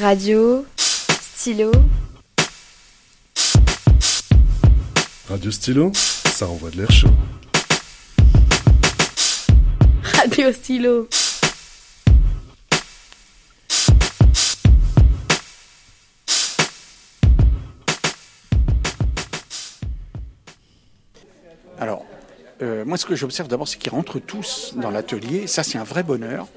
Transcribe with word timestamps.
Radio, 0.00 0.66
stylo. 1.20 1.70
Radio 5.28 5.50
Stylo, 5.52 5.92
ça 5.94 6.48
envoie 6.48 6.70
de 6.70 6.78
l'air 6.78 6.90
chaud. 6.90 7.10
Radio 10.02 10.52
stylo. 10.52 11.08
Alors, 21.78 22.04
euh, 22.62 22.84
moi, 22.84 22.96
ce 22.96 23.06
que 23.06 23.14
j'observe 23.14 23.46
d'abord, 23.46 23.68
c'est 23.68 23.78
qu'ils 23.78 23.92
rentrent 23.92 24.18
tous 24.18 24.74
dans 24.76 24.90
l'atelier. 24.90 25.46
Ça, 25.46 25.62
c'est 25.62 25.78
un 25.78 25.84
vrai 25.84 26.02
bonheur. 26.02 26.48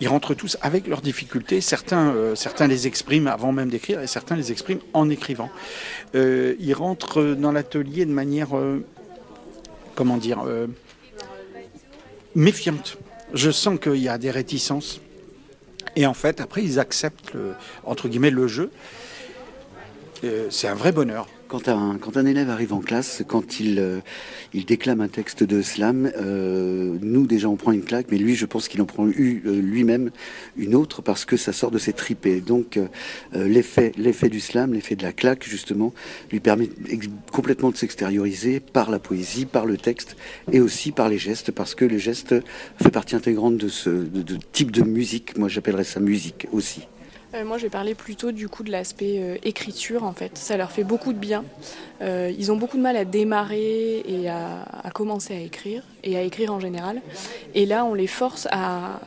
Ils 0.00 0.08
rentrent 0.08 0.34
tous 0.34 0.56
avec 0.62 0.86
leurs 0.86 1.02
difficultés. 1.02 1.60
Certains, 1.60 2.08
euh, 2.14 2.34
certains 2.34 2.66
les 2.66 2.86
expriment 2.86 3.26
avant 3.28 3.52
même 3.52 3.68
d'écrire 3.68 4.00
et 4.00 4.06
certains 4.06 4.34
les 4.36 4.50
expriment 4.50 4.80
en 4.94 5.10
écrivant. 5.10 5.50
Euh, 6.14 6.54
ils 6.58 6.72
rentrent 6.74 7.22
dans 7.34 7.52
l'atelier 7.52 8.06
de 8.06 8.12
manière, 8.12 8.56
euh, 8.56 8.84
comment 9.94 10.16
dire, 10.16 10.42
méfiante. 12.34 12.96
Je 13.34 13.50
sens 13.50 13.78
qu'il 13.78 13.96
y 13.96 14.08
a 14.08 14.18
des 14.18 14.30
réticences. 14.30 15.00
Et 15.96 16.06
en 16.06 16.14
fait, 16.14 16.40
après, 16.40 16.62
ils 16.64 16.78
acceptent, 16.78 17.34
le- 17.34 17.54
entre 17.84 18.08
guillemets, 18.08 18.30
le 18.30 18.46
jeu. 18.48 18.70
C'est 20.50 20.68
un 20.68 20.74
vrai 20.74 20.92
bonheur. 20.92 21.26
Quand 21.50 21.66
un, 21.66 21.98
quand 21.98 22.16
un 22.16 22.26
élève 22.26 22.48
arrive 22.48 22.72
en 22.72 22.78
classe, 22.78 23.24
quand 23.26 23.58
il, 23.58 23.80
euh, 23.80 23.98
il 24.54 24.66
déclame 24.66 25.00
un 25.00 25.08
texte 25.08 25.42
de 25.42 25.62
slam, 25.62 26.08
euh, 26.16 26.96
nous 27.02 27.26
déjà 27.26 27.48
on 27.48 27.56
prend 27.56 27.72
une 27.72 27.82
claque, 27.82 28.06
mais 28.12 28.18
lui 28.18 28.36
je 28.36 28.46
pense 28.46 28.68
qu'il 28.68 28.80
en 28.80 28.84
prend 28.84 29.08
eu, 29.08 29.42
euh, 29.46 29.60
lui-même 29.60 30.12
une 30.56 30.76
autre 30.76 31.02
parce 31.02 31.24
que 31.24 31.36
ça 31.36 31.52
sort 31.52 31.72
de 31.72 31.78
ses 31.78 31.92
tripes. 31.92 32.44
Donc 32.46 32.78
l'effet, 33.34 33.90
du 34.30 34.38
slam, 34.38 34.74
l'effet 34.74 34.94
de 34.94 35.02
la 35.02 35.12
claque 35.12 35.42
justement, 35.44 35.92
lui 36.30 36.38
permet 36.38 36.68
complètement 37.32 37.72
de 37.72 37.76
s'extérioriser 37.76 38.60
par 38.60 38.88
la 38.88 39.00
poésie, 39.00 39.44
par 39.44 39.66
le 39.66 39.76
texte 39.76 40.16
et 40.52 40.60
aussi 40.60 40.92
par 40.92 41.08
les 41.08 41.18
gestes, 41.18 41.50
parce 41.50 41.74
que 41.74 41.84
le 41.84 41.98
geste 41.98 42.36
fait 42.80 42.92
partie 42.92 43.16
intégrante 43.16 43.56
de 43.56 43.68
ce 43.68 43.90
de 43.90 44.38
type 44.52 44.70
de 44.70 44.82
musique. 44.82 45.36
Moi 45.36 45.48
j'appellerais 45.48 45.82
ça 45.82 45.98
musique 45.98 46.46
aussi. 46.52 46.82
Euh, 47.34 47.44
moi, 47.44 47.58
je 47.58 47.64
vais 47.64 47.70
parler 47.70 47.94
plutôt 47.94 48.32
du 48.32 48.48
coup 48.48 48.64
de 48.64 48.72
l'aspect 48.72 49.18
euh, 49.20 49.36
écriture 49.44 50.04
en 50.04 50.12
fait. 50.12 50.36
Ça 50.36 50.56
leur 50.56 50.72
fait 50.72 50.84
beaucoup 50.84 51.12
de 51.12 51.18
bien. 51.18 51.44
Euh, 52.02 52.32
ils 52.36 52.50
ont 52.50 52.56
beaucoup 52.56 52.76
de 52.76 52.82
mal 52.82 52.96
à 52.96 53.04
démarrer 53.04 54.02
et 54.06 54.28
à, 54.28 54.62
à 54.82 54.90
commencer 54.90 55.34
à 55.34 55.40
écrire 55.40 55.84
et 56.02 56.16
à 56.16 56.22
écrire 56.22 56.52
en 56.52 56.60
général. 56.60 57.00
Et 57.54 57.66
là, 57.66 57.84
on 57.84 57.94
les 57.94 58.08
force 58.08 58.48
à 58.50 59.00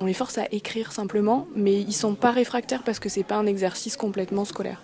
on 0.00 0.06
les 0.06 0.14
force 0.14 0.38
à 0.38 0.46
écrire 0.50 0.92
simplement, 0.92 1.46
mais 1.54 1.80
ils 1.80 1.92
sont 1.92 2.14
pas 2.14 2.30
réfractaires 2.30 2.82
parce 2.82 2.98
que 2.98 3.08
c'est 3.08 3.22
pas 3.22 3.36
un 3.36 3.46
exercice 3.46 3.96
complètement 3.96 4.44
scolaire. 4.44 4.82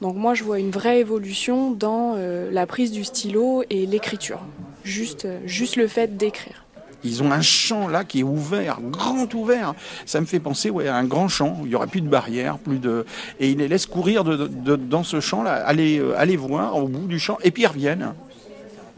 Donc 0.00 0.16
moi, 0.16 0.34
je 0.34 0.44
vois 0.44 0.58
une 0.58 0.70
vraie 0.70 1.00
évolution 1.00 1.70
dans 1.70 2.14
euh, 2.16 2.50
la 2.50 2.66
prise 2.66 2.90
du 2.90 3.04
stylo 3.04 3.62
et 3.70 3.86
l'écriture. 3.86 4.40
Juste, 4.82 5.26
juste 5.44 5.76
le 5.76 5.86
fait 5.86 6.16
d'écrire. 6.16 6.64
Ils 7.02 7.22
ont 7.22 7.32
un 7.32 7.40
champ 7.40 7.88
là 7.88 8.04
qui 8.04 8.20
est 8.20 8.24
ouvert, 8.24 8.78
grand 8.82 9.32
ouvert. 9.34 9.74
Ça 10.06 10.20
me 10.20 10.26
fait 10.26 10.40
penser 10.40 10.68
ouais, 10.70 10.86
à 10.88 10.96
un 10.96 11.04
grand 11.04 11.28
champ 11.28 11.58
il 11.62 11.68
n'y 11.70 11.74
aura 11.74 11.86
plus 11.86 12.00
de 12.02 12.08
barrières, 12.08 12.58
plus 12.58 12.78
de. 12.78 13.06
Et 13.38 13.50
ils 13.50 13.58
les 13.58 13.68
laissent 13.68 13.86
courir 13.86 14.22
de, 14.24 14.36
de- 14.46 14.76
dans 14.76 15.02
ce 15.04 15.20
champ-là, 15.20 15.54
aller, 15.66 15.98
euh, 15.98 16.18
aller 16.18 16.36
voir 16.36 16.76
au 16.76 16.88
bout 16.88 17.06
du 17.06 17.18
champ, 17.18 17.38
et 17.42 17.50
puis 17.50 17.62
ils 17.62 17.66
reviennent. 17.66 18.12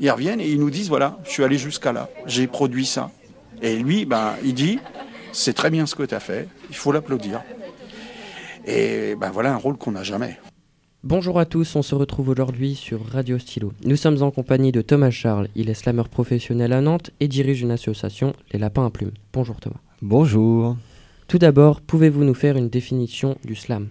Ils 0.00 0.10
reviennent 0.10 0.40
et 0.40 0.48
ils 0.48 0.58
nous 0.58 0.70
disent 0.70 0.88
voilà, 0.88 1.18
je 1.24 1.30
suis 1.30 1.44
allé 1.44 1.58
jusqu'à 1.58 1.92
là, 1.92 2.08
j'ai 2.26 2.46
produit 2.48 2.86
ça. 2.86 3.10
Et 3.60 3.76
lui, 3.76 4.04
ben, 4.04 4.32
il 4.44 4.54
dit 4.54 4.80
c'est 5.32 5.52
très 5.52 5.70
bien 5.70 5.86
ce 5.86 5.94
que 5.94 6.02
tu 6.02 6.14
as 6.14 6.20
fait, 6.20 6.48
il 6.70 6.76
faut 6.76 6.90
l'applaudir. 6.92 7.42
Et 8.66 9.14
ben 9.16 9.30
voilà 9.30 9.52
un 9.52 9.56
rôle 9.56 9.76
qu'on 9.76 9.92
n'a 9.92 10.02
jamais. 10.02 10.38
Bonjour 11.04 11.40
à 11.40 11.46
tous, 11.46 11.74
on 11.74 11.82
se 11.82 11.96
retrouve 11.96 12.28
aujourd'hui 12.28 12.76
sur 12.76 13.04
Radio 13.04 13.36
Stylo. 13.36 13.72
Nous 13.84 13.96
sommes 13.96 14.22
en 14.22 14.30
compagnie 14.30 14.70
de 14.70 14.82
Thomas 14.82 15.10
Charles, 15.10 15.48
il 15.56 15.68
est 15.68 15.74
slameur 15.74 16.08
professionnel 16.08 16.72
à 16.72 16.80
Nantes 16.80 17.10
et 17.18 17.26
dirige 17.26 17.60
une 17.60 17.72
association, 17.72 18.34
Les 18.52 18.60
Lapins 18.60 18.86
à 18.86 18.90
Plumes. 18.90 19.10
Bonjour 19.32 19.58
Thomas. 19.58 19.80
Bonjour. 20.00 20.76
Tout 21.26 21.38
d'abord, 21.38 21.80
pouvez-vous 21.80 22.22
nous 22.22 22.34
faire 22.34 22.56
une 22.56 22.68
définition 22.68 23.36
du 23.44 23.56
slam? 23.56 23.88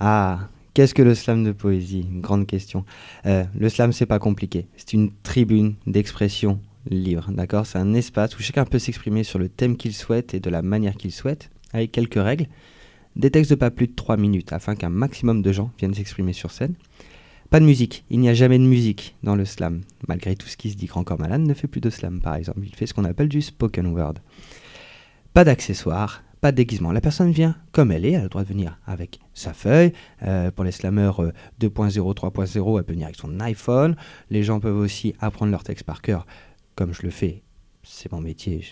Ah, 0.00 0.48
qu'est-ce 0.74 0.94
que 0.94 1.02
le 1.02 1.14
slam 1.14 1.44
de 1.44 1.52
poésie? 1.52 2.04
Une 2.10 2.20
grande 2.20 2.48
question. 2.48 2.84
Euh, 3.26 3.44
le 3.56 3.68
slam, 3.68 3.92
c'est 3.92 4.06
pas 4.06 4.18
compliqué. 4.18 4.66
C'est 4.76 4.94
une 4.94 5.12
tribune 5.22 5.76
d'expression 5.86 6.58
libre, 6.90 7.30
d'accord? 7.30 7.66
C'est 7.66 7.78
un 7.78 7.94
espace 7.94 8.36
où 8.36 8.42
chacun 8.42 8.64
peut 8.64 8.80
s'exprimer 8.80 9.22
sur 9.22 9.38
le 9.38 9.48
thème 9.48 9.76
qu'il 9.76 9.94
souhaite 9.94 10.34
et 10.34 10.40
de 10.40 10.50
la 10.50 10.62
manière 10.62 10.96
qu'il 10.96 11.12
souhaite, 11.12 11.50
avec 11.72 11.92
quelques 11.92 12.20
règles. 12.20 12.48
Des 13.18 13.32
textes 13.32 13.50
de 13.50 13.56
pas 13.56 13.72
plus 13.72 13.88
de 13.88 13.94
3 13.94 14.16
minutes 14.16 14.52
afin 14.52 14.76
qu'un 14.76 14.90
maximum 14.90 15.42
de 15.42 15.50
gens 15.50 15.72
viennent 15.76 15.94
s'exprimer 15.94 16.32
sur 16.32 16.52
scène. 16.52 16.74
Pas 17.50 17.58
de 17.58 17.64
musique, 17.64 18.04
il 18.10 18.20
n'y 18.20 18.28
a 18.28 18.34
jamais 18.34 18.58
de 18.58 18.64
musique 18.64 19.16
dans 19.24 19.34
le 19.34 19.44
slam. 19.44 19.80
Malgré 20.06 20.36
tout 20.36 20.46
ce 20.46 20.56
qui 20.56 20.70
se 20.70 20.76
dit, 20.76 20.86
Grand 20.86 21.02
Corps 21.02 21.18
Malade 21.18 21.40
ne 21.40 21.54
fait 21.54 21.66
plus 21.66 21.80
de 21.80 21.90
slam 21.90 22.20
par 22.20 22.36
exemple, 22.36 22.60
il 22.62 22.74
fait 22.76 22.86
ce 22.86 22.94
qu'on 22.94 23.04
appelle 23.04 23.28
du 23.28 23.42
spoken 23.42 23.86
word. 23.88 24.14
Pas 25.34 25.44
d'accessoires, 25.44 26.22
pas 26.40 26.52
de 26.52 26.56
déguisement. 26.56 26.92
La 26.92 27.00
personne 27.00 27.32
vient 27.32 27.56
comme 27.72 27.90
elle 27.90 28.04
est, 28.04 28.12
elle 28.12 28.20
a 28.20 28.22
le 28.24 28.28
droit 28.28 28.44
de 28.44 28.48
venir 28.48 28.78
avec 28.86 29.18
sa 29.34 29.52
feuille. 29.52 29.92
Euh, 30.22 30.52
pour 30.52 30.64
les 30.64 30.72
slammeurs 30.72 31.20
euh, 31.20 31.32
2.0, 31.60 32.14
3.0, 32.14 32.78
elle 32.78 32.84
peut 32.84 32.92
venir 32.92 33.06
avec 33.06 33.16
son 33.16 33.40
iPhone. 33.40 33.96
Les 34.30 34.44
gens 34.44 34.60
peuvent 34.60 34.78
aussi 34.78 35.14
apprendre 35.18 35.50
leur 35.50 35.64
texte 35.64 35.84
par 35.84 36.02
cœur, 36.02 36.24
comme 36.76 36.94
je 36.94 37.02
le 37.02 37.10
fais. 37.10 37.42
C'est 37.82 38.12
mon 38.12 38.20
métier, 38.20 38.62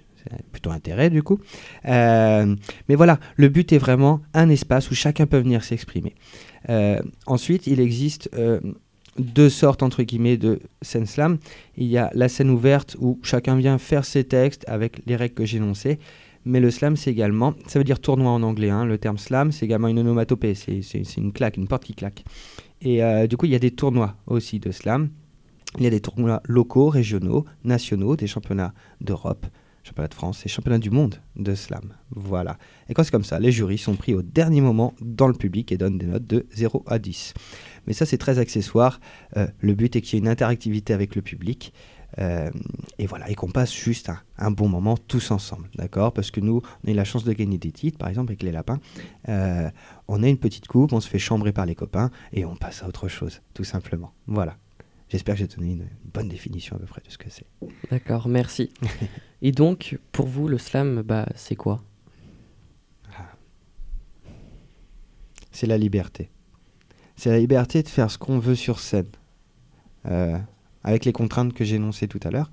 plutôt 0.53 0.71
intérêt 0.71 1.11
du 1.11 1.23
coup. 1.23 1.39
Euh, 1.87 2.55
mais 2.89 2.95
voilà, 2.95 3.19
le 3.37 3.49
but 3.49 3.73
est 3.73 3.79
vraiment 3.79 4.21
un 4.35 4.49
espace 4.49 4.91
où 4.91 4.95
chacun 4.95 5.27
peut 5.27 5.39
venir 5.39 5.65
s'exprimer. 5.65 6.15
Euh, 6.69 7.01
ensuite, 7.27 7.67
il 7.67 7.81
existe 7.81 8.31
euh, 8.35 8.61
deux 9.19 9.49
sortes 9.49 9.83
entre 9.83 10.03
guillemets 10.03 10.37
de 10.37 10.61
scène 10.83 11.07
slam. 11.07 11.39
Il 11.77 11.87
y 11.87 11.99
a 11.99 12.11
la 12.15 12.29
scène 12.29 12.51
ouverte 12.51 12.97
où 13.01 13.19
chacun 13.23 13.57
vient 13.57 13.79
faire 13.79 14.05
ses 14.05 14.25
textes 14.25 14.65
avec 14.69 15.01
les 15.07 15.17
règles 15.17 15.35
que 15.35 15.45
j'ai 15.45 15.59
énoncées. 15.59 15.99
Mais 16.45 16.61
le 16.61 16.71
slam, 16.71 16.97
c'est 16.97 17.11
également, 17.11 17.55
ça 17.67 17.81
veut 17.81 17.85
dire 17.85 17.99
tournoi 17.99 18.31
en 18.31 18.43
anglais. 18.43 18.71
hein. 18.71 18.85
Le 18.85 18.99
terme 18.99 19.19
slam, 19.19 19.51
c'est 19.51 19.67
également 19.67 19.89
une 19.89 19.99
onomatopée. 19.99 20.55
C'est 20.55 21.17
une 21.17 21.33
claque, 21.33 21.57
une 21.57 21.67
porte 21.67 21.83
qui 21.85 21.95
claque. 21.95 22.25
Et 22.83 23.01
du 23.27 23.37
coup, 23.37 23.47
il 23.47 23.53
y 23.53 23.57
a 23.57 23.59
des 23.59 23.73
tournois 23.73 24.15
aussi 24.29 24.61
de 24.61 24.71
slam. 24.71 25.09
Il 25.79 25.83
y 25.83 25.87
a 25.87 25.91
des 25.91 26.01
tournois 26.01 26.41
locaux, 26.45 26.89
régionaux, 26.89 27.45
nationaux, 27.65 28.17
des 28.17 28.27
championnats 28.27 28.73
d'Europe, 29.01 29.47
championnats 29.87 30.09
de 30.09 30.15
France 30.15 30.45
et 30.45 30.49
championnats 30.49 30.79
du 30.79 30.91
monde 30.91 31.17
de 31.37 31.55
slam. 31.55 31.95
Voilà. 32.11 32.59
Et 32.89 32.95
quand 32.95 33.05
c'est 33.05 33.11
comme 33.11 33.25
ça, 33.25 33.39
les 33.39 33.53
jurys 33.53 33.79
sont 33.79 33.95
pris 33.95 34.15
au 34.15 34.23
dernier 34.23 34.61
moment 34.61 34.95
dans 35.01 35.29
le 35.29 35.35
public 35.35 35.73
et 35.73 35.77
donnent 35.77 35.99
des 35.99 36.07
notes 36.07 36.27
de 36.27 36.47
0 36.53 36.85
à 36.87 36.99
10. 36.99 37.35
Mais 37.87 37.93
ça, 37.93 38.05
c'est 38.05 38.19
très 38.19 38.39
accessoire. 38.39 39.01
Euh, 39.37 39.47
le 39.61 39.75
but 39.75 39.95
est 39.97 40.01
qu'il 40.01 40.15
y 40.15 40.17
ait 40.19 40.25
une 40.25 40.29
interactivité 40.29 40.93
avec 40.93 41.15
le 41.15 41.23
public. 41.23 41.73
Euh, 42.19 42.51
et 42.99 43.07
voilà, 43.07 43.29
et 43.31 43.35
qu'on 43.35 43.51
passe 43.51 43.75
juste 43.75 44.09
un, 44.09 44.19
un 44.39 44.51
bon 44.51 44.69
moment 44.69 44.97
tous 44.97 45.31
ensemble, 45.31 45.69
d'accord? 45.75 46.13
Parce 46.13 46.31
que 46.31 46.41
nous, 46.41 46.63
on 46.85 46.89
a 46.89 46.93
eu 46.93 46.95
la 46.95 47.05
chance 47.05 47.25
de 47.25 47.33
gagner 47.33 47.59
des 47.59 47.73
titres, 47.73 47.99
par 47.99 48.09
exemple 48.09 48.31
avec 48.31 48.43
les 48.43 48.53
lapins. 48.53 48.81
Euh, 49.29 49.69
on 50.09 50.23
a 50.23 50.29
une 50.29 50.39
petite 50.39 50.67
coupe, 50.67 50.93
on 50.93 51.01
se 51.01 51.09
fait 51.09 51.19
chambrer 51.19 51.53
par 51.53 51.67
les 51.67 51.75
copains 51.75 52.11
et 52.33 52.45
on 52.45 52.57
passe 52.57 52.83
à 52.83 52.89
autre 52.89 53.09
chose, 53.09 53.43
tout 53.55 53.65
simplement. 53.65 54.13
Voilà. 54.27 54.57
J'espère 55.09 55.34
que 55.37 55.41
j'ai 55.41 55.47
donné 55.47 55.72
une 55.72 55.89
bonne 56.12 56.28
définition 56.28 56.77
à 56.77 56.78
peu 56.81 56.87
près 56.87 57.03
de 57.06 57.11
ce 57.11 57.19
que 57.19 57.31
c'est. 57.31 57.47
D'accord, 57.91 58.28
merci. 58.28 58.71
et 59.43 59.53
donc, 59.53 59.99
pour 60.12 60.27
vous, 60.27 60.49
le 60.49 60.59
slam, 60.59 61.03
bah, 61.03 61.27
c'est 61.37 61.55
quoi? 61.56 61.83
C'est 65.53 65.66
la 65.66 65.78
liberté. 65.78 66.28
C'est 67.15 67.31
la 67.31 67.39
liberté 67.39 67.83
de 67.83 67.89
faire 67.89 68.11
ce 68.11 68.19
qu'on 68.19 68.39
veut 68.39 68.56
sur 68.56 68.78
scène, 68.78 69.06
Euh, 70.06 70.39
avec 70.84 71.05
les 71.05 71.12
contraintes 71.12 71.53
que 71.53 71.65
j'ai 71.65 71.77
énoncées 71.77 72.06
tout 72.09 72.21
à 72.22 72.31
l'heure. 72.31 72.50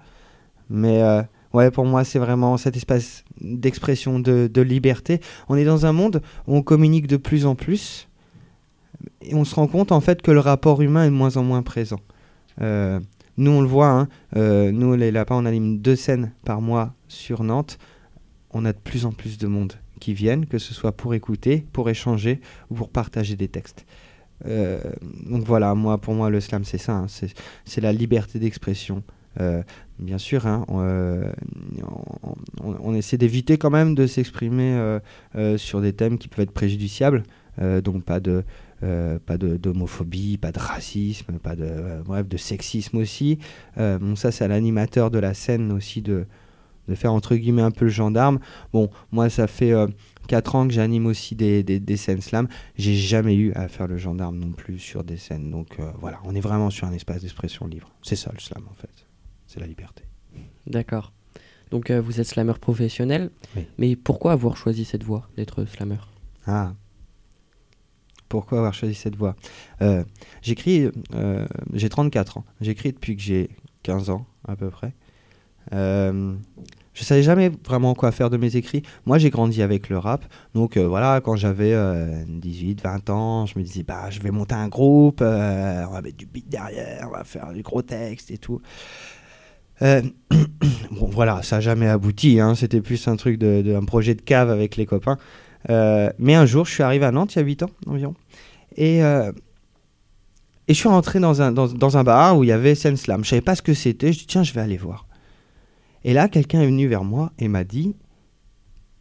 Mais 0.70 1.04
euh, 1.04 1.22
ouais, 1.54 1.70
pour 1.70 1.86
moi, 1.86 2.04
c'est 2.04 2.18
vraiment 2.18 2.58
cet 2.58 2.76
espace 2.78 3.26
d'expression, 3.42 4.20
de, 4.20 4.50
de 4.52 4.62
liberté. 4.62 5.20
On 5.50 5.56
est 5.56 5.66
dans 5.66 5.86
un 5.86 5.92
monde 5.92 6.22
où 6.48 6.56
on 6.56 6.64
communique 6.64 7.08
de 7.08 7.18
plus 7.18 7.46
en 7.46 7.56
plus, 7.56 8.08
et 9.22 9.36
on 9.36 9.44
se 9.44 9.54
rend 9.54 9.68
compte 9.68 9.92
en 9.92 10.02
fait 10.02 10.22
que 10.22 10.32
le 10.32 10.40
rapport 10.40 10.82
humain 10.82 11.04
est 11.04 11.10
de 11.10 11.16
moins 11.16 11.36
en 11.38 11.44
moins 11.44 11.62
présent. 11.62 12.00
Euh, 12.62 13.00
nous, 13.38 13.52
on 13.52 13.62
le 13.62 13.68
voit, 13.68 13.90
hein, 13.90 14.08
euh, 14.36 14.72
nous, 14.72 14.96
les 14.96 15.12
lapins, 15.12 15.36
on 15.36 15.46
anime 15.46 15.80
deux 15.80 15.96
scènes 15.96 16.32
par 16.46 16.62
mois 16.62 16.94
sur 17.08 17.44
Nantes. 17.44 17.78
On 18.52 18.66
a 18.66 18.74
de 18.74 18.78
plus 18.78 19.06
en 19.06 19.12
plus 19.12 19.38
de 19.38 19.48
monde 19.48 19.74
qui 20.00 20.14
viennent, 20.14 20.46
que 20.46 20.58
ce 20.60 20.74
soit 20.74 20.92
pour 20.92 21.14
écouter, 21.14 21.66
pour 21.74 21.90
échanger 21.90 22.42
ou 22.70 22.76
pour 22.76 22.90
partager 22.90 23.36
des 23.36 23.48
textes. 23.48 23.86
Euh, 24.46 24.80
donc 25.30 25.44
voilà, 25.46 25.74
moi, 25.74 25.98
pour 26.00 26.14
moi, 26.14 26.30
le 26.30 26.40
slam, 26.42 26.64
c'est 26.64 26.78
ça, 26.78 26.94
hein, 26.94 27.08
c'est 27.08 27.82
la 27.82 27.94
liberté 27.94 28.40
d'expression. 28.40 29.04
Bien 29.98 30.20
sûr, 30.20 30.46
hein, 30.46 30.64
on, 30.68 31.24
on- 32.62 32.94
essaie 32.94 33.18
d'éviter 33.18 33.58
quand 33.58 33.72
même 33.72 33.96
de 33.96 34.06
s'exprimer 34.06 35.00
sur 35.58 35.82
des 35.82 35.94
thèmes 35.94 36.20
qui 36.20 36.28
peuvent 36.28 36.44
être 36.44 36.52
préjudiciables, 36.52 37.24
donc 37.84 38.04
pas 38.04 38.20
de 38.20 38.44
euh, 38.84 39.18
pas 39.18 39.38
de- 39.38 39.56
d'homophobie, 39.56 40.38
pas 40.38 40.52
de 40.52 40.60
racisme, 40.60 41.40
pas 41.40 41.56
de 41.56 41.64
euh, 41.64 42.04
bref 42.04 42.28
de 42.28 42.38
sexisme 42.38 42.98
aussi. 42.98 43.40
Euh, 43.78 43.98
bon, 43.98 44.16
ça, 44.16 44.32
c'est 44.32 44.44
à 44.44 44.48
l'animateur 44.48 45.10
de 45.10 45.20
la 45.20 45.34
scène 45.34 45.72
aussi 45.72 46.02
de 46.02 46.26
de 46.90 46.96
faire 46.96 47.14
entre 47.14 47.38
guillemets 47.38 47.62
un 47.62 47.72
peu 47.72 47.86
le 47.86 47.92
gendarme. 47.92 48.40
Bon, 48.74 48.90
moi, 49.14 49.30
ça 49.30 49.48
fait 49.48 49.72
4 50.28 50.56
ans 50.56 50.68
que 50.68 50.74
j'anime 50.74 51.06
aussi 51.06 51.34
des, 51.34 51.64
des, 51.64 51.80
des, 51.80 51.96
scènes 51.96 52.20
slam. 52.20 52.50
J'ai 52.76 52.94
jamais 52.94 53.36
eu 53.36 53.54
à 53.54 53.70
faire 53.70 53.88
le 53.88 53.98
gendarme 53.98 54.38
non 54.38 54.52
plus 54.52 54.80
sur 54.80 55.06
des 55.06 55.16
scènes. 55.16 55.50
Donc 55.50 55.78
voilà, 56.02 56.20
on 56.26 56.36
est 56.36 56.42
vraiment 56.42 56.70
sur 56.70 56.86
un 56.86 56.92
espace 56.92 57.22
d'expression 57.22 57.68
libre. 57.68 57.90
C'est 58.02 58.18
ça 58.18 58.32
le 58.34 58.40
slam 58.42 58.64
en 58.70 58.74
fait. 58.74 59.08
C'est 59.48 59.62
la 59.62 59.66
liberté. 59.68 60.04
D'accord. 60.68 61.14
Donc 61.72 61.90
vous 61.90 62.20
êtes 62.20 62.28
slammer 62.28 62.60
professionnel. 62.60 63.30
Oui. 63.56 63.66
Mais 63.78 63.96
pourquoi 63.96 64.34
avoir 64.34 64.58
choisi 64.58 64.84
cette 64.84 65.06
voie 65.06 65.30
d'être 65.38 65.64
slammer 65.64 66.00
Ah, 66.46 66.74
pourquoi 68.34 68.58
avoir 68.58 68.74
choisi 68.74 68.96
cette 68.96 69.16
voie 69.16 69.36
euh, 69.84 70.04
J'écris, 70.42 70.90
euh, 71.14 71.46
j'ai 71.72 71.88
34 71.88 72.40
ans, 72.40 72.46
j'écris 72.62 72.92
depuis 72.92 73.16
que 73.16 73.22
j'ai 73.22 73.52
15 73.84 74.10
ans 74.10 74.26
à 74.48 74.56
peu 74.56 74.72
près. 74.72 74.92
Euh, 75.72 76.34
je 76.96 77.04
savais 77.04 77.22
jamais 77.22 77.52
vraiment 77.64 77.94
quoi 77.94 78.12
faire 78.12 78.32
de 78.32 78.38
mes 78.38 78.56
écrits. 78.56 78.82
Moi, 79.06 79.20
j'ai 79.20 79.30
grandi 79.30 79.62
avec 79.62 79.88
le 79.88 80.00
rap. 80.00 80.26
Donc 80.56 80.78
euh, 80.78 80.88
voilà, 80.88 81.22
quand 81.22 81.36
j'avais 81.36 81.76
18, 82.28 82.82
20 82.82 83.10
ans, 83.12 83.46
je 83.46 83.60
me 83.60 83.64
disais, 83.64 83.84
bah, 83.84 84.10
je 84.10 84.20
vais 84.20 84.32
monter 84.32 84.56
un 84.56 84.68
groupe, 84.68 85.22
on 85.22 85.26
va 85.26 86.02
mettre 86.02 86.18
du 86.18 86.26
beat 86.26 86.50
derrière, 86.50 87.10
on 87.10 87.16
va 87.16 87.24
faire 87.24 87.54
du 87.54 87.62
gros 87.62 87.84
texte 87.84 88.32
et 88.32 88.40
tout. 88.40 88.62
bon, 89.80 90.02
voilà, 91.12 91.44
ça 91.44 91.58
n'a 91.58 91.62
jamais 91.62 91.88
abouti. 91.88 92.40
Hein. 92.40 92.56
C'était 92.56 92.82
plus 92.82 93.08
un 93.08 93.16
truc 93.16 93.38
de, 93.38 93.62
de, 93.62 93.76
un 93.76 93.86
projet 93.86 94.16
de 94.16 94.22
cave 94.24 94.50
avec 94.50 94.76
les 94.76 94.88
copains. 94.88 95.20
Mais 95.70 96.34
un 96.34 96.48
jour, 96.48 96.66
je 96.66 96.72
suis 96.72 96.84
arrivé 96.84 97.06
à 97.06 97.12
Nantes 97.12 97.36
il 97.36 97.38
y 97.38 97.42
a 97.42 97.46
8 97.46 97.64
ans 97.64 97.70
environ. 97.86 98.16
Et, 98.78 99.04
euh, 99.04 99.32
et 100.68 100.74
je 100.74 100.80
suis 100.80 100.90
rentré 100.90 101.20
dans 101.20 101.42
un, 101.42 101.52
dans, 101.52 101.98
un 101.98 102.04
bar 102.04 102.38
où 102.38 102.44
il 102.44 102.48
y 102.48 102.52
avait 102.52 102.76
Sen 102.76 102.96
Slam. 102.96 103.24
Je 103.24 103.30
savais 103.30 103.42
pas 103.42 103.56
ce 103.56 103.62
que 103.62 103.74
c'était. 103.74 104.14
Je 104.14 104.20
dis, 104.20 104.28
tiens, 104.28 104.44
je 104.44 104.54
vais 104.54 104.62
aller 104.62 104.78
voir. 104.78 105.08
Et 106.04 106.14
là, 106.14 106.28
quelqu'un 106.28 106.62
est 106.62 106.66
venu 106.66 106.88
vers 106.88 107.04
moi 107.04 107.32
et 107.40 107.48
m'a 107.48 107.64
dit, 107.64 107.96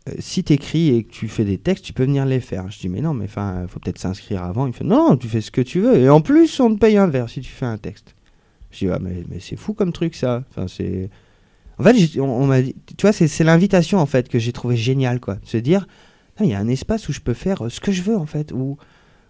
euh, 0.09 0.13
si 0.19 0.45
tu 0.45 0.53
écris 0.53 0.95
et 0.95 1.05
que 1.05 1.11
tu 1.11 1.29
fais 1.29 1.45
des 1.45 1.59
textes, 1.59 1.85
tu 1.85 1.93
peux 1.93 2.05
venir 2.05 2.27
les 2.27 2.41
faire. 2.41 2.71
Je 2.71 2.79
dis, 2.79 2.89
mais 2.89 3.01
non, 3.01 3.15
mais 3.15 3.25
enfin, 3.25 3.67
faut 3.69 3.81
peut-être 3.81 3.99
s'inscrire 3.99 4.43
avant. 4.43 4.67
Il 4.67 4.73
fait, 4.73 4.85
non, 4.85 5.17
tu 5.17 5.29
fais 5.29 5.41
ce 5.41 5.51
que 5.51 5.61
tu 5.61 5.81
veux. 5.81 5.97
Et 5.97 6.09
en 6.09 6.21
plus, 6.21 6.61
on 6.61 6.75
te 6.75 6.79
paye 6.79 6.97
un 6.97 7.07
verre 7.07 7.29
si 7.29 7.41
tu 7.41 7.51
fais 7.51 7.67
un 7.67 7.79
texte. 7.79 8.15
Je 8.71 8.79
dis, 8.87 8.89
ah, 8.89 8.99
mais, 9.01 9.25
mais 9.29 9.39
c'est 9.41 9.57
fou 9.57 9.75
comme 9.75 9.93
truc, 9.93 10.15
ça. 10.15 10.45
Enfin, 10.51 10.67
c'est... 10.69 11.11
En 11.79 11.85
fait, 11.85 12.21
on, 12.21 12.47
m'a 12.47 12.63
dit, 12.63 12.77
tu 12.97 13.03
vois, 13.03 13.13
c'est 13.13 13.45
l'invitation, 13.45 13.99
en 13.99 14.07
fait, 14.07 14.29
que 14.29 14.39
j'ai 14.39 14.53
trouvé 14.53 14.77
génial, 14.77 15.21
quoi. 15.21 15.39
Se 15.43 15.57
dire, 15.57 15.87
il 16.41 16.51
y 16.51 16.55
a 16.55 16.59
un 16.59 16.69
espace 16.69 17.09
où 17.09 17.13
je 17.13 17.21
peux 17.21 17.35
faire 17.35 17.71
ce 17.71 17.81
que 17.81 17.93
je 17.93 18.03
veux 18.03 18.17
en 18.17 18.27
fait, 18.27 18.53
où, 18.53 18.77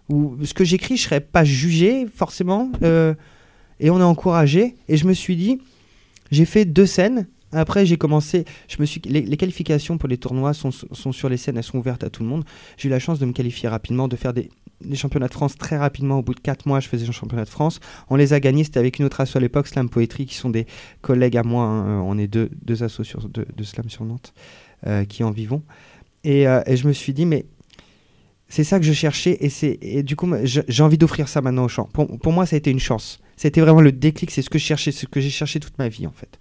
où 0.09 0.37
ce 0.43 0.53
que 0.53 0.63
j'écris, 0.63 0.97
je 0.97 1.03
serais 1.03 1.21
pas 1.21 1.43
jugé 1.43 2.05
forcément, 2.13 2.71
euh, 2.83 3.13
et 3.79 3.89
on 3.89 3.99
est 3.99 4.03
encouragé. 4.03 4.75
Et 4.87 4.97
je 4.97 5.07
me 5.07 5.13
suis 5.13 5.35
dit, 5.35 5.59
j'ai 6.31 6.45
fait 6.45 6.65
deux 6.65 6.85
scènes. 6.85 7.27
Après, 7.51 7.85
j'ai 7.85 7.97
commencé. 7.97 8.45
Je 8.67 8.77
me 8.79 8.85
suis. 8.85 8.99
Les, 9.05 9.37
qualifications 9.37 9.99
pour 9.99 10.09
les 10.09 10.17
tournois 10.17 10.53
sont, 10.53 10.71
sur 10.71 11.29
les 11.29 11.37
scènes, 11.37 11.57
elles 11.57 11.63
sont 11.63 11.77
ouvertes 11.77 12.03
à 12.03 12.09
tout 12.09 12.23
le 12.23 12.29
monde. 12.29 12.43
J'ai 12.77 12.87
eu 12.87 12.91
la 12.91 12.99
chance 12.99 13.19
de 13.19 13.25
me 13.25 13.31
qualifier 13.31 13.69
rapidement, 13.69 14.07
de 14.07 14.15
faire 14.15 14.33
des, 14.33 14.49
championnats 14.95 15.27
de 15.27 15.33
France 15.33 15.55
très 15.55 15.77
rapidement. 15.77 16.17
Au 16.17 16.21
bout 16.23 16.33
de 16.33 16.39
quatre 16.39 16.65
mois, 16.65 16.79
je 16.79 16.87
faisais 16.87 17.07
un 17.07 17.11
championnat 17.11 17.45
de 17.45 17.49
France. 17.49 17.79
On 18.09 18.15
les 18.15 18.33
a 18.33 18.39
gagnés. 18.39 18.63
C'était 18.63 18.79
avec 18.79 18.97
une 18.97 19.05
autre 19.05 19.21
asso 19.21 19.35
à 19.35 19.39
l'époque, 19.39 19.67
Slam 19.67 19.87
Poetry, 19.87 20.25
qui 20.25 20.35
sont 20.35 20.49
des 20.49 20.65
collègues 21.01 21.37
à 21.37 21.43
moi. 21.43 21.65
Hein. 21.65 22.01
On 22.01 22.17
est 22.17 22.27
deux, 22.27 22.49
deux 22.63 22.81
assos 22.81 23.03
de, 23.03 23.63
Slam 23.63 23.87
sur 23.89 24.03
Nantes 24.03 24.33
euh, 24.87 25.05
qui 25.05 25.23
en 25.23 25.29
vivons. 25.29 25.61
Euh, 26.25 26.63
et, 26.65 26.77
je 26.77 26.87
me 26.87 26.93
suis 26.93 27.13
dit, 27.13 27.25
mais 27.25 27.45
c'est 28.53 28.63
ça 28.63 28.79
que 28.79 28.85
je 28.85 28.93
cherchais. 28.93 29.31
Et, 29.41 29.97
et 29.97 30.03
du 30.03 30.15
coup, 30.15 30.31
j'ai 30.43 30.83
envie 30.83 30.99
d'offrir 30.99 31.27
ça 31.27 31.41
maintenant 31.41 31.65
au 31.65 31.67
chant. 31.67 31.89
Pour, 31.91 32.19
pour, 32.19 32.31
moi, 32.31 32.45
ça 32.45 32.55
a 32.55 32.57
été 32.57 32.69
une 32.69 32.79
chance. 32.79 33.19
C'était 33.35 33.61
vraiment 33.61 33.81
le 33.81 33.91
déclic. 33.91 34.29
C'est 34.29 34.43
ce 34.43 34.49
que 34.51 34.59
je 34.59 34.63
cherchais, 34.63 34.91
ce 34.91 35.07
que 35.07 35.19
j'ai 35.19 35.31
cherché 35.31 35.59
toute 35.59 35.79
ma 35.79 35.89
vie, 35.89 36.05
en 36.05 36.11
fait. 36.11 36.37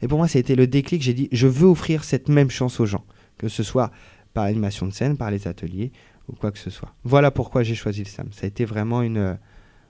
Et 0.00 0.06
pour 0.06 0.16
moi, 0.16 0.28
ça 0.28 0.38
a 0.38 0.40
été 0.40 0.54
le 0.54 0.68
déclic. 0.68 1.02
J'ai 1.02 1.12
dit, 1.12 1.28
je 1.32 1.48
veux 1.48 1.66
offrir 1.66 2.04
cette 2.04 2.28
même 2.28 2.50
chance 2.50 2.78
aux 2.78 2.86
gens. 2.86 3.04
Que 3.36 3.48
ce 3.48 3.64
soit 3.64 3.90
par 4.32 4.44
l'animation 4.44 4.86
de 4.86 4.92
scène, 4.92 5.16
par 5.16 5.32
les 5.32 5.48
ateliers 5.48 5.90
ou 6.28 6.36
quoi 6.36 6.52
que 6.52 6.58
ce 6.60 6.70
soit. 6.70 6.94
Voilà 7.02 7.32
pourquoi 7.32 7.64
j'ai 7.64 7.74
choisi 7.74 8.04
le 8.04 8.08
SAM. 8.08 8.28
Ça 8.30 8.44
a 8.44 8.46
été 8.46 8.64
vraiment 8.64 9.02
une. 9.02 9.36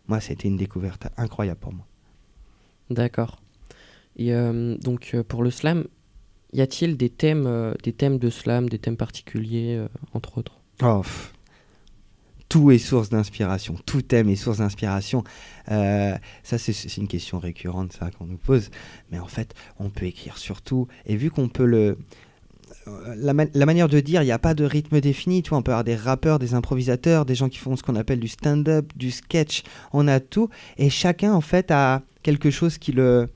Moi, 0.09 0.19
ça 0.21 0.31
a 0.31 0.33
été 0.33 0.49
une 0.49 0.57
découverte 0.57 1.09
incroyable 1.19 1.61
pour 1.61 1.75
moi. 1.75 1.87
D'accord. 2.89 3.39
Et 4.17 4.33
euh, 4.33 4.79
donc, 4.79 5.11
euh, 5.13 5.23
pour 5.23 5.43
le 5.43 5.51
slam, 5.51 5.85
y 6.55 6.63
a-t-il 6.63 6.97
des 6.97 7.11
thèmes, 7.11 7.47
euh, 7.47 7.75
des 7.83 7.93
thèmes 7.93 8.19
de 8.19 8.31
slam, 8.31 8.71
des 8.71 8.79
thèmes 8.79 8.97
particuliers, 8.97 9.85
entre 10.15 10.39
autres? 10.39 10.59
Oh, 10.83 11.03
pff. 11.03 11.35
Tout 12.51 12.71
est 12.71 12.79
source 12.79 13.09
d'inspiration, 13.09 13.77
tout 13.87 14.03
thème 14.03 14.29
est 14.29 14.37
source 14.37 14.59
d'inspiration. 14.59 15.25
Euh, 15.71 16.15
ça, 16.43 16.59
c'est 16.59 16.97
une 16.99 17.09
question 17.09 17.39
récurrente, 17.39 17.95
ça, 17.95 18.11
qu'on 18.11 18.27
nous 18.27 18.37
pose. 18.37 18.71
Mais 19.11 19.19
en 19.19 19.27
fait, 19.27 19.55
on 19.79 19.89
peut 19.89 20.05
écrire 20.05 20.37
sur 20.37 20.61
tout. 20.61 20.87
Et 21.07 21.17
vu 21.17 21.31
qu'on 21.31 21.49
peut 21.49 21.65
le. 21.65 21.97
La, 23.17 23.33
ma 23.33 23.45
la, 23.55 23.67
manière 23.67 23.89
de 23.89 24.01
dire, 24.01 24.23
il 24.23 24.27
n'y 24.27 24.33
a 24.33 24.39
pas 24.39 24.55
de 24.55 24.65
rythme 24.65 25.01
défini. 25.01 25.43
Tu 25.43 25.51
vois, 25.51 25.59
on 25.59 25.63
peut 25.63 25.71
avoir 25.71 25.85
des 25.85 25.97
rappeurs, 25.97 26.39
des 26.39 26.55
improvisateurs, 26.55 27.25
des 27.25 27.35
gens 27.35 27.49
qui 27.49 27.59
font 27.59 27.77
ce 27.77 27.83
qu'on 27.83 27.97
appelle 27.97 28.21
du 28.21 28.29
stand-up, 28.29 28.93
du 28.97 29.11
sketch. 29.11 29.63
On 29.93 30.09
a 30.09 30.21
tout. 30.21 30.51
Et 30.77 30.91
chacun, 30.91 31.33
en 31.33 31.41
fait, 31.41 31.71
a 31.71 32.03
quelque 32.23 32.51
chose 32.51 32.79
qui 32.79 32.93
le 32.93 33.29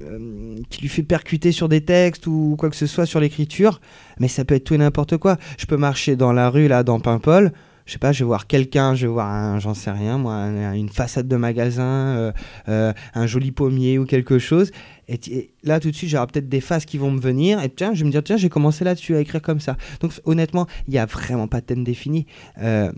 euh, 0.00 0.56
qui 0.70 0.80
lui 0.80 0.88
fait 0.88 1.02
percuter 1.02 1.52
sur 1.52 1.68
des 1.68 1.82
textes 1.82 2.26
ou 2.26 2.56
quoi 2.58 2.70
que 2.70 2.76
ce 2.76 2.86
soit 2.86 3.04
sur 3.04 3.20
l'écriture, 3.20 3.78
mais 4.18 4.26
ça 4.26 4.42
peut 4.42 4.54
être 4.54 4.64
tout 4.64 4.72
et 4.72 4.78
n'importe 4.78 5.18
quoi. 5.18 5.36
Je 5.58 5.66
peux 5.66 5.76
marcher 5.76 6.16
dans 6.16 6.32
la 6.32 6.48
rue, 6.48 6.66
là, 6.66 6.82
dans 6.82 6.98
Paimpol, 6.98 7.52
je 7.86 7.92
sais 7.92 7.98
pas, 7.98 8.12
je 8.12 8.20
vais 8.20 8.26
voir 8.26 8.46
quelqu'un, 8.46 8.94
je 8.94 9.06
vais 9.06 9.12
voir 9.12 9.58
j'en 9.60 9.74
sais 9.74 9.90
rien, 9.90 10.18
moi, 10.18 10.34
un, 10.34 10.72
une 10.72 10.88
façade 10.88 11.28
de 11.28 11.36
magasin, 11.36 11.82
euh, 11.82 12.32
euh, 12.68 12.92
un 13.14 13.26
joli 13.26 13.52
pommier 13.52 13.98
ou 13.98 14.04
quelque 14.04 14.38
chose. 14.38 14.70
Et, 15.08 15.50
là, 15.64 15.80
tout 15.80 15.90
de 15.90 15.96
suite, 15.96 16.10
j'aurai 16.10 16.26
peut-être 16.28 16.48
des 16.48 16.60
phases 16.60 16.84
qui 16.84 16.96
vont 16.96 17.10
me 17.10 17.20
venir. 17.20 17.62
Et 17.62 17.68
tiens, 17.68 17.92
je 17.92 18.00
vais 18.00 18.06
me 18.06 18.10
dire, 18.10 18.22
tiens, 18.22 18.36
j'ai 18.36 18.48
commencé 18.48 18.84
là-dessus 18.84 19.16
à 19.16 19.20
écrire 19.20 19.42
comme 19.42 19.60
ça. 19.60 19.76
Donc, 20.00 20.12
honnêtement, 20.24 20.66
il 20.86 20.92
n'y 20.92 20.98
a 20.98 21.06
vraiment 21.06 21.48
pas 21.48 21.60
de 21.60 21.66
thème 21.66 21.84
défini. 21.84 22.26
Euh, 22.58 22.90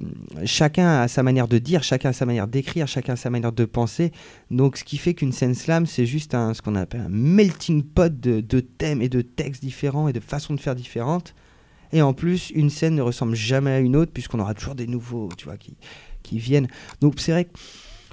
chacun 0.44 1.00
a 1.00 1.08
sa 1.08 1.22
manière 1.22 1.48
de 1.48 1.58
dire, 1.58 1.82
chacun 1.82 2.10
a 2.10 2.12
sa 2.12 2.26
manière 2.26 2.46
d'écrire, 2.46 2.86
chacun 2.86 3.14
a 3.14 3.16
sa 3.16 3.30
manière 3.30 3.52
de 3.52 3.64
penser. 3.64 4.12
Donc, 4.50 4.76
ce 4.76 4.84
qui 4.84 4.98
fait 4.98 5.14
qu'une 5.14 5.32
scène 5.32 5.54
slam, 5.54 5.86
c'est 5.86 6.06
juste 6.06 6.32
ce 6.32 6.60
qu'on 6.62 6.76
appelle 6.76 7.00
un 7.00 7.08
melting 7.08 7.82
pot 7.82 8.12
de 8.20 8.60
thèmes 8.60 9.02
et 9.02 9.08
de 9.08 9.22
textes 9.22 9.62
différents 9.62 10.08
et 10.08 10.12
de 10.12 10.20
façons 10.20 10.54
de 10.54 10.60
faire 10.60 10.74
différentes. 10.74 11.34
Et 11.94 12.02
en 12.02 12.12
plus, 12.12 12.50
une 12.50 12.70
scène 12.70 12.96
ne 12.96 13.02
ressemble 13.02 13.36
jamais 13.36 13.70
à 13.70 13.78
une 13.78 13.94
autre, 13.94 14.10
puisqu'on 14.12 14.40
aura 14.40 14.52
toujours 14.52 14.74
des 14.74 14.88
nouveaux, 14.88 15.28
tu 15.38 15.44
vois, 15.44 15.56
qui, 15.56 15.76
viennent. 16.38 16.66
Donc 17.00 17.20
c'est 17.20 17.30
vrai 17.30 17.44
que, 17.44 17.52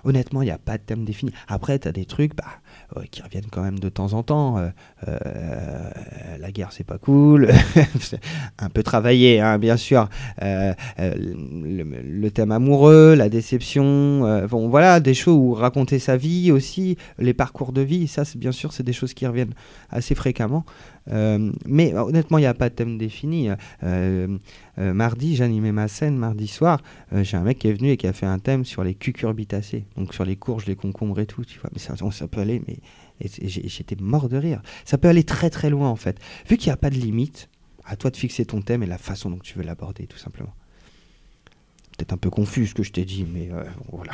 honnêtement, 0.03 0.43
il 0.43 0.45
n'y 0.45 0.51
a 0.51 0.59
pas 0.59 0.77
de 0.77 0.83
thème 0.83 1.03
défini. 1.03 1.33
Après, 1.47 1.79
tu 1.79 1.87
as 1.87 1.91
des 1.91 2.05
trucs 2.05 2.35
bah, 2.35 2.61
qui 3.09 3.21
reviennent 3.21 3.49
quand 3.51 3.61
même 3.61 3.79
de 3.79 3.89
temps 3.89 4.13
en 4.13 4.23
temps. 4.23 4.57
Euh, 4.57 4.69
euh, 5.07 5.89
la 6.39 6.51
guerre, 6.51 6.71
c'est 6.71 6.83
pas 6.83 6.97
cool. 6.97 7.49
un 8.59 8.69
peu 8.69 8.83
travaillé, 8.83 9.39
hein, 9.39 9.57
bien 9.57 9.77
sûr. 9.77 10.09
Le, 10.39 10.75
le, 11.83 12.31
thème 12.31 12.51
amoureux, 12.51 13.15
la 13.15 13.29
déception. 13.29 14.45
bon, 14.47 14.69
voilà, 14.69 14.99
des 14.99 15.13
choses 15.13 15.35
où 15.35 15.53
raconter 15.53 15.99
sa 15.99 16.17
vie 16.17 16.51
aussi, 16.51 16.97
les 17.17 17.33
parcours 17.33 17.71
de 17.71 17.81
vie, 17.81 18.07
ça, 18.07 18.23
bien 18.35 18.51
sûr, 18.51 18.73
c'est 18.73 18.83
des 18.83 18.93
choses 18.93 19.13
qui 19.13 19.25
reviennent 19.27 19.53
assez 19.89 20.15
fréquemment. 20.15 20.65
Euh, 21.09 21.51
mais 21.65 21.93
honnêtement, 21.93 22.37
il 22.37 22.41
n'y 22.41 22.47
a 22.47 22.53
pas 22.53 22.69
de 22.69 22.75
thème 22.75 22.97
défini. 22.97 23.49
Euh, 23.83 24.37
euh, 24.77 24.93
mardi, 24.93 25.35
j'animais 25.35 25.71
ma 25.71 25.87
scène, 25.87 26.17
mardi 26.17 26.47
soir, 26.47 26.81
j'ai 27.11 27.37
un 27.37 27.43
mec 27.43 27.59
qui 27.59 27.67
est 27.67 27.73
venu 27.73 27.89
et 27.89 27.97
qui 27.97 28.07
a 28.07 28.13
fait 28.13 28.25
un 28.25 28.39
thème 28.39 28.65
sur 28.65 28.83
les 28.83 28.95
cucurbitacées, 28.95 29.85
donc 29.97 30.13
sur 30.13 30.25
les 30.25 30.35
courges, 30.35 30.65
les 30.65 30.75
concombres 30.75 31.19
et 31.19 31.25
tout, 31.25 31.43
tu 31.43 31.59
vois. 31.59 31.69
Mais 31.73 31.79
ça, 31.79 31.95
ça 32.11 32.27
peut 32.27 32.41
aller, 32.41 32.61
mais 32.67 32.77
j'étais 33.43 33.95
mort 33.99 34.29
de 34.29 34.37
rire. 34.37 34.61
Ça 34.85 34.97
peut 34.97 35.07
aller 35.07 35.23
très 35.23 35.49
très 35.49 35.69
loin 35.69 35.89
en 35.89 35.95
fait. 35.95 36.19
Vu 36.49 36.57
qu'il 36.57 36.69
n'y 36.69 36.73
a 36.73 36.77
pas 36.77 36.89
de 36.89 36.95
limite, 36.95 37.49
à 37.85 37.95
toi 37.95 38.09
de 38.09 38.17
fixer 38.17 38.45
ton 38.45 38.61
thème 38.61 38.83
et 38.83 38.85
la 38.85 38.97
façon 38.97 39.29
dont 39.29 39.39
tu 39.39 39.57
veux 39.57 39.63
l'aborder, 39.63 40.07
tout 40.07 40.17
simplement. 40.17 40.53
Peut-être 41.97 42.13
un 42.13 42.17
peu 42.17 42.29
confus 42.29 42.67
ce 42.67 42.73
que 42.73 42.83
je 42.83 42.91
t'ai 42.91 43.05
dit, 43.05 43.25
mais 43.25 43.51
euh, 43.51 43.63
voilà. 43.91 44.13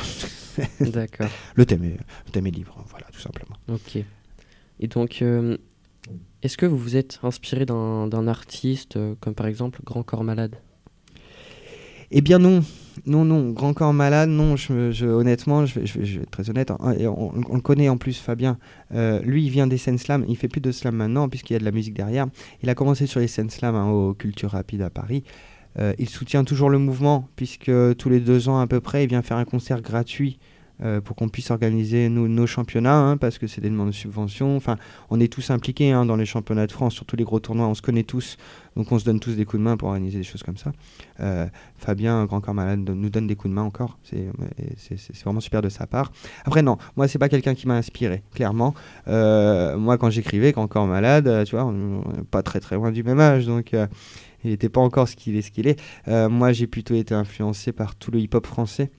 D'accord. 0.80 1.30
le, 1.56 1.66
thème 1.66 1.84
est, 1.84 1.98
le 2.26 2.32
thème 2.32 2.48
est 2.48 2.52
libre, 2.52 2.84
voilà, 2.90 3.06
tout 3.12 3.20
simplement. 3.20 3.56
Ok. 3.68 4.04
Et 4.80 4.88
donc, 4.88 5.22
euh, 5.22 5.58
est-ce 6.44 6.58
que 6.58 6.66
vous 6.66 6.78
vous 6.78 6.96
êtes 6.96 7.20
inspiré 7.24 7.66
d'un 7.66 8.28
artiste, 8.28 8.98
euh, 8.98 9.16
comme 9.20 9.34
par 9.34 9.48
exemple 9.48 9.80
Grand 9.84 10.04
Corps 10.04 10.24
Malade? 10.24 10.56
Eh 12.12 12.22
bien 12.22 12.40
non, 12.40 12.64
non, 13.06 13.26
non, 13.26 13.52
Grand 13.52 13.74
Corps 13.74 13.94
Malade, 13.94 14.30
non, 14.30 14.56
honnêtement, 15.02 15.66
je, 15.66 15.80
vais 15.80 16.22
être 16.22 16.32
très 16.32 16.50
honnête, 16.50 16.72
hein, 16.72 16.78
on, 16.80 17.32
on, 17.50 17.56
le 17.56 17.62
connaît 17.62 17.90
en 17.90 17.98
plus, 17.98 18.18
Fabien. 18.18 18.58
Euh, 18.94 19.20
lui, 19.24 19.44
il 19.44 19.50
vient 19.50 19.68
des 19.68 19.78
scènes 19.78 19.98
slam, 19.98 20.24
il 20.28 20.38
fait 20.38 20.48
plus 20.48 20.62
de 20.62 20.72
slam 20.72 20.96
maintenant, 20.96 21.28
puisqu'il 21.28 21.54
y 21.54 21.56
a 21.58 21.60
de 21.60 21.66
la 21.66 21.72
musique 21.72 21.94
derrière. 21.94 22.28
Il 22.64 22.70
a 22.70 22.76
commencé 22.76 23.08
sur 23.08 23.20
les 23.20 23.28
scènes 23.28 23.50
slam 23.50 23.76
hein, 23.76 23.90
au 23.90 24.14
Culture 24.14 24.52
Rapide 24.52 24.84
à 24.84 24.90
Paris. 24.90 25.24
Euh, 25.80 25.94
il 26.00 26.10
soutient 26.10 26.44
toujours 26.44 26.70
le 26.70 26.80
mouvement, 26.80 27.28
puisque 27.36 27.72
tous 27.98 28.10
les 28.10 28.20
deux 28.20 28.48
ans 28.48 28.60
à 28.60 28.68
peu 28.68 28.80
près, 28.80 29.04
il 29.04 29.10
vient 29.10 29.22
faire 29.22 29.38
un 29.38 29.46
concert 29.46 29.82
gratuit 29.82 30.40
euh, 30.84 31.01
pour 31.01 31.15
qu'on 31.15 31.29
puisse 31.29 31.51
organiser 31.51 32.10
nos, 32.10 32.48
championnats, 32.48 32.98
hein, 32.98 33.17
parce 33.17 33.38
que 33.38 33.48
c'est 33.48 33.62
des 33.62 33.69
demandes 33.69 33.89
de 33.89 33.93
subventions. 33.93 34.55
Enfin, 34.55 34.77
on 35.10 35.19
est 35.19 35.31
tous 35.31 35.50
impliqués 35.50 35.91
hein, 35.91 36.05
dans 36.05 36.15
les 36.15 36.25
championnats 36.25 36.67
de 36.67 36.72
France, 36.72 36.93
surtout 36.93 37.15
les 37.15 37.24
gros 37.24 37.39
tournois, 37.39 37.67
on 37.67 37.74
se 37.74 37.81
connaît 37.81 38.03
tous, 38.03 38.38
donc 38.75 38.91
on 38.91 39.00
se 39.00 39.05
donne 39.05 39.19
tous 39.19 39.36
des 39.36 39.46
coups 39.46 39.60
de 39.60 39.63
main 39.63 39.77
pour 39.77 39.89
organiser 39.89 40.19
des 40.19 40.24
choses 40.24 40.43
comme 40.43 40.57
ça. 40.57 40.72
Euh, 41.19 41.48
Fabien, 41.75 42.25
Grand 42.25 42.41
Corps 42.41 42.53
Malade, 42.53 42.79
nous 42.79 43.10
donne 43.10 43.27
des 43.27 43.36
coups 43.36 43.50
de 43.50 43.55
main 43.55 43.63
encore, 43.63 43.98
c'est 44.03 44.29
et 44.57 44.75
c'est- 44.77 45.24
vraiment 45.24 45.39
super 45.39 45.62
de 45.62 45.69
sa 45.69 45.88
part. 45.88 46.12
Après, 46.46 46.62
non, 46.62 46.77
moi, 46.96 47.07
c'est 47.07 47.19
pas 47.19 47.29
quelqu'un 47.29 47.55
qui 47.55 47.67
m'a 47.67 47.75
inspiré, 47.75 48.24
clairement. 48.34 48.74
Euh, 49.07 49.77
moi, 49.77 49.98
quand 49.98 50.10
j'écrivais 50.10 50.51
Grand 50.51 50.67
Corps 50.67 50.88
Malade, 50.88 51.27
euh, 51.27 51.43
tu 51.43 51.55
vois, 51.55 51.65
on 51.65 52.01
pas 52.29 52.43
très 52.43 52.60
très 52.60 52.75
loin 52.75 52.91
du 52.91 53.03
même 53.03 53.19
âge, 53.19 53.46
donc 53.46 53.74
euh, 53.74 53.88
il 54.43 54.51
n'était 54.51 54.69
pas 54.69 54.81
encore 54.81 55.07
ce 55.07 55.15
qu'il 55.15 55.36
est. 55.36 55.41
Ce 55.41 55.51
qu'il 55.51 55.67
est. 55.67 55.79
Euh, 56.07 56.29
moi, 56.29 56.51
j'ai 56.51 56.67
plutôt 56.67 56.96
été 56.96 57.13
influencé 57.13 57.72
par 57.72 57.96
tout 57.96 58.12
le 58.12 58.19
hip-hop 58.19 58.46
français. 58.46 58.91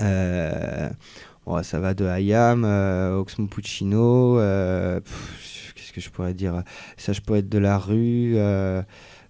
Euh, 0.00 0.88
bon, 1.46 1.62
ça 1.62 1.80
va 1.80 1.94
de 1.94 2.04
Hayam, 2.04 2.64
euh, 2.64 3.16
Oxmo 3.18 3.46
Puccino, 3.46 4.38
euh, 4.38 5.00
qu'est-ce 5.74 5.92
que 5.92 6.00
je 6.00 6.10
pourrais 6.10 6.34
dire? 6.34 6.62
Pourrais 7.24 7.40
être 7.40 7.48
de 7.48 7.58
la 7.58 7.78
rue, 7.78 8.34
euh, 8.36 8.82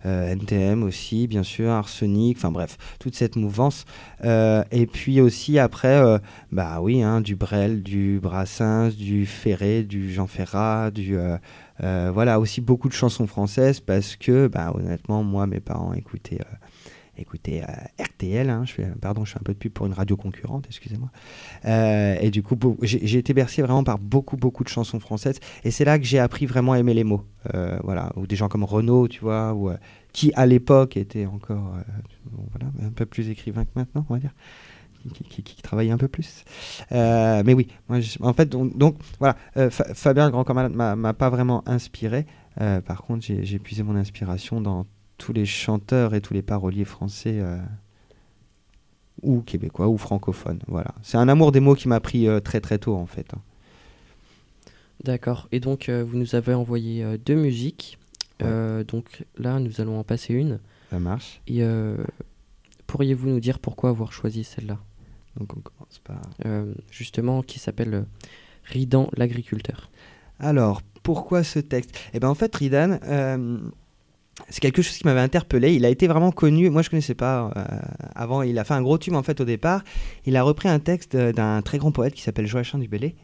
euh, 0.04 0.32
NTM 0.32 0.82
aussi, 0.82 1.26
bien 1.26 1.42
sûr, 1.42 1.70
Arsenic, 1.70 2.36
enfin 2.38 2.50
bref, 2.50 2.76
toute 2.98 3.14
cette 3.14 3.36
mouvance. 3.36 3.84
Euh, 4.24 4.64
et 4.70 4.86
puis 4.86 5.20
aussi 5.20 5.58
après, 5.58 5.96
euh, 5.98 6.18
bah 6.50 6.80
oui, 6.80 7.02
hein, 7.02 7.20
du 7.20 7.36
Brel, 7.36 7.82
du 7.82 8.18
Brassens, 8.20 8.90
du 8.96 9.26
Ferré, 9.26 9.82
du 9.82 10.12
Jean 10.12 10.26
Ferrat, 10.26 10.90
du... 10.90 11.16
euh, 11.16 11.36
euh, 11.82 12.10
voilà, 12.12 12.38
aussi 12.38 12.60
beaucoup 12.60 12.88
de 12.88 12.94
chansons 12.94 13.26
françaises 13.26 13.80
parce 13.80 14.16
que, 14.16 14.46
bah, 14.46 14.72
honnêtement, 14.74 15.24
moi, 15.24 15.46
mes 15.46 15.60
parents 15.60 15.94
écoutaient, 15.94 16.40
écoutaient 17.16 17.62
euh, 17.62 18.02
RTL. 18.04 18.48
hein, 18.48 18.64
pardon, 19.00 19.24
je 19.24 19.32
fais 19.32 19.38
un 19.38 19.42
peu 19.42 19.52
de 19.52 19.58
pub 19.58 19.72
pour 19.72 19.86
une 19.86 19.92
radio 19.92 20.16
concurrente, 20.16 20.64
excusez-moi. 20.68 21.10
Euh, 21.64 22.16
et 22.20 22.30
du 22.30 22.42
coup, 22.42 22.56
j'ai 22.82 23.18
été 23.18 23.34
bercé 23.34 23.62
vraiment 23.62 23.84
par 23.84 23.98
beaucoup, 23.98 24.36
beaucoup 24.36 24.64
de 24.64 24.68
chansons 24.68 25.00
françaises. 25.00 25.38
Et 25.64 25.70
c'est 25.70 25.84
là 25.84 25.98
que 25.98 26.04
j'ai 26.04 26.18
appris 26.18 26.46
vraiment 26.46 26.72
à 26.72 26.78
aimer 26.78 26.94
les 26.94 27.04
mots. 27.04 27.24
Euh, 27.54 27.78
voilà, 27.82 28.12
ou 28.16 28.26
des 28.26 28.36
gens 28.36 28.48
comme 28.48 28.64
Renaud, 28.64 29.08
tu 29.08 29.20
vois, 29.20 29.52
ou, 29.52 29.70
euh, 29.70 29.76
qui 30.12 30.32
à 30.34 30.46
l'époque 30.46 30.96
était 30.96 31.26
encore 31.26 31.74
un 32.80 32.90
peu 32.90 33.06
plus 33.06 33.28
écrivain 33.28 33.64
que 33.64 33.70
maintenant, 33.76 34.06
on 34.08 34.14
va 34.14 34.20
dire. 34.20 34.34
Qui, 35.14 35.42
qui, 35.42 35.62
travaillait 35.62 35.90
un 35.90 35.98
peu 35.98 36.06
plus. 36.06 36.44
Mais 36.92 37.54
oui, 37.54 37.66
moi, 37.88 37.98
en 38.20 38.32
fait, 38.32 38.48
donc, 38.48 38.94
voilà, 39.18 39.36
Fa- 39.70 39.94
Fabien 39.94 40.30
Grand 40.30 40.44
Corps 40.44 40.54
Malade 40.54 40.74
m'a 40.74 41.12
pas 41.12 41.28
vraiment 41.28 41.68
inspiré. 41.68 42.24
Par 42.56 43.02
contre, 43.02 43.26
j'ai 43.26 43.58
puisé 43.58 43.82
mon 43.82 43.96
inspiration 43.96 44.60
dans 44.60 44.86
tous 45.22 45.32
les 45.32 45.46
chanteurs 45.46 46.14
et 46.14 46.20
tous 46.20 46.34
les 46.34 46.42
paroliers 46.42 46.84
français 46.84 47.38
euh, 47.38 47.56
ou 49.22 49.40
québécois 49.40 49.86
ou 49.86 49.96
francophones. 49.96 50.58
Voilà, 50.66 50.92
c'est 51.02 51.16
un 51.16 51.28
amour 51.28 51.52
des 51.52 51.60
mots 51.60 51.76
qui 51.76 51.86
m'a 51.86 52.00
pris 52.00 52.26
euh, 52.26 52.40
très 52.40 52.60
très 52.60 52.78
tôt 52.78 52.96
en 52.96 53.06
fait. 53.06 53.32
hein. 53.32 53.40
D'accord. 55.04 55.48
Et 55.52 55.60
donc, 55.60 55.88
euh, 55.88 56.02
vous 56.04 56.16
nous 56.16 56.34
avez 56.34 56.54
envoyé 56.54 57.18
deux 57.18 57.34
musiques. 57.36 57.98
Ouais. 58.40 58.84
Donc 58.84 59.24
là, 59.36 59.60
nous 59.60 59.80
allons 59.80 60.00
en 60.00 60.04
passer 60.04 60.34
une. 60.34 60.58
Ça 60.90 60.98
marche. 60.98 61.40
Et 61.46 61.62
pourriez-vous 62.88 63.28
nous 63.28 63.40
dire 63.40 63.60
pourquoi 63.60 63.90
avoir 63.90 64.12
choisi 64.12 64.42
celle-là? 64.42 64.78
Donc 65.36 65.56
on 65.56 65.60
commence 65.60 66.00
par. 66.02 66.20
Justement, 66.90 67.42
qui 67.42 67.60
s'appelle 67.60 68.04
Ridan 68.64 69.08
l'agriculteur. 69.16 69.90
Alors, 70.40 70.82
pourquoi 71.04 71.44
ce 71.44 71.60
texte? 71.60 71.98
Eh 72.14 72.20
bien, 72.20 72.28
en 72.28 72.34
fait, 72.34 72.54
Ridan, 72.54 72.98
c'est 74.48 74.60
quelque 74.60 74.82
chose 74.82 74.96
qui 74.96 75.04
m'avait 75.04 75.20
interpellé. 75.20 75.74
Il 75.74 75.84
a 75.84 75.88
été 75.88 76.06
vraiment 76.06 76.32
connu. 76.32 76.70
Moi, 76.70 76.82
je 76.82 76.90
connaissais 76.90 77.14
pas 77.14 77.50
euh, 77.56 77.64
avant. 78.14 78.42
Il 78.42 78.58
a 78.58 78.64
fait 78.64 78.74
un 78.74 78.82
gros 78.82 78.98
tube 78.98 79.14
en 79.14 79.22
fait 79.22 79.40
au 79.40 79.44
départ. 79.44 79.82
Il 80.26 80.36
a 80.36 80.42
repris 80.42 80.68
un 80.68 80.78
texte 80.78 81.16
d'un 81.16 81.62
très 81.62 81.78
grand 81.78 81.92
poète 81.92 82.14
qui 82.14 82.22
s'appelle 82.22 82.46
Joachim 82.46 82.78
du 82.78 82.88
Bellay. 82.88 83.14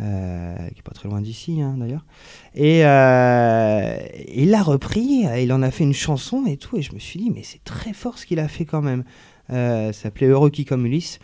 euh, 0.00 0.56
qui 0.70 0.78
est 0.78 0.82
pas 0.82 0.92
très 0.92 1.08
loin 1.08 1.20
d'ici 1.20 1.60
hein, 1.60 1.76
d'ailleurs. 1.78 2.04
Et 2.54 2.84
euh, 2.84 3.96
il 4.34 4.50
l'a 4.50 4.62
repris, 4.62 5.26
il 5.38 5.52
en 5.52 5.62
a 5.62 5.70
fait 5.70 5.84
une 5.84 5.94
chanson 5.94 6.44
et 6.46 6.56
tout, 6.56 6.76
et 6.76 6.82
je 6.82 6.94
me 6.94 6.98
suis 6.98 7.20
dit, 7.20 7.30
mais 7.30 7.42
c'est 7.42 7.62
très 7.62 7.92
fort 7.92 8.18
ce 8.18 8.26
qu'il 8.26 8.38
a 8.38 8.48
fait 8.48 8.64
quand 8.64 8.82
même. 8.82 9.04
Ça 9.48 9.92
s'appelait 9.92 10.28
Heureux 10.28 10.48
qui 10.48 10.64
comme 10.64 10.86
Ulysse, 10.86 11.18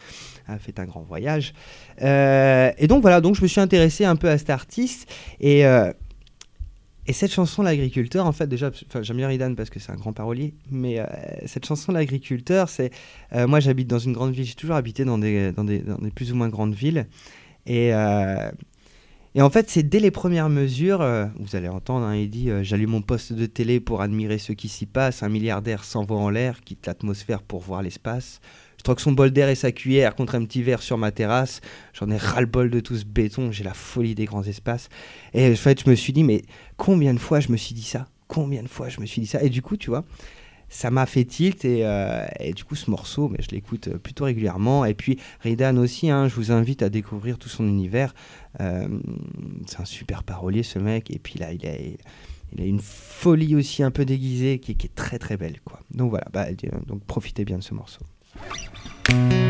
a 0.49 0.59
fait 0.59 0.79
un 0.79 0.85
grand 0.85 1.01
voyage. 1.01 1.55
Et 1.99 2.87
donc 2.87 3.01
voilà, 3.01 3.23
donc 3.23 3.37
je 3.37 3.43
me 3.43 3.47
suis 3.47 3.61
intéressé 3.61 4.05
un 4.05 4.17
peu 4.17 4.29
à 4.29 4.37
cet 4.37 4.51
artiste, 4.51 5.11
et, 5.41 5.65
et 7.09 7.15
cette 7.15 7.33
chanson, 7.33 7.63
L'agriculteur, 7.63 8.27
en 8.27 8.33
fait, 8.33 8.47
déjà, 8.47 8.71
j'aime 9.01 9.17
bien 9.17 9.29
Ridan 9.29 9.55
parce 9.55 9.71
que 9.71 9.81
c'est 9.81 9.91
un 9.91 9.97
grand 9.97 10.13
parolier, 10.13 10.53
mais 10.71 11.01
euh, 11.01 11.07
cette 11.47 11.65
chanson, 11.65 11.91
L'agriculteur, 11.91 12.69
c'est. 12.69 12.91
euh, 13.33 13.47
moi, 13.47 13.61
j'habite 13.61 13.89
dans 13.89 13.99
une 13.99 14.13
grande 14.13 14.33
ville, 14.33 14.45
j'ai 14.45 14.55
toujours 14.55 14.77
habité 14.77 15.07
dans 15.07 15.17
des, 15.17 15.51
dans, 15.53 15.65
des, 15.65 15.79
dans 15.79 15.97
des 15.97 16.11
plus 16.11 16.33
ou 16.33 16.37
moins 16.37 16.51
grandes 16.51 16.75
villes. 16.75 17.07
Et, 17.65 17.95
euh, 17.95 18.51
et 19.35 19.41
en 19.41 19.49
fait, 19.49 19.71
c'est 19.71 19.83
dès 19.83 20.01
les 20.01 20.11
premières 20.11 20.51
mesures, 20.51 20.99
vous 21.39 21.57
allez 21.57 21.69
entendre, 21.69 22.05
hein, 22.05 22.15
il 22.15 22.29
dit 22.29 22.51
J'allume 22.63 22.91
mon 22.91 23.03
poste 23.03 23.33
de 23.33 23.47
télé 23.47 23.81
pour 23.81 24.03
admirer 24.03 24.37
ce 24.39 24.53
qui 24.53 24.69
s'y 24.69 24.85
passe. 24.85 25.23
Un 25.23 25.31
milliardaire 25.31 25.85
s'envoie 25.85 26.19
en 26.19 26.29
l'air, 26.29 26.61
quitte 26.61 26.87
l'atmosphère 26.87 27.43
pour 27.43 27.61
voir 27.61 27.83
l'espace. 27.83 28.41
Je 28.79 28.83
troque 28.83 29.01
son 29.01 29.13
bol 29.13 29.31
d'air 29.31 29.49
et 29.49 29.55
sa 29.55 29.73
cuillère 29.73 30.15
contre 30.15 30.37
un 30.37 30.45
petit 30.45 30.63
verre 30.63 30.83
sur 30.83 30.97
ma 30.97 31.11
terrasse. 31.11 31.61
J'en 31.93 32.11
ai 32.11 32.17
ras-le-bol 32.17 32.71
de 32.71 32.81
tout 32.81 32.97
ce 32.97 33.05
béton, 33.05 33.53
j'ai 33.53 33.65
la 33.65 33.75
folie 33.75 34.15
des 34.15 34.25
grands 34.25 34.45
espaces. 34.45 34.89
Et 35.35 35.51
en 35.51 35.57
fait, 35.57 35.85
je 35.85 35.91
me 35.91 35.95
suis 35.95 36.13
dit 36.13 36.25
Mais 36.25 36.43
combien 36.77 37.13
de 37.13 37.19
fois 37.19 37.41
je 37.41 37.53
me 37.53 37.57
suis 37.57 37.75
dit 37.75 37.83
ça? 37.83 38.07
Combien 38.29 38.63
de 38.63 38.69
fois 38.69 38.89
je 38.89 39.01
me 39.01 39.07
suis 39.07 39.21
dit 39.21 39.27
ça? 39.27 39.43
Et 39.43 39.49
du 39.49 39.63
coup, 39.63 39.77
tu 39.77 39.91
vois, 39.91 40.05
ça 40.69 40.91
m'a 40.91 41.07
fait 41.07 41.25
tilt 41.25 41.65
et, 41.65 41.85
euh, 41.85 42.27
du 42.55 42.65
coup 42.65 42.75
ce 42.75 42.91
morceau 42.91 43.33
je 43.39 43.49
l'écoute 43.49 43.89
euh, 43.89 43.99
plutôt 43.99 44.25
régulièrement. 44.25 44.85
Et 44.85 44.95
puis 44.95 45.19
Ridan 45.41 45.77
aussi 45.77 46.11
hein, 46.11 46.29
je 46.29 46.35
vous 46.35 46.53
invite 46.53 46.83
à 46.83 46.89
découvrir 46.89 47.39
tout 47.39 47.49
son 47.49 47.67
univers. 47.67 48.15
Euh, 48.61 48.89
c'est 49.67 49.81
un 49.81 49.85
super 49.85 50.23
parolier 50.23 50.63
ce 50.63 50.79
mec. 50.79 51.11
Et 51.11 51.19
puis 51.19 51.39
là 51.39 51.53
il 51.53 51.67
a, 51.67 52.65
une 52.65 52.81
folie 52.81 53.57
aussi 53.57 53.83
un 53.83 53.91
peu 53.91 54.05
déguisée 54.05 54.59
qui, 54.59 54.73
est 54.73 54.95
très 54.95 55.19
très 55.19 55.37
belle 55.37 55.61
quoi. 55.65 55.81
Donc 55.91 56.11
voilà 56.11 56.27
bah, 56.33 56.47
donc 56.87 57.03
profitez 57.05 57.45
bien 57.45 57.59
de 57.59 57.63
ce 57.63 57.75
morceau 57.75 58.01
Música 58.41 59.48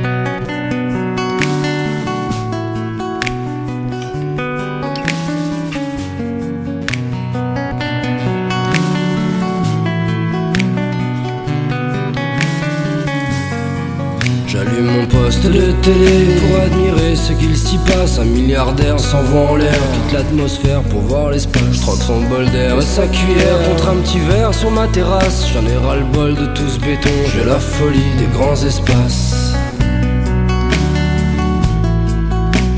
J'allume 14.48 14.86
mon 14.86 15.06
poste 15.06 15.44
de 15.44 15.72
télé 15.82 16.24
pour 16.40 16.60
admirer 16.62 17.14
ce 17.14 17.34
qu'il 17.34 17.54
s'y 17.54 17.76
passe. 17.86 18.18
Un 18.18 18.24
milliardaire 18.24 18.98
s'envoie 18.98 19.50
en 19.50 19.56
l'air, 19.56 19.78
quitte 19.92 20.12
l'atmosphère 20.14 20.80
pour 20.84 21.02
voir 21.02 21.30
l'espace. 21.32 21.62
Je 21.70 21.80
troque 21.82 22.00
son 22.00 22.22
bol 22.22 22.46
d'air 22.46 22.82
sa 22.82 23.06
cuillère 23.08 23.62
contre 23.68 23.90
un 23.90 23.96
petit 23.96 24.18
verre 24.20 24.54
sur 24.54 24.70
ma 24.70 24.86
terrasse. 24.86 25.44
J'en 25.52 25.66
ai 25.66 25.76
ras 25.76 25.96
le 25.96 26.04
bol 26.04 26.34
de 26.34 26.46
tout 26.46 26.66
ce 26.66 26.80
béton, 26.80 27.10
j'ai 27.30 27.44
la 27.44 27.58
folie 27.58 28.16
des 28.18 28.38
grands 28.38 28.56
espaces. 28.56 29.52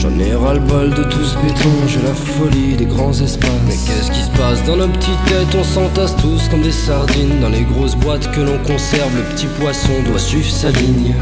J'en 0.01 0.19
ai 0.19 0.35
ras 0.35 0.55
le 0.55 0.61
bol 0.61 0.91
de 0.91 1.05
tout 1.05 1.25
ce 1.25 1.37
béton, 1.37 1.71
j'ai 1.87 2.03
la 2.03 2.15
folie 2.15 2.75
des 2.79 2.87
grands 2.87 3.13
espaces. 3.13 3.49
Mais 3.69 3.77
qu'est-ce 3.87 4.11
qui 4.11 4.23
se 4.23 4.31
passe 4.31 4.65
dans 4.65 4.77
nos 4.77 4.89
petites 4.89 5.25
têtes? 5.27 5.57
On 5.57 5.63
s'entasse 5.63 6.17
tous 6.17 6.49
comme 6.51 6.63
des 6.63 6.73
sardines 6.73 7.39
dans 7.41 7.49
les 7.49 7.63
grosses 7.63 7.95
boîtes 7.95 8.29
que 8.33 8.41
l'on 8.41 8.59
conserve. 8.67 9.15
Le 9.15 9.23
petit 9.35 9.47
poisson 9.61 9.93
doit 10.05 10.19
suivre 10.19 10.51
sa 10.51 10.71
ligne. 10.71 11.15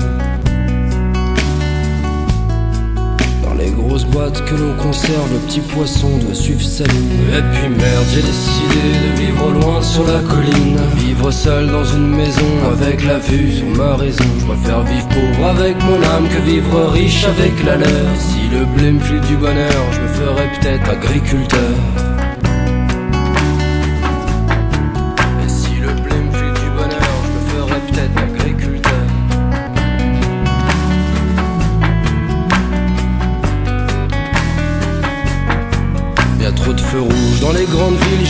Grosses 3.79 4.05
boîtes 4.07 4.45
que 4.45 4.55
l'on 4.55 4.75
conserve, 4.75 5.33
le 5.33 5.39
petit 5.47 5.61
poisson 5.61 6.19
doit 6.19 6.35
suivre 6.35 6.61
sa 6.61 6.85
ligne. 6.85 7.21
Et 7.37 7.43
puis 7.53 7.69
merde, 7.69 8.07
j'ai 8.13 8.23
décidé 8.23 8.81
de 9.07 9.21
vivre 9.21 9.51
loin 9.51 9.81
sur 9.81 10.05
la 10.07 10.21
colline. 10.21 10.79
Vivre 10.97 11.31
seul 11.31 11.69
dans 11.69 11.85
une 11.85 12.09
maison 12.09 12.51
avec 12.73 13.05
la 13.05 13.19
vue 13.19 13.53
sur 13.53 13.67
ma 13.77 13.95
raison. 13.97 14.25
Je 14.41 14.47
préfère 14.47 14.83
vivre 14.83 15.09
pauvre 15.09 15.49
avec 15.49 15.77
mon 15.85 16.03
âme 16.03 16.29
que 16.29 16.43
vivre 16.43 16.91
riche 16.93 17.25
avec 17.25 17.53
la 17.65 17.77
leur. 17.77 18.17
Si 18.19 18.49
le 18.53 18.65
blé 18.65 18.93
me 18.93 19.27
du 19.27 19.37
bonheur, 19.37 19.93
je 19.93 20.01
me 20.01 20.09
ferais 20.09 20.51
peut-être 20.61 20.91
agriculteur. 20.91 22.28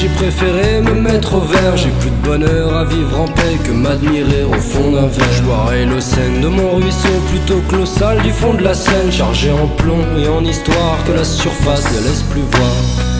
J'ai 0.00 0.08
préféré 0.10 0.80
me 0.80 0.94
mettre 0.94 1.34
au 1.34 1.40
vert. 1.40 1.76
J'ai 1.76 1.90
plus 2.00 2.10
de 2.10 2.22
bonheur 2.22 2.76
à 2.76 2.84
vivre 2.84 3.20
en 3.20 3.24
paix 3.26 3.58
que 3.64 3.72
m'admirer 3.72 4.44
au 4.44 4.54
fond 4.54 4.92
d'un 4.92 5.06
verre. 5.06 5.32
Je 5.32 5.84
le 5.84 6.00
Seine 6.00 6.40
de 6.40 6.48
mon 6.48 6.76
ruisseau 6.76 7.08
plutôt 7.30 7.60
que 7.68 8.22
du 8.22 8.32
fond 8.32 8.54
de 8.54 8.62
la 8.62 8.74
Seine, 8.74 9.10
chargé 9.10 9.50
en 9.50 9.66
plomb 9.66 10.04
et 10.16 10.28
en 10.28 10.44
histoire 10.44 10.98
que 11.06 11.12
la 11.12 11.24
surface 11.24 11.84
ne 11.92 12.08
laisse 12.08 12.22
plus 12.30 12.42
voir. 12.52 13.17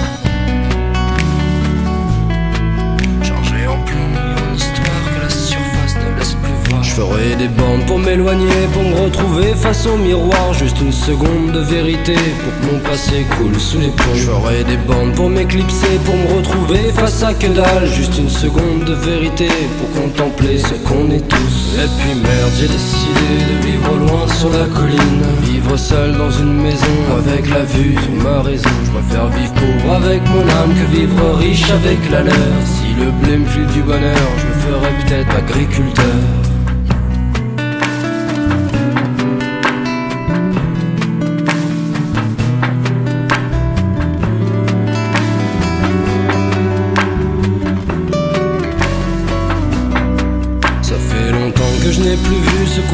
Ferai 7.19 7.37
des 7.37 7.49
bandes 7.49 7.85
pour 7.87 7.99
m'éloigner, 7.99 8.67
pour 8.73 8.83
me 8.83 8.95
retrouver 9.05 9.55
face 9.55 9.87
au 9.87 9.97
miroir. 9.97 10.53
Juste 10.53 10.81
une 10.81 10.93
seconde 10.93 11.53
de 11.53 11.61
vérité 11.61 12.15
pour 12.15 12.53
que 12.61 12.73
mon 12.73 12.79
passé 12.81 13.27
coule 13.37 13.59
sous 13.59 13.79
les 13.79 13.89
ponts. 13.89 14.15
Je 14.15 14.31
ferai 14.31 14.65
des 14.65 14.77
bandes 14.77 15.15
pour 15.15 15.29
m'éclipser, 15.29 15.99
pour 16.05 16.15
me 16.17 16.37
retrouver 16.37 16.93
face 16.95 17.23
à 17.23 17.35
que 17.35 17.47
dalle. 17.47 17.87
Juste 17.87 18.19
une 18.19 18.29
seconde 18.29 18.85
de 18.85 18.95
vérité 18.95 19.49
pour 19.79 20.03
contempler 20.03 20.59
ce 20.59 20.75
qu'on 20.87 21.11
est 21.11 21.27
tous. 21.29 21.77
Et 21.77 21.89
puis 21.99 22.15
merde, 22.15 22.53
j'ai 22.59 22.69
décidé 22.69 23.29
de 23.51 23.67
vivre 23.67 23.97
loin 23.97 24.27
sur 24.29 24.51
la 24.51 24.67
colline. 24.67 25.23
Vivre 25.43 25.77
seul 25.77 26.17
dans 26.17 26.31
une 26.31 26.55
maison 26.55 26.99
avec 27.19 27.49
la 27.51 27.65
vue 27.65 27.95
sur 27.95 28.25
ma 28.25 28.43
raison. 28.43 28.71
Je 28.85 28.91
préfère 28.91 29.29
vivre 29.29 29.55
pauvre 29.55 29.95
avec 29.95 30.23
mon 30.29 30.43
âme 30.61 30.75
que 30.75 30.97
vivre 30.97 31.37
riche 31.39 31.71
avec 31.71 31.99
la 32.11 32.23
leur. 32.23 32.59
Si 32.65 32.95
le 32.99 33.11
blé 33.11 33.39
me 33.39 33.47
file 33.47 33.67
du 33.67 33.83
bonheur, 33.83 34.29
je 34.39 34.47
me 34.47 34.73
ferais 34.73 34.93
peut-être 35.03 35.37
agriculteur. 35.37 36.48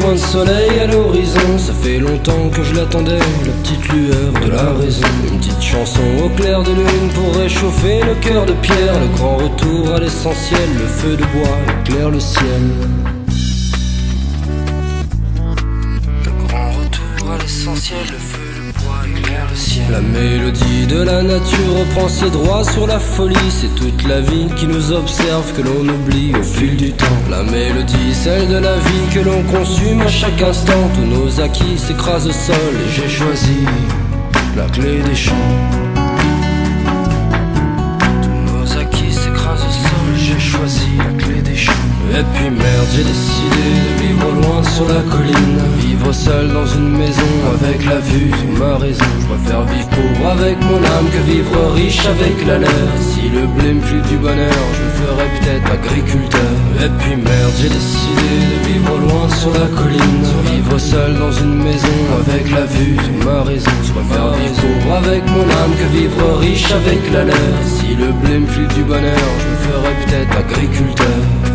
Coin 0.05 0.13
de 0.13 0.17
soleil 0.17 0.79
à 0.79 0.87
l'horizon. 0.87 1.57
Ça 1.57 1.73
fait 1.73 1.99
longtemps 1.99 2.49
que 2.49 2.63
je 2.63 2.75
l'attendais, 2.75 3.17
la 3.17 3.53
petite 3.61 3.87
lueur 3.89 4.33
de 4.33 4.51
la 4.51 4.71
raison. 4.73 5.07
Une 5.31 5.39
petite 5.39 5.61
chanson 5.61 6.01
au 6.23 6.29
clair 6.29 6.63
de 6.63 6.71
lune 6.71 7.09
pour 7.13 7.35
réchauffer 7.35 8.01
le 8.01 8.15
cœur 8.15 8.45
de 8.45 8.53
pierre. 8.53 8.99
Le 8.99 9.07
grand 9.17 9.37
retour 9.37 9.93
à 9.93 9.99
l'essentiel, 9.99 10.69
le 10.79 10.87
feu 10.87 11.15
de 11.17 11.25
bois 11.33 11.57
éclaire 11.81 12.09
le 12.09 12.19
ciel. 12.19 12.63
Le 16.25 16.47
grand 16.47 16.71
retour 16.71 17.31
à 17.31 17.37
l'essentiel, 17.41 18.05
le 18.11 18.17
feu 18.17 18.34
La 19.89 20.01
mélodie 20.01 20.85
de 20.85 21.01
la 21.01 21.23
nature 21.23 21.77
reprend 21.79 22.09
ses 22.09 22.29
droits 22.29 22.65
sur 22.65 22.87
la 22.87 22.99
folie. 22.99 23.35
C'est 23.49 23.73
toute 23.75 24.05
la 24.05 24.19
vie 24.19 24.47
qui 24.57 24.67
nous 24.67 24.91
observe, 24.91 25.53
que 25.53 25.61
l'on 25.61 25.87
oublie 25.87 26.33
au 26.37 26.43
fil 26.43 26.75
du 26.75 26.91
temps. 26.91 27.05
La 27.29 27.41
mélodie, 27.41 28.13
celle 28.13 28.49
de 28.49 28.57
la 28.57 28.75
vie 28.75 29.07
que 29.13 29.19
l'on 29.21 29.41
consume 29.43 30.01
à 30.01 30.09
chaque 30.09 30.41
instant. 30.41 30.89
Tous 30.95 31.05
nos 31.05 31.39
acquis 31.39 31.77
s'écrasent 31.77 32.27
au 32.27 32.33
sol 32.33 32.55
et 32.85 32.91
j'ai 32.91 33.07
choisi 33.07 33.59
la 34.57 34.65
clé 34.65 35.01
des 35.01 35.15
champs. 35.15 35.33
Tous 38.23 38.51
nos 38.51 38.77
acquis 38.77 39.13
s'écrasent 39.13 39.63
au 39.63 39.71
sol, 39.71 40.09
j'ai 40.17 40.39
choisi 40.39 40.89
la 40.97 41.23
clé 41.23 41.41
des 41.41 41.55
champs. 41.55 41.71
Et 42.11 42.23
puis 42.33 42.49
merde, 42.49 42.87
j'ai 42.93 43.03
décidé 43.03 43.65
de 43.85 44.03
vivre 44.03 44.31
loin 44.31 44.61
sur 44.63 44.87
la 44.89 45.01
colline. 45.09 45.54
Vivre 46.05 46.17
seul 46.17 46.53
dans 46.53 46.67
une 46.67 46.97
maison 46.99 47.33
avec 47.55 47.83
la 47.83 47.97
vue 47.97 48.29
sur 48.29 48.59
ma 48.59 48.77
raison. 48.77 49.05
Je 49.21 49.25
préfère 49.25 49.63
vivre 49.65 49.89
pauvre 49.89 50.29
avec 50.29 50.61
mon 50.61 50.77
âme 50.77 51.09
que 51.11 51.31
vivre 51.31 51.73
riche 51.73 52.05
avec 52.05 52.45
la 52.45 52.59
leur. 52.59 52.89
Si 53.01 53.27
le 53.27 53.47
blé 53.47 53.73
me 53.73 53.81
file 53.81 54.03
du 54.03 54.17
bonheur, 54.17 54.65
je 54.77 54.81
me 54.85 54.91
ferais 55.01 55.29
peut-être 55.33 55.71
agriculteur. 55.71 56.53
Et 56.77 56.89
puis 56.99 57.15
merde, 57.15 57.53
j'ai 57.59 57.69
décidé 57.69 58.29
de 58.53 58.67
vivre 58.67 58.97
loin 58.99 59.27
sur 59.29 59.49
la 59.49 59.65
colline. 59.65 60.25
Vivre 60.53 60.77
seul 60.77 61.17
dans 61.17 61.31
une 61.31 61.63
maison 61.63 61.97
avec 62.21 62.51
la 62.51 62.65
vue 62.65 62.97
sur 63.01 63.25
ma 63.25 63.41
raison. 63.41 63.71
Je 63.83 63.91
préfère 63.91 64.29
vivre 64.33 64.61
pauvre 64.61 64.95
avec 64.97 65.23
mon 65.25 65.41
âme 65.41 65.73
que 65.73 65.97
vivre 65.97 66.37
riche 66.37 66.71
avec 66.71 67.01
la 67.13 67.23
leur. 67.23 67.57
Si 67.65 67.95
le 67.95 68.11
blé 68.11 68.37
me 68.37 68.45
file 68.45 68.67
du 68.75 68.83
bonheur, 68.83 69.25
je 69.41 69.47
me 69.49 69.73
ferais 69.73 69.95
peut-être 70.05 70.37
agriculteur. 70.37 71.54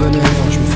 Bonheur, 0.00 0.50
je 0.50 0.58
me 0.58 0.69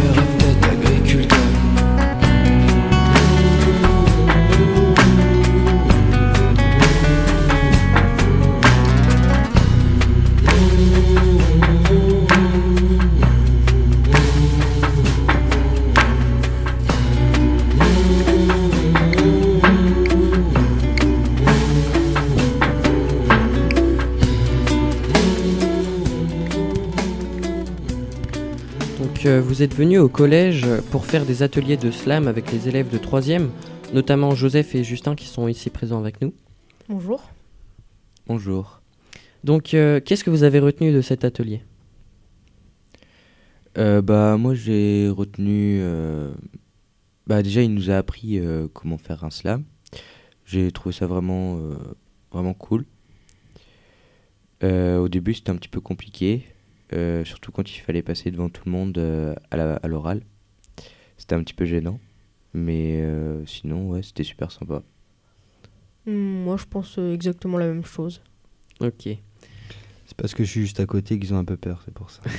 vous 29.54 29.62
êtes 29.62 29.76
venu 29.76 29.98
au 29.98 30.08
collège 30.08 30.66
pour 30.90 31.06
faire 31.06 31.24
des 31.24 31.44
ateliers 31.44 31.76
de 31.76 31.92
slam 31.92 32.26
avec 32.26 32.50
les 32.50 32.66
élèves 32.66 32.90
de 32.90 32.98
3e, 32.98 33.50
notamment 33.92 34.34
Joseph 34.34 34.74
et 34.74 34.82
Justin 34.82 35.14
qui 35.14 35.28
sont 35.28 35.46
ici 35.46 35.70
présents 35.70 36.00
avec 36.00 36.20
nous. 36.20 36.34
Bonjour. 36.88 37.30
Bonjour. 38.26 38.80
Donc 39.44 39.72
euh, 39.72 40.00
qu'est-ce 40.00 40.24
que 40.24 40.30
vous 40.30 40.42
avez 40.42 40.58
retenu 40.58 40.90
de 40.92 41.00
cet 41.00 41.24
atelier? 41.24 41.62
Euh, 43.78 44.02
bah 44.02 44.36
moi 44.38 44.56
j'ai 44.56 45.08
retenu 45.08 45.78
euh, 45.80 46.34
bah 47.28 47.40
déjà 47.44 47.62
il 47.62 47.72
nous 47.72 47.92
a 47.92 47.96
appris 47.96 48.40
euh, 48.40 48.66
comment 48.72 48.98
faire 48.98 49.22
un 49.22 49.30
slam 49.30 49.62
j'ai 50.44 50.72
trouvé 50.72 50.92
ça 50.92 51.06
vraiment 51.06 51.58
euh, 51.58 51.76
vraiment 52.32 52.54
cool 52.54 52.86
Euh, 54.64 54.98
au 54.98 55.08
début 55.08 55.32
c'était 55.34 55.50
un 55.50 55.56
petit 55.56 55.68
peu 55.68 55.80
compliqué 55.80 56.44
euh, 56.48 56.53
surtout 57.24 57.52
quand 57.52 57.74
il 57.74 57.80
fallait 57.80 58.02
passer 58.02 58.30
devant 58.30 58.48
tout 58.48 58.62
le 58.66 58.72
monde 58.72 58.96
euh, 58.98 59.34
à 59.50 59.88
l'oral 59.88 60.22
c'était 61.16 61.34
un 61.34 61.42
petit 61.42 61.54
peu 61.54 61.64
gênant 61.64 61.98
mais 62.52 63.00
euh, 63.02 63.44
sinon 63.46 63.88
ouais 63.90 64.02
c'était 64.02 64.24
super 64.24 64.50
sympa 64.52 64.82
Hmm, 66.06 66.42
moi, 66.44 66.56
je 66.56 66.64
pense 66.66 66.98
euh, 66.98 67.14
exactement 67.14 67.58
la 67.58 67.66
même 67.66 67.84
chose. 67.84 68.20
Ok. 68.80 69.04
C'est 69.04 70.16
parce 70.16 70.34
que 70.34 70.44
je 70.44 70.50
suis 70.50 70.60
juste 70.60 70.80
à 70.80 70.86
côté 70.86 71.18
qu'ils 71.18 71.32
ont 71.32 71.38
un 71.38 71.44
peu 71.44 71.56
peur, 71.56 71.80
c'est 71.84 71.94
pour 71.94 72.10
ça. 72.10 72.20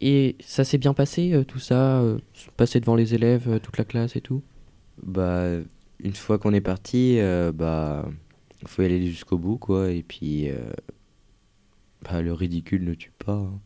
Et 0.00 0.36
ça 0.38 0.62
s'est 0.62 0.78
bien 0.78 0.94
passé 0.94 1.32
euh, 1.32 1.42
tout 1.42 1.58
ça 1.58 2.00
euh, 2.00 2.18
Passer 2.56 2.78
devant 2.78 2.94
les 2.94 3.14
élèves, 3.14 3.48
euh, 3.48 3.58
toute 3.58 3.78
la 3.78 3.84
classe 3.84 4.14
et 4.14 4.20
tout? 4.20 4.44
Bah 5.02 5.42
une 6.00 6.14
fois 6.14 6.38
qu'on 6.38 6.54
est 6.54 6.60
parti 6.60 7.18
euh, 7.18 7.50
bah 7.50 8.08
faut 8.66 8.82
y 8.82 8.84
aller 8.84 9.04
jusqu'au 9.04 9.38
bout 9.38 9.58
quoi 9.58 9.90
et 9.90 10.04
puis 10.04 10.48
euh, 10.48 10.70
bah, 12.02 12.22
le 12.22 12.32
ridicule 12.32 12.84
ne 12.84 12.94
tue 12.94 13.12
pas 13.24 13.34
hein. 13.34 13.60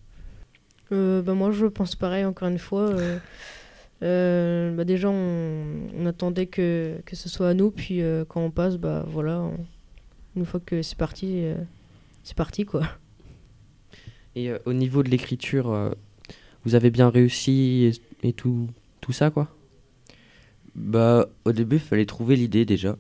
Euh, 0.92 1.22
bah, 1.22 1.34
moi, 1.34 1.52
je 1.52 1.66
pense 1.66 1.96
pareil, 1.96 2.24
encore 2.24 2.48
une 2.48 2.58
fois. 2.58 2.82
euh, 2.82 3.18
euh, 4.02 4.74
bah, 4.76 4.84
déjà, 4.84 5.10
on, 5.10 5.64
on 5.96 6.06
attendait 6.06 6.46
que, 6.46 7.00
que 7.06 7.16
ce 7.16 7.28
soit 7.28 7.50
à 7.50 7.54
nous, 7.54 7.70
puis 7.70 8.02
euh, 8.02 8.24
quand 8.26 8.42
on 8.42 8.50
passe, 8.50 8.76
bah 8.78 9.04
voilà, 9.08 9.40
on- 9.40 9.66
une 10.36 10.46
fois 10.46 10.60
que 10.60 10.82
c'est 10.82 10.98
parti, 10.98 11.44
euh, 11.44 11.56
c'est 12.24 12.36
parti 12.36 12.64
quoi. 12.66 12.82
Et 14.34 14.50
euh, 14.50 14.58
au 14.64 14.72
niveau 14.72 15.02
de 15.02 15.08
l'écriture, 15.10 15.70
euh, 15.72 15.90
vous 16.64 16.74
avez 16.74 16.90
bien 16.90 17.10
réussi 17.10 17.92
et, 18.22 18.28
et 18.28 18.32
tout, 18.32 18.68
tout 19.00 19.12
ça 19.12 19.30
quoi? 19.30 19.48
Bah, 20.74 21.28
au 21.44 21.52
début, 21.52 21.76
il 21.76 21.80
fallait 21.82 22.06
trouver 22.06 22.36
l'idée 22.36 22.64
déjà. 22.64 22.96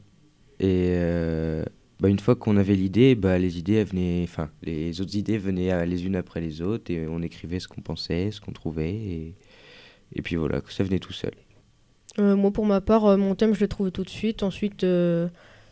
Et 0.60 0.90
euh, 0.96 1.64
bah, 2.02 2.08
une 2.08 2.18
fois 2.18 2.34
qu'on 2.36 2.56
avait 2.56 2.74
l'idée, 2.74 3.14
bah, 3.14 3.38
les 3.38 3.58
idées 3.58 3.74
elles 3.74 3.86
venaient, 3.86 4.22
enfin, 4.24 4.50
les 4.62 5.00
autres 5.00 5.14
idées 5.16 5.38
venaient 5.38 5.72
euh, 5.72 5.84
les 5.84 6.04
unes 6.04 6.16
après 6.16 6.40
les 6.40 6.60
autres 6.60 6.90
et 6.92 7.06
on 7.06 7.22
écrivait 7.22 7.60
ce 7.60 7.68
qu'on 7.68 7.80
pensait, 7.80 8.30
ce 8.32 8.40
qu'on 8.40 8.52
trouvait 8.52 8.92
et, 8.92 9.34
et 10.14 10.20
puis 10.22 10.34
voilà, 10.36 10.60
ça 10.68 10.82
venait 10.82 10.98
tout 10.98 11.12
seul. 11.12 11.32
Euh, 12.18 12.34
moi, 12.36 12.50
pour 12.50 12.66
ma 12.66 12.80
part, 12.80 13.06
euh, 13.06 13.16
mon 13.16 13.34
thème, 13.34 13.54
je 13.54 13.60
l'ai 13.60 13.68
trouvé 13.68 13.90
tout 13.92 14.02
de 14.02 14.10
suite. 14.10 14.42
Ensuite, 14.42 14.84
euh, 14.84 15.28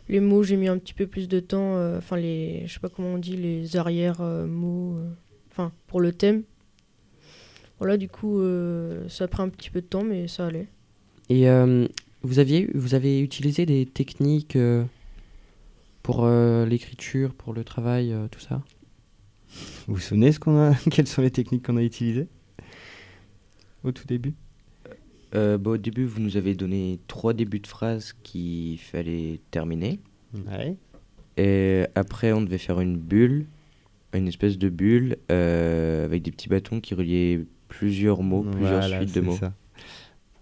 les 0.09 0.19
mots, 0.21 0.41
j'ai 0.41 0.55
mis 0.55 0.69
un 0.69 0.77
petit 0.79 0.93
peu 0.93 1.05
plus 1.05 1.27
de 1.27 1.39
temps. 1.39 1.75
euh, 1.75 1.97
Enfin, 1.99 2.17
les, 2.17 2.63
je 2.65 2.73
sais 2.73 2.79
pas 2.79 2.89
comment 2.89 3.13
on 3.15 3.17
dit, 3.19 3.35
les 3.37 3.75
arrières 3.75 4.21
euh, 4.21 4.47
mots. 4.47 4.95
euh, 4.97 5.09
Enfin, 5.51 5.73
pour 5.87 5.99
le 5.99 6.13
thème. 6.13 6.43
Voilà, 7.77 7.97
du 7.97 8.07
coup, 8.07 8.39
euh, 8.39 9.07
ça 9.09 9.25
a 9.25 9.27
pris 9.27 9.43
un 9.43 9.49
petit 9.49 9.69
peu 9.69 9.81
de 9.81 9.85
temps, 9.85 10.03
mais 10.05 10.27
ça 10.29 10.47
allait. 10.47 10.67
Et 11.29 11.49
euh, 11.49 11.87
vous, 12.23 12.39
aviez, 12.39 12.69
vous 12.73 12.95
avez 12.95 13.19
utilisé 13.19 13.65
des 13.65 13.85
techniques 13.85 14.55
euh, 14.55 14.83
pour 16.03 16.25
euh, 16.25 16.65
l'écriture, 16.65 17.33
pour 17.33 17.53
le 17.53 17.63
travail, 17.63 18.11
euh, 18.11 18.27
tout 18.29 18.39
ça 18.39 18.61
Vous 19.87 19.95
vous 19.95 19.99
souvenez 19.99 20.31
ce 20.31 20.39
qu'on 20.39 20.57
a 20.57 20.75
quelles 20.91 21.07
sont 21.07 21.21
les 21.21 21.31
techniques 21.31 21.65
qu'on 21.65 21.77
a 21.77 21.83
utilisées 21.83 22.27
au 23.83 23.91
tout 23.91 24.05
début? 24.05 24.33
Euh, 25.33 25.57
bah, 25.57 25.71
au 25.71 25.77
début, 25.77 26.05
vous 26.05 26.19
nous 26.19 26.37
avez 26.37 26.55
donné 26.55 26.99
trois 27.07 27.33
débuts 27.33 27.59
de 27.59 27.67
phrases 27.67 28.13
qu'il 28.23 28.77
fallait 28.79 29.39
terminer. 29.49 29.99
Ouais. 30.47 30.75
Et 31.37 31.85
après, 31.95 32.33
on 32.33 32.41
devait 32.41 32.57
faire 32.57 32.79
une 32.81 32.97
bulle, 32.97 33.45
une 34.13 34.27
espèce 34.27 34.57
de 34.57 34.69
bulle 34.69 35.17
euh, 35.31 36.05
avec 36.05 36.21
des 36.21 36.31
petits 36.31 36.49
bâtons 36.49 36.81
qui 36.81 36.93
reliaient 36.93 37.45
plusieurs 37.69 38.21
mots, 38.23 38.43
plusieurs 38.43 38.81
Voilà, 38.81 38.97
suites 38.97 39.09
de 39.09 39.13
c'est 39.13 39.21
mots. 39.21 39.37
Ça. 39.37 39.53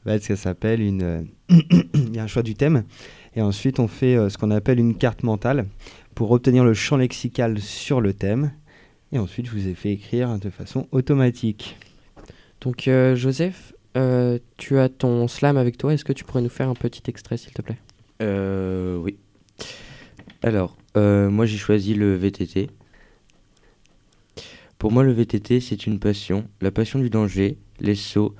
Bah, 0.05 0.19
ça 0.19 0.35
s'appelle 0.35 0.81
une. 0.81 1.27
Il 1.93 2.15
y 2.15 2.19
a 2.19 2.23
un 2.23 2.27
choix 2.27 2.41
du 2.43 2.55
thème. 2.55 2.83
Et 3.35 3.41
ensuite, 3.41 3.79
on 3.79 3.87
fait 3.87 4.15
euh, 4.15 4.29
ce 4.29 4.37
qu'on 4.37 4.51
appelle 4.51 4.79
une 4.79 4.95
carte 4.95 5.23
mentale 5.23 5.67
pour 6.15 6.31
obtenir 6.31 6.63
le 6.63 6.73
champ 6.73 6.97
lexical 6.97 7.59
sur 7.59 8.01
le 8.01 8.13
thème. 8.13 8.51
Et 9.11 9.19
ensuite, 9.19 9.45
je 9.45 9.51
vous 9.51 9.67
ai 9.67 9.73
fait 9.73 9.91
écrire 9.91 10.37
de 10.39 10.49
façon 10.49 10.87
automatique. 10.91 11.77
Donc, 12.61 12.87
euh, 12.87 13.15
Joseph, 13.15 13.73
euh, 13.97 14.39
tu 14.57 14.77
as 14.77 14.89
ton 14.89 15.27
slam 15.27 15.57
avec 15.57 15.77
toi. 15.77 15.93
Est-ce 15.93 16.05
que 16.05 16.13
tu 16.13 16.23
pourrais 16.23 16.41
nous 16.41 16.49
faire 16.49 16.69
un 16.69 16.75
petit 16.75 17.03
extrait, 17.07 17.37
s'il 17.37 17.53
te 17.53 17.61
plaît? 17.61 17.77
Euh, 18.21 18.97
oui. 18.97 19.17
Alors, 20.41 20.77
euh, 20.97 21.29
moi 21.29 21.45
j'ai 21.45 21.57
choisi 21.57 21.93
le 21.93 22.15
VTT. 22.15 22.69
Pour 24.77 24.91
moi, 24.91 25.03
le 25.03 25.11
VTT, 25.11 25.59
c'est 25.59 25.87
une 25.87 25.99
passion, 25.99 26.47
la 26.61 26.71
passion 26.71 26.99
du 26.99 27.09
danger, 27.09 27.57
les 27.81 27.95
sauts. 27.95 28.33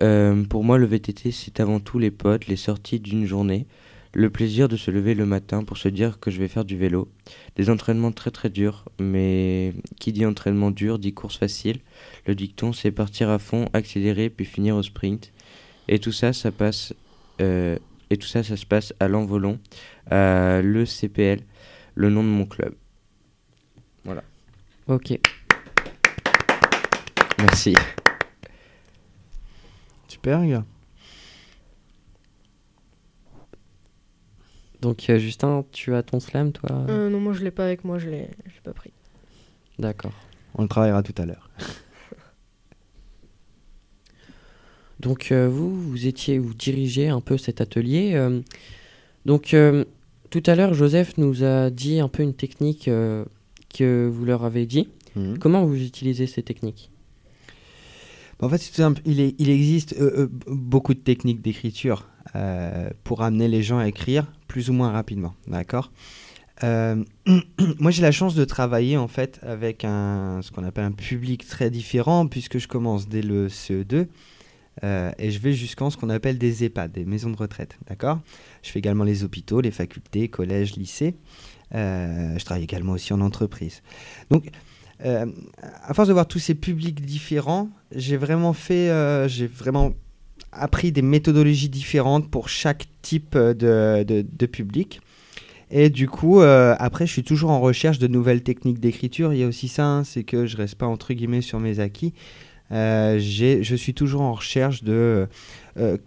Euh, 0.00 0.42
pour 0.44 0.64
moi, 0.64 0.78
le 0.78 0.86
VTT, 0.86 1.30
c'est 1.32 1.60
avant 1.60 1.80
tout 1.80 1.98
les 1.98 2.10
potes, 2.10 2.46
les 2.46 2.56
sorties 2.56 2.98
d'une 2.98 3.26
journée, 3.26 3.66
le 4.14 4.30
plaisir 4.30 4.68
de 4.68 4.76
se 4.76 4.90
lever 4.90 5.14
le 5.14 5.26
matin 5.26 5.64
pour 5.64 5.78
se 5.78 5.88
dire 5.88 6.20
que 6.20 6.30
je 6.30 6.38
vais 6.38 6.48
faire 6.48 6.64
du 6.64 6.76
vélo. 6.76 7.08
Des 7.56 7.70
entraînements 7.70 8.12
très 8.12 8.30
très 8.30 8.50
durs, 8.50 8.84
mais 9.00 9.72
qui 9.98 10.12
dit 10.12 10.26
entraînement 10.26 10.70
dur 10.70 10.98
dit 10.98 11.14
course 11.14 11.38
facile. 11.38 11.80
Le 12.26 12.34
dicton, 12.34 12.72
c'est 12.72 12.90
partir 12.90 13.30
à 13.30 13.38
fond, 13.38 13.68
accélérer, 13.72 14.30
puis 14.30 14.44
finir 14.44 14.76
au 14.76 14.82
sprint. 14.82 15.32
Et 15.88 15.98
tout 15.98 16.12
ça, 16.12 16.32
ça 16.32 16.50
passe. 16.52 16.94
euh, 17.40 17.78
et 18.10 18.18
tout 18.18 18.28
ça, 18.28 18.42
ça 18.42 18.58
se 18.58 18.66
passe 18.66 18.92
à 19.00 19.08
l'envolon, 19.08 19.58
à 20.10 20.60
l'ECPL, 20.60 21.40
le 21.94 22.10
nom 22.10 22.22
de 22.22 22.28
mon 22.28 22.44
club. 22.44 22.74
Ok. 24.88 25.18
Merci. 27.38 27.74
Super, 30.08 30.44
gars. 30.44 30.64
Donc, 34.82 35.08
euh, 35.08 35.18
Justin, 35.18 35.64
tu 35.72 35.94
as 35.94 36.02
ton 36.02 36.20
slam, 36.20 36.52
toi 36.52 36.70
Euh, 36.88 37.08
non, 37.08 37.20
moi 37.20 37.32
je 37.32 37.42
l'ai 37.44 37.50
pas 37.52 37.64
avec 37.64 37.84
moi, 37.84 37.98
je 37.98 38.08
l'ai 38.10 38.28
pas 38.64 38.72
pris. 38.72 38.90
D'accord. 39.78 40.12
On 40.56 40.62
le 40.62 40.68
travaillera 40.68 41.02
tout 41.02 41.14
à 41.22 41.24
l'heure. 41.24 41.48
Donc 45.00 45.32
euh, 45.32 45.48
vous, 45.48 45.80
vous 45.80 46.06
étiez, 46.06 46.38
vous 46.38 46.54
dirigez 46.54 47.08
un 47.08 47.20
peu 47.20 47.36
cet 47.38 47.60
atelier. 47.60 48.12
euh, 48.14 48.40
donc 49.26 49.52
euh, 49.54 49.84
tout 50.30 50.42
à 50.46 50.54
l'heure, 50.54 50.74
Joseph 50.74 51.16
nous 51.18 51.42
a 51.44 51.70
dit 51.70 51.98
un 52.00 52.08
peu 52.08 52.22
une 52.22 52.34
technique 52.34 52.86
euh, 52.88 53.24
que 53.74 54.08
vous 54.12 54.24
leur 54.24 54.44
avez 54.44 54.64
dit. 54.66 54.88
Mhm. 55.16 55.38
Comment 55.38 55.64
vous 55.64 55.80
utilisez 55.82 56.26
ces 56.26 56.42
techniques? 56.42 56.90
En 58.42 58.48
fait, 58.48 58.58
c'est 58.58 58.74
simple. 58.74 59.00
Il, 59.06 59.20
existe 59.20 59.94
euh, 60.00 60.24
euh, 60.24 60.28
beaucoup 60.48 60.94
de 60.94 60.98
techniques 60.98 61.40
d'écriture 61.40 62.08
euh, 62.34 62.90
pour 63.04 63.22
amener 63.22 63.46
les 63.46 63.62
gens 63.62 63.78
à 63.78 63.86
écrire 63.86 64.26
plus 64.48 64.68
ou 64.68 64.72
moins 64.72 64.90
rapidement. 64.90 65.34
D'accord? 65.46 65.92
Moi, 66.62 67.90
j'ai 67.90 68.02
la 68.02 68.12
chance 68.12 68.36
de 68.36 68.44
travailler 68.44 68.96
en 68.96 69.08
fait 69.08 69.40
avec 69.42 69.82
ce 69.82 70.50
qu'on 70.52 70.62
appelle 70.62 70.84
un 70.84 70.92
public 70.92 71.44
très 71.44 71.70
différent 71.70 72.28
puisque 72.28 72.58
je 72.58 72.68
commence 72.68 73.08
dès 73.08 73.22
le 73.22 73.48
CE2 73.48 74.06
euh, 74.84 75.10
et 75.18 75.32
je 75.32 75.40
vais 75.40 75.54
jusqu'en 75.54 75.90
ce 75.90 75.96
qu'on 75.96 76.08
appelle 76.08 76.38
des 76.38 76.62
EHPAD, 76.62 76.92
des 76.92 77.04
maisons 77.04 77.30
de 77.30 77.36
retraite. 77.36 77.78
D'accord? 77.88 78.20
Je 78.62 78.70
fais 78.70 78.78
également 78.78 79.02
les 79.02 79.24
hôpitaux, 79.24 79.60
les 79.60 79.72
facultés, 79.72 80.28
collèges, 80.28 80.76
lycées. 80.76 81.16
Je 81.72 82.44
travaille 82.44 82.62
également 82.62 82.92
aussi 82.92 83.12
en 83.12 83.20
entreprise. 83.20 83.82
Donc, 84.30 84.48
euh, 85.04 85.26
à 85.82 85.94
force 85.94 86.08
de 86.08 86.12
voir 86.12 86.26
tous 86.26 86.38
ces 86.38 86.54
publics 86.54 87.04
différents, 87.04 87.68
j'ai 87.94 88.16
vraiment 88.16 88.52
fait, 88.52 88.88
euh, 88.90 89.28
j'ai 89.28 89.46
vraiment 89.46 89.92
appris 90.52 90.92
des 90.92 91.02
méthodologies 91.02 91.68
différentes 91.68 92.30
pour 92.30 92.48
chaque 92.48 92.86
type 93.00 93.34
euh, 93.34 93.54
de, 93.54 94.24
de- 94.30 94.46
public. 94.46 95.00
Et 95.70 95.88
du 95.88 96.08
coup, 96.08 96.40
euh, 96.40 96.76
après, 96.78 97.06
je 97.06 97.12
suis 97.12 97.22
toujours 97.24 97.50
en 97.50 97.60
recherche 97.60 97.98
de 97.98 98.06
nouvelles 98.06 98.42
techniques 98.42 98.78
d'écriture. 98.78 99.32
Il 99.32 99.40
y 99.40 99.42
a 99.42 99.46
aussi 99.46 99.68
ça, 99.68 99.86
hein, 99.86 100.04
c'est 100.04 100.22
que 100.22 100.46
je 100.46 100.56
reste 100.56 100.74
pas 100.74 100.86
entre 100.86 101.14
guillemets 101.14 101.40
sur 101.40 101.58
mes 101.58 101.80
acquis. 101.80 102.12
Euh, 102.70 103.18
je 103.18 103.74
suis 103.74 103.94
toujours 103.94 104.20
en 104.22 104.34
recherche 104.34 104.82
de 104.84 105.26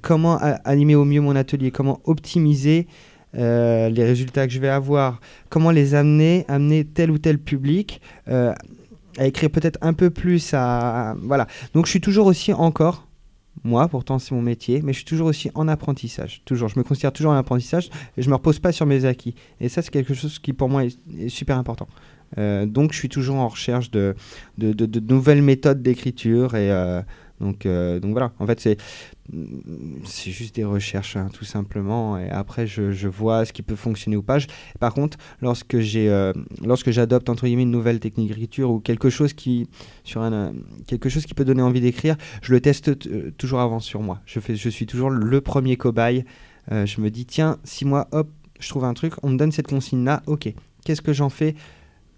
comment 0.02 0.38
animer 0.64 0.96
au 0.96 1.06
mieux 1.06 1.22
mon 1.22 1.36
atelier, 1.36 1.72
comment 1.72 2.00
optimiser 2.06 2.88
les 3.34 4.04
résultats 4.04 4.48
que 4.48 4.54
je 4.54 4.60
vais 4.60 4.70
avoir, 4.70 5.20
comment 5.50 5.72
les 5.72 5.96
amener, 5.96 6.46
amener 6.48 6.86
tel 6.86 7.12
ou 7.12 7.18
tel 7.18 7.38
public 7.40 8.02
à 9.18 9.26
écrire 9.28 9.50
peut-être 9.50 9.78
un 9.82 9.94
peu 9.94 10.10
plus 10.10 10.54
à 10.54 11.16
voilà. 11.22 11.48
Donc 11.74 11.86
je 11.86 11.92
suis 11.92 12.02
toujours 12.02 12.28
aussi 12.28 12.54
encore 12.54 13.08
moi 13.64 13.88
pourtant 13.88 14.20
c'est 14.20 14.36
mon 14.36 14.42
métier 14.42 14.82
mais 14.84 14.92
je 14.92 14.98
suis 14.98 15.06
toujours 15.06 15.28
aussi 15.28 15.50
en 15.56 15.68
apprentissage. 15.68 16.42
Toujours. 16.46 16.68
Je 16.70 16.78
me 16.78 16.84
considère 16.84 17.14
toujours 17.14 17.32
en 17.32 17.38
apprentissage 17.38 17.90
et 18.18 18.22
je 18.22 18.30
me 18.30 18.36
repose 18.36 18.60
pas 18.60 18.72
sur 18.72 18.86
mes 18.86 19.06
acquis. 19.06 19.36
Et 19.62 19.70
ça 19.70 19.82
c'est 19.82 19.92
quelque 19.92 20.14
chose 20.14 20.40
qui 20.40 20.54
pour 20.54 20.70
moi 20.70 20.84
est, 20.86 21.30
super 21.30 21.58
important. 21.58 21.88
Euh, 22.38 22.66
donc 22.66 22.92
je 22.92 22.98
suis 22.98 23.08
toujours 23.10 23.38
en 23.38 23.48
recherche 23.48 23.92
de, 23.92 24.16
de, 24.58 24.74
de- 24.74 24.86
de 24.88 25.14
nouvelles 25.14 25.42
méthodes 25.44 25.82
d'écriture 25.82 26.56
et 26.56 26.72
euh, 26.72 27.02
donc, 27.40 27.66
euh, 27.66 28.00
donc 28.00 28.12
voilà. 28.12 28.32
En 28.40 28.48
fait 28.48 28.60
c'est 28.60 28.78
c'est 30.04 30.30
juste 30.30 30.56
des 30.56 30.64
recherches 30.64 31.18
hein, 31.18 31.30
tout 31.34 31.46
simplement. 31.46 32.18
Et 32.18 32.30
après 32.30 32.68
je, 32.68 33.08
vois 33.08 33.46
ce 33.46 33.54
qui 33.54 33.62
peut 33.62 33.76
fonctionner 33.76 34.16
ou 34.16 34.24
pas. 34.24 34.38
Par 34.80 34.94
contre 34.94 35.18
lorsque 35.42 35.80
j'ai 35.80 36.10
euh, 36.10 36.34
j'adopte 36.88 37.30
entre 37.30 37.46
guillemets 37.46 37.64
une 37.64 37.72
nouvelle 37.72 38.00
technique 38.00 38.30
d'écriture 38.30 38.72
ou 38.72 38.80
quelque 38.80 39.10
chose 39.10 39.34
qui 39.34 39.68
sur 40.04 40.22
un 40.22 40.54
quelque 40.88 41.10
chose 41.10 41.26
qui 41.26 41.34
peut 41.34 41.46
donner 41.46 41.62
envie 41.62 41.82
d'écrire 41.82 42.16
je 42.42 42.52
le 42.52 42.62
teste 42.62 42.90
euh, 43.08 43.32
toujours 43.38 43.60
avant 43.60 43.80
sur 43.80 44.02
moi. 44.02 44.22
Je 44.26 44.40
fais 44.40 44.56
je 44.56 44.70
suis 44.70 44.86
toujours 44.86 45.10
le 45.10 45.42
premier 45.42 45.78
cobaye. 45.78 46.26
Je 46.72 47.00
me 47.00 47.12
dis 47.12 47.26
tiens 47.26 47.58
si 47.64 47.86
moi 47.86 48.08
hop 48.12 48.30
je 48.60 48.70
trouve 48.70 48.86
un 48.86 48.94
truc 48.94 49.14
on 49.22 49.30
me 49.30 49.38
donne 49.38 49.52
cette 49.52 49.68
consigne 49.68 50.04
là 50.04 50.24
ok. 50.26 50.54
Qu'est-ce 50.84 51.02
que 51.02 51.14
j'en 51.14 51.30
fais? 51.30 51.56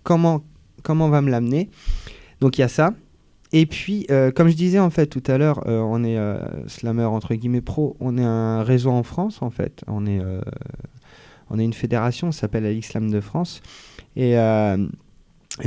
Comment 0.03 0.43
comment 0.83 1.05
on 1.05 1.09
va 1.09 1.21
me 1.21 1.31
l'amener? 1.31 1.69
Donc 2.39 2.57
il 2.57 2.61
y 2.61 2.63
a 2.63 2.67
ça 2.67 2.93
et 3.53 3.65
puis, 3.65 4.05
euh, 4.11 4.31
comme 4.31 4.49
je 4.49 4.55
disais 4.55 4.79
en 4.79 4.89
fait 4.89 5.07
tout 5.07 5.23
à 5.27 5.37
l'heure, 5.37 5.67
euh, 5.67 5.79
on 5.79 6.03
est 6.03 6.17
euh, 6.17 6.37
slammer 6.67 7.05
entre 7.05 7.33
guillemets 7.33 7.61
pro. 7.61 7.95
On 7.99 8.17
est 8.17 8.23
un 8.23 8.63
réseau 8.63 8.91
en 8.91 9.03
France 9.03 9.41
en 9.41 9.49
fait. 9.49 9.83
On 9.87 10.05
est, 10.05 10.19
euh, 10.19 10.41
on 11.49 11.57
est 11.57 11.63
une 11.63 11.73
fédération, 11.73 12.31
ça 12.31 12.41
s'appelle 12.41 12.65
Ligue 12.65 12.83
Slam 12.83 13.09
de 13.09 13.21
France. 13.21 13.61
Et, 14.17 14.35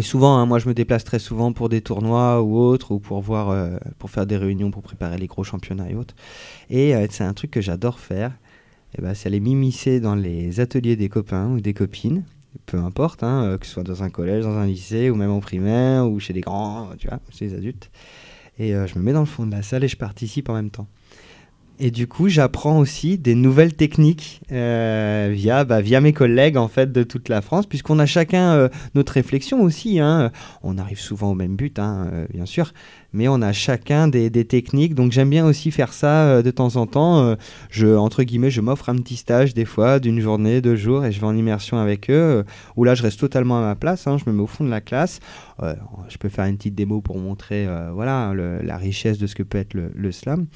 souvent, 0.02 0.36
hein, 0.36 0.46
moi 0.46 0.58
je 0.58 0.68
me 0.68 0.74
déplace 0.74 1.04
très 1.04 1.18
souvent 1.18 1.52
pour 1.52 1.68
des 1.68 1.80
tournois 1.80 2.42
ou 2.42 2.58
autres, 2.58 2.92
ou 2.92 3.00
pour 3.00 3.20
voir, 3.20 3.56
pour 3.98 4.10
faire 4.10 4.26
des 4.26 4.36
réunions, 4.36 4.70
pour 4.70 4.82
préparer 4.82 5.16
les 5.18 5.26
gros 5.26 5.44
championnats 5.44 5.90
et 5.90 5.94
autres. 5.94 6.14
Et 6.68 6.94
c'est 7.10 7.24
un 7.24 7.32
truc 7.32 7.50
que 7.50 7.60
j'adore 7.60 7.98
faire. 7.98 8.32
Et 8.98 9.02
ben, 9.02 9.14
c'est 9.14 9.28
aller 9.28 9.40
m'immiscer 9.40 10.00
dans 10.00 10.16
les 10.16 10.60
ateliers 10.60 10.96
des 10.96 11.08
copains 11.08 11.48
ou 11.48 11.60
des 11.60 11.74
copines 11.74 12.24
peu 12.66 12.78
importe, 12.78 13.22
hein, 13.22 13.44
euh, 13.44 13.58
que 13.58 13.66
ce 13.66 13.72
soit 13.72 13.82
dans 13.82 14.02
un 14.02 14.10
collège, 14.10 14.44
dans 14.44 14.56
un 14.56 14.66
lycée, 14.66 15.10
ou 15.10 15.14
même 15.14 15.30
en 15.30 15.40
primaire, 15.40 16.08
ou 16.08 16.18
chez 16.20 16.32
les 16.32 16.40
grands, 16.40 16.90
tu 16.98 17.08
vois, 17.08 17.20
chez 17.30 17.46
les 17.46 17.54
adultes. 17.54 17.90
Et 18.58 18.74
euh, 18.74 18.86
je 18.86 18.98
me 18.98 19.04
mets 19.04 19.12
dans 19.12 19.20
le 19.20 19.26
fond 19.26 19.46
de 19.46 19.52
la 19.52 19.62
salle 19.62 19.84
et 19.84 19.88
je 19.88 19.96
participe 19.96 20.48
en 20.48 20.54
même 20.54 20.70
temps. 20.70 20.86
Et 21.82 21.90
du 21.90 22.06
coup, 22.06 22.28
j'apprends 22.28 22.78
aussi 22.78 23.16
des 23.16 23.34
nouvelles 23.34 23.72
techniques 23.72 24.42
euh, 24.52 25.30
via, 25.32 25.64
bah, 25.64 25.80
via 25.80 26.02
mes 26.02 26.12
collègues 26.12 26.58
en 26.58 26.68
fait 26.68 26.92
de 26.92 27.02
toute 27.02 27.30
la 27.30 27.40
France, 27.40 27.64
puisqu'on 27.64 27.98
a 27.98 28.04
chacun 28.04 28.52
euh, 28.52 28.68
notre 28.94 29.14
réflexion 29.14 29.62
aussi. 29.62 29.98
hein. 29.98 30.30
On 30.62 30.76
arrive 30.76 31.00
souvent 31.00 31.30
au 31.30 31.34
même 31.34 31.56
but, 31.56 31.78
hein, 31.78 32.10
euh, 32.12 32.26
bien 32.34 32.44
sûr, 32.44 32.74
mais 33.14 33.28
on 33.28 33.40
a 33.40 33.54
chacun 33.54 34.08
des, 34.08 34.30
techniques. 34.44 34.94
Donc 34.94 35.12
j'aime 35.12 35.30
bien 35.30 35.46
aussi 35.46 35.70
faire 35.70 35.94
ça 35.94 36.42
de 36.42 36.50
temps 36.50 36.76
en 36.76 36.86
temps. 36.86 37.34
Je, 37.70 37.86
entre 37.96 38.24
guillemets, 38.24 38.50
je 38.50 38.60
m'offre 38.60 38.90
un 38.90 38.96
petit 38.96 39.16
stage 39.16 39.54
des 39.54 39.64
fois 39.64 40.00
d'une 40.00 40.20
journée, 40.20 40.60
deux 40.60 40.76
jours, 40.76 41.06
et 41.06 41.12
je 41.12 41.20
vais 41.20 41.26
en 41.26 41.36
immersion 41.36 41.78
avec 41.78 42.10
eux. 42.10 42.44
où 42.76 42.84
là, 42.84 42.94
je 42.94 43.02
reste 43.02 43.20
totalement 43.20 43.58
à 43.58 43.62
ma 43.62 43.74
place. 43.74 44.06
hein, 44.06 44.18
je 44.18 44.30
me 44.30 44.36
mets 44.36 44.42
au 44.42 44.46
fond 44.46 44.64
de 44.64 44.70
la 44.70 44.80
classe. 44.82 45.20
Je 45.62 46.18
peux 46.18 46.28
faire 46.28 46.44
une 46.44 46.56
petite 46.56 46.74
démo 46.74 47.00
pour 47.00 47.18
montrer, 47.18 47.66
voilà, 47.94 48.34
la 48.34 48.76
richesse 48.76 49.18
de 49.18 49.26
ce 49.26 49.34
que 49.34 49.42
peut 49.42 49.58
être 49.58 49.74
le, 49.74 50.12
slam, 50.12 50.46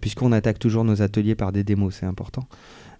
puisqu'on 0.00 0.32
attaque 0.32 0.58
toujours 0.58 0.84
nos 0.84 1.02
ateliers 1.02 1.34
par 1.34 1.52
des 1.52 1.64
démos, 1.64 1.94
c'est 1.94 2.06
important. 2.06 2.46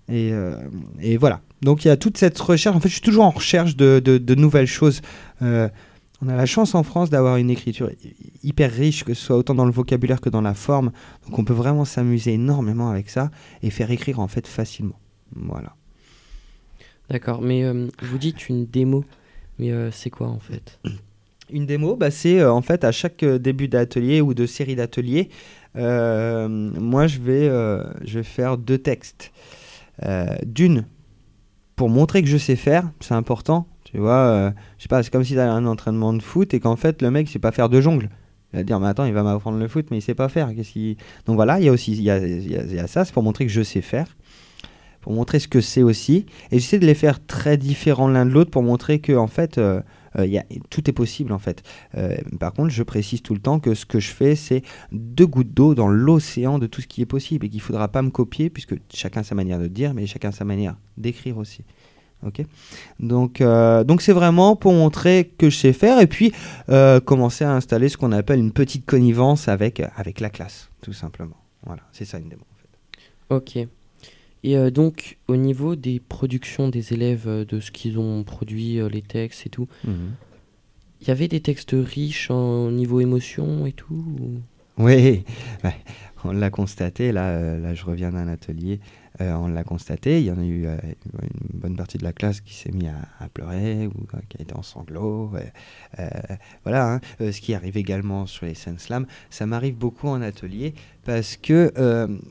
Et, 0.09 0.33
euh, 0.33 0.57
et 1.01 1.17
voilà. 1.19 1.43
Donc 1.61 1.85
il 1.85 1.88
y 1.88 1.91
a 1.91 1.97
toute 1.97 2.17
cette 2.17 2.38
recherche. 2.38 2.75
En 2.77 2.81
fait, 2.81 2.88
je 2.88 2.95
suis 2.95 3.03
toujours 3.03 3.25
en 3.25 3.31
recherche 3.31 3.77
de, 3.77 4.01
de- 4.03 4.17
de 4.19 4.35
nouvelles 4.35 4.67
choses. 4.67 5.03
Euh, 5.43 5.69
on 6.23 6.29
a 6.29 6.35
la 6.37 6.47
chance 6.47 6.75
en 6.75 6.83
France 6.83 7.11
d'avoir 7.11 7.37
une 7.37 7.51
écriture 7.51 7.91
hy- 7.91 8.14
hyper 8.43 8.73
riche, 8.73 9.05
que 9.05 9.12
ce 9.14 9.23
soit 9.25 9.37
autant 9.37 9.55
dans 9.55 9.67
le 9.67 9.71
vocabulaire 9.71 10.21
que 10.21 10.31
dans 10.31 10.41
la 10.41 10.55
forme. 10.55 10.93
Donc 11.27 11.38
on 11.38 11.45
peut 11.45 11.53
vraiment 11.53 11.85
s'amuser 11.85 12.33
énormément 12.33 12.88
avec 12.91 13.11
ça 13.11 13.31
et 13.62 13.71
faire 13.71 13.91
écrire 13.91 14.19
en 14.19 14.29
fait 14.29 14.47
facilement. 14.47 14.99
Voilà. 15.37 15.75
D'accord, 17.11 17.41
mais 17.43 17.64
euh, 17.64 17.88
vous 18.03 18.19
dites 18.19 18.49
une 18.49 18.67
démo, 18.67 19.05
mais 19.59 19.71
euh, 19.73 19.91
c'est 19.91 20.11
quoi 20.11 20.29
en 20.29 20.38
fait? 20.38 20.79
Une 21.51 21.64
démo, 21.67 21.97
bah, 21.97 22.11
c'est 22.11 22.41
euh, 22.41 22.53
en 22.53 22.61
fait 22.62 22.85
à 22.85 22.93
chaque 22.93 23.23
euh, 23.23 23.38
début 23.38 23.69
d'atelier 23.69 24.21
ou 24.21 24.35
de 24.35 24.45
série 24.45 24.77
d'ateliers, 24.77 25.31
euh, 25.31 25.33
moi 25.75 27.07
je 27.07 27.19
vais, 27.19 27.49
euh, 27.49 27.85
je 28.05 28.19
vais 28.19 28.25
faire 28.25 28.59
deux 28.59 28.79
textes. 28.79 29.33
Euh, 30.05 30.37
D'une, 30.47 30.87
pour 31.77 31.89
montrer 31.89 32.23
que 32.23 32.29
je 32.29 32.37
sais 32.39 32.57
faire, 32.57 32.91
c'est 33.01 33.15
important. 33.15 33.67
Tu 33.85 33.99
vois, 33.99 34.19
euh, 34.19 34.51
je 34.77 34.83
sais 34.83 34.89
pas, 34.89 35.03
c'est 35.03 35.11
comme 35.11 35.25
si 35.25 35.33
tu 35.33 35.41
un 35.41 35.67
entraînement 35.67 36.13
de 36.13 36.23
foot 36.23 36.53
et 36.55 36.61
qu'en 36.61 36.77
fait 36.77 37.01
le 37.03 37.11
mec 37.11 37.29
sait 37.29 37.39
pas 37.39 37.53
faire 37.53 37.69
de 37.69 37.81
jongle. 37.81 38.11
Il 38.53 38.57
va 38.57 38.63
dire, 38.63 38.81
mais 38.81 38.87
attends, 38.87 39.05
il 39.05 39.13
va 39.13 39.23
m'apprendre 39.23 39.59
le 39.59 39.69
foot, 39.69 39.89
mais 39.91 39.99
il 39.99 40.03
sait 40.03 40.15
pas 40.15 40.29
faire. 40.31 40.55
Qu'est-ce 40.55 40.73
qu'il... 40.73 40.97
Donc 41.27 41.37
voilà, 41.37 41.61
il 41.61 41.67
y 41.67 41.69
a 41.69 41.73
aussi 41.73 41.93
y 42.03 42.11
a, 42.11 42.19
y 42.19 42.79
a- 42.79 42.87
ça, 42.87 43.05
c'est 43.05 43.13
pour 43.13 43.23
montrer 43.23 43.45
que 43.45 43.53
je 43.53 43.63
sais 43.63 43.83
faire, 43.83 44.17
pour 45.03 45.13
montrer 45.13 45.39
ce 45.39 45.49
que 45.49 45.61
c'est 45.61 45.83
aussi. 45.83 46.25
Et 46.51 46.59
j'essaie 46.59 46.79
de 46.79 46.87
les 46.87 46.95
faire 46.95 47.25
très 47.27 47.59
différents 47.59 48.09
l'un 48.09 48.25
de 48.25 48.31
l'autre 48.31 48.51
pour 48.51 48.63
montrer 48.63 49.01
que, 49.01 49.13
en 49.13 49.27
fait, 49.27 49.59
euh, 49.59 49.83
Euh, 50.16 50.27
y 50.27 50.38
a, 50.38 50.44
tout 50.71 50.88
est 50.88 50.92
possible 50.92 51.33
en 51.33 51.38
fait. 51.38 51.62
Euh, 51.97 52.16
par 52.38 52.53
contre, 52.53 52.71
je 52.71 52.83
précise 52.83 53.23
tout 53.23 53.35
le 53.35 53.40
temps 53.40 53.61
que 53.61 53.75
ce 53.75 53.87
que 53.87 54.01
je 54.01 54.11
fais, 54.11 54.37
c'est 54.37 54.62
deux 54.92 55.27
gouttes 55.27 55.53
d'eau 55.53 55.75
dans 55.75 55.88
l'océan 55.88 56.59
de 56.59 56.66
tout 56.66 56.81
ce 56.81 56.87
qui 56.87 57.03
est 57.03 57.07
possible 57.07 57.47
et 57.47 57.49
qu'il 57.49 57.59
ne 57.59 57.62
faudra 57.62 57.88
pas 57.88 58.03
me 58.03 58.11
copier 58.11 58.51
puisque 58.51 58.75
chacun 58.92 59.23
sa 59.23 59.35
manière 59.35 59.59
de 59.59 59.66
dire, 59.66 59.94
mais 59.94 60.07
chacun 60.07 60.33
sa 60.33 60.44
manière 60.44 60.77
d'écrire 60.97 61.38
aussi. 61.38 61.62
Ok, 62.27 62.44
donc 62.99 63.40
euh, 63.40 63.85
donc 63.85 64.03
c'est 64.03 64.12
vraiment 64.12 64.57
pour 64.57 64.73
montrer 64.73 65.31
que 65.38 65.51
je 65.51 65.57
sais 65.57 65.73
faire 65.73 66.01
et 66.01 66.09
puis 66.09 66.33
euh, 66.68 66.99
commencer 66.99 67.44
à 67.44 67.53
installer 67.53 67.88
ce 67.88 67.97
qu'on 67.97 68.11
appelle 68.11 68.40
une 68.40 68.51
petite 68.51 68.85
connivence 68.85 69.47
avec 69.47 69.81
avec 69.97 70.18
la 70.18 70.29
classe, 70.29 70.68
tout 70.81 70.92
simplement. 70.92 71.37
Voilà, 71.64 71.83
c'est 71.92 72.05
ça 72.05 72.18
une 72.18 72.29
démo. 72.29 72.42
Ok. 73.31 73.59
Et 74.44 74.57
euh, 74.57 74.70
donc, 74.70 75.18
au 75.27 75.37
niveau 75.37 75.74
des 75.77 75.98
productions 76.01 76.68
des 76.68 76.92
élèves, 76.92 77.24
euh, 77.27 77.44
de 77.44 77.59
ce 77.61 77.70
qu'ils 77.72 77.98
ont 77.98 78.22
produit, 78.24 78.79
euh, 78.79 78.88
les 78.88 79.03
textes 79.03 79.46
et 79.46 79.51
tout, 79.51 79.66
il 81.01 81.09
y 81.09 81.11
avait 81.11 81.29
des 81.29 81.40
textes 81.40 81.74
riches 81.74 82.31
en 82.31 82.70
niveau 82.70 83.01
émotion 83.01 83.66
et 83.66 83.72
tout 83.72 83.94
ou- 84.20 84.40
Oui, 84.83 85.24
ouais, 85.64 85.74
on 86.24 86.33
l'a 86.33 86.51
constaté. 86.51 87.11
Là, 87.12 87.57
là, 87.59 87.74
je 87.74 87.85
reviens 87.85 88.11
d'un 88.12 88.29
atelier. 88.29 88.79
on 89.20 89.48
l'a 89.48 89.64
constaté. 89.64 90.20
Il 90.20 90.27
y 90.27 90.31
en 90.31 90.38
a 90.38 90.44
eu 90.44 90.66
une 90.66 91.61
bonne 91.61 91.74
partie 91.77 91.98
de 91.98 92.05
la 92.05 92.12
classe 92.12 92.40
qui 92.40 92.55
s'est 92.55 92.70
mis 92.70 92.87
à, 92.87 92.96
à 93.18 93.29
pleurer 93.29 93.88
ou 93.88 94.07
qui 94.29 94.37
a 94.38 94.42
été 94.42 94.55
en 94.55 94.62
sanglots. 94.62 95.33
voilà. 96.64 96.94
hein. 96.94 97.01
Ce 97.18 97.40
qui 97.40 97.55
arrive 97.55 97.77
également 97.77 98.27
sur 98.27 98.46
les 98.46 98.55
scènes 98.55 98.79
slam, 98.79 99.07
ça 99.31 99.46
m'arrive 99.46 99.77
beaucoup 99.77 100.09
en 100.09 100.22
atelier 100.22 100.74
parce 101.05 101.37
que 101.37 101.72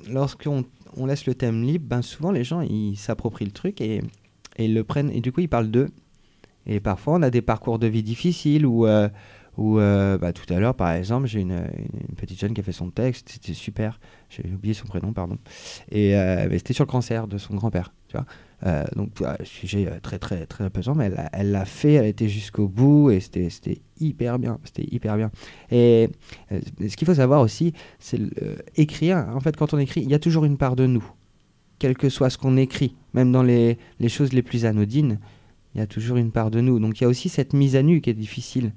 lorsqu'on 0.10 0.64
on 0.98 1.06
laisse 1.06 1.26
le 1.26 1.36
thème 1.36 1.64
libre, 1.64 1.86
ben 1.88 2.02
souvent 2.02 2.32
les 2.32 2.44
gens 2.44 2.62
ils 2.62 2.98
s'approprient 2.98 3.46
le 3.46 3.52
truc 3.52 3.82
et, 3.82 4.02
et 4.58 4.66
ils 4.66 4.74
le 4.74 4.84
prennent 4.84 5.12
et 5.12 5.22
du 5.22 5.32
coup 5.32 5.42
ils 5.42 5.50
parlent 5.50 5.72
d'eux. 5.72 5.90
Et 6.66 6.80
parfois 6.80 7.14
on 7.16 7.22
a 7.22 7.30
des 7.30 7.42
parcours 7.42 7.80
de 7.80 7.88
vie 7.88 8.04
difficiles 8.04 8.66
où 8.66 8.86
euh, 8.86 9.10
ou 9.58 9.80
euh, 9.80 10.18
bah, 10.18 10.34
tout 10.34 10.52
à 10.54 10.60
l'heure, 10.60 10.76
par 10.76 10.92
exemple, 10.92 11.28
j'ai 11.28 11.42
une, 11.42 11.68
petite 12.16 12.40
jeune 12.40 12.54
qui 12.54 12.62
a 12.62 12.64
fait 12.64 12.72
son 12.72 12.92
texte, 12.92 13.30
c'était 13.30 13.54
super. 13.54 14.00
J'ai 14.30 14.44
oublié 14.54 14.74
son 14.74 14.86
prénom, 14.86 15.14
pardon. 15.14 15.38
Et 15.92 16.16
euh, 16.16 16.50
c'était 16.52 16.74
sur 16.74 16.86
le 16.86 16.92
cancer 16.92 17.28
de 17.28 17.38
son 17.38 17.56
grand-père, 17.56 17.94
tu 18.08 18.18
vois. 18.18 18.26
Euh, 18.66 18.86
donc, 18.96 19.12
sujet 19.44 19.88
euh, 19.88 20.00
très, 20.00 20.20
très, 20.20 20.46
très 20.46 20.70
pesant, 20.70 20.96
mais 20.96 21.12
elle 21.32 21.52
l'a- 21.52 21.66
fait, 21.66 21.94
elle 21.94 22.06
été 22.06 22.28
jusqu'au 22.30 22.68
bout 22.68 23.12
et 23.12 23.20
c'était 23.20 23.82
hyper 24.00 24.38
bien. 24.38 24.60
C'était 24.64 24.88
hyper 24.92 25.18
bien. 25.18 25.32
Et 25.72 26.10
ce 26.52 26.96
qu'il 26.96 27.08
faut 27.08 27.16
savoir 27.16 27.42
aussi, 27.42 27.74
c'est 28.00 28.20
écrire. 28.76 29.28
En 29.34 29.40
fait, 29.40 29.56
quand 29.56 29.74
on 29.74 29.80
écrit, 29.80 30.02
il 30.02 30.10
y 30.10 30.16
a 30.16 30.20
toujours 30.20 30.46
une 30.46 30.58
part 30.58 30.76
de 30.76 30.86
nous, 30.86 31.06
quel 31.80 31.98
que 31.98 32.10
soit 32.10 32.30
ce 32.30 32.38
qu'on 32.38 32.58
écrit, 32.58 32.96
même 33.14 33.32
dans 33.32 33.44
les 33.44 33.78
choses 34.08 34.34
les 34.34 34.44
plus 34.44 34.66
anodines, 34.66 35.20
il 35.74 35.80
y 35.80 35.84
a 35.84 35.88
toujours 35.88 36.18
une 36.18 36.32
part 36.32 36.52
de 36.52 36.62
nous. 36.62 36.80
Donc, 36.80 37.00
il 37.00 37.04
y 37.04 37.06
a 37.06 37.08
aussi 37.08 37.30
cette 37.30 37.54
mise 37.54 37.76
à 37.76 37.84
nu 37.84 38.02
qui 38.02 38.10
est 38.10 38.16
difficile. 38.16 38.72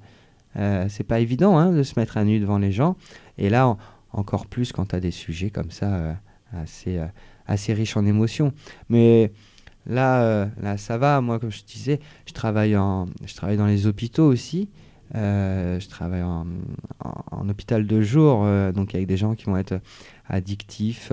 Euh, 0.57 0.85
c'est 0.89 1.03
pas 1.03 1.19
évident 1.19 1.57
hein, 1.57 1.71
de 1.71 1.83
se 1.83 1.99
mettre 1.99 2.17
à 2.17 2.23
nu 2.23 2.39
devant 2.39 2.57
les 2.57 2.71
gens. 2.71 2.95
Et 3.37 3.49
là, 3.49 3.67
en- 3.67 3.77
encore 4.13 4.47
plus 4.47 4.71
quand 4.71 4.87
tu 4.87 4.95
as 4.95 4.99
des 4.99 5.11
sujets 5.11 5.49
comme 5.49 5.71
ça, 5.71 5.95
euh, 5.95 6.13
assez, 6.53 6.97
euh, 6.97 7.05
assez 7.47 7.73
riches 7.73 7.95
en 7.97 8.05
émotions. 8.05 8.51
Mais 8.89 9.31
là, 9.85 10.49
là, 10.61 10.77
ça 10.77 10.97
va. 10.97 11.21
Moi, 11.21 11.39
comme 11.39 11.51
je 11.51 11.63
disais, 11.63 11.99
je 12.25 12.33
travaille, 12.33 12.75
en, 12.75 13.07
je 13.25 13.33
travaille 13.33 13.57
dans 13.57 13.65
les 13.67 13.87
hôpitaux 13.87 14.25
aussi. 14.25 14.69
Je 15.13 15.87
travaille 15.89 16.23
en, 16.23 16.45
en- 17.03 17.49
hôpital 17.49 17.85
de 17.85 18.01
jour, 18.01 18.45
donc 18.73 18.95
avec 18.95 19.07
des 19.07 19.17
gens 19.17 19.35
qui 19.35 19.45
vont 19.45 19.57
être 19.57 19.81
addictifs. 20.29 21.11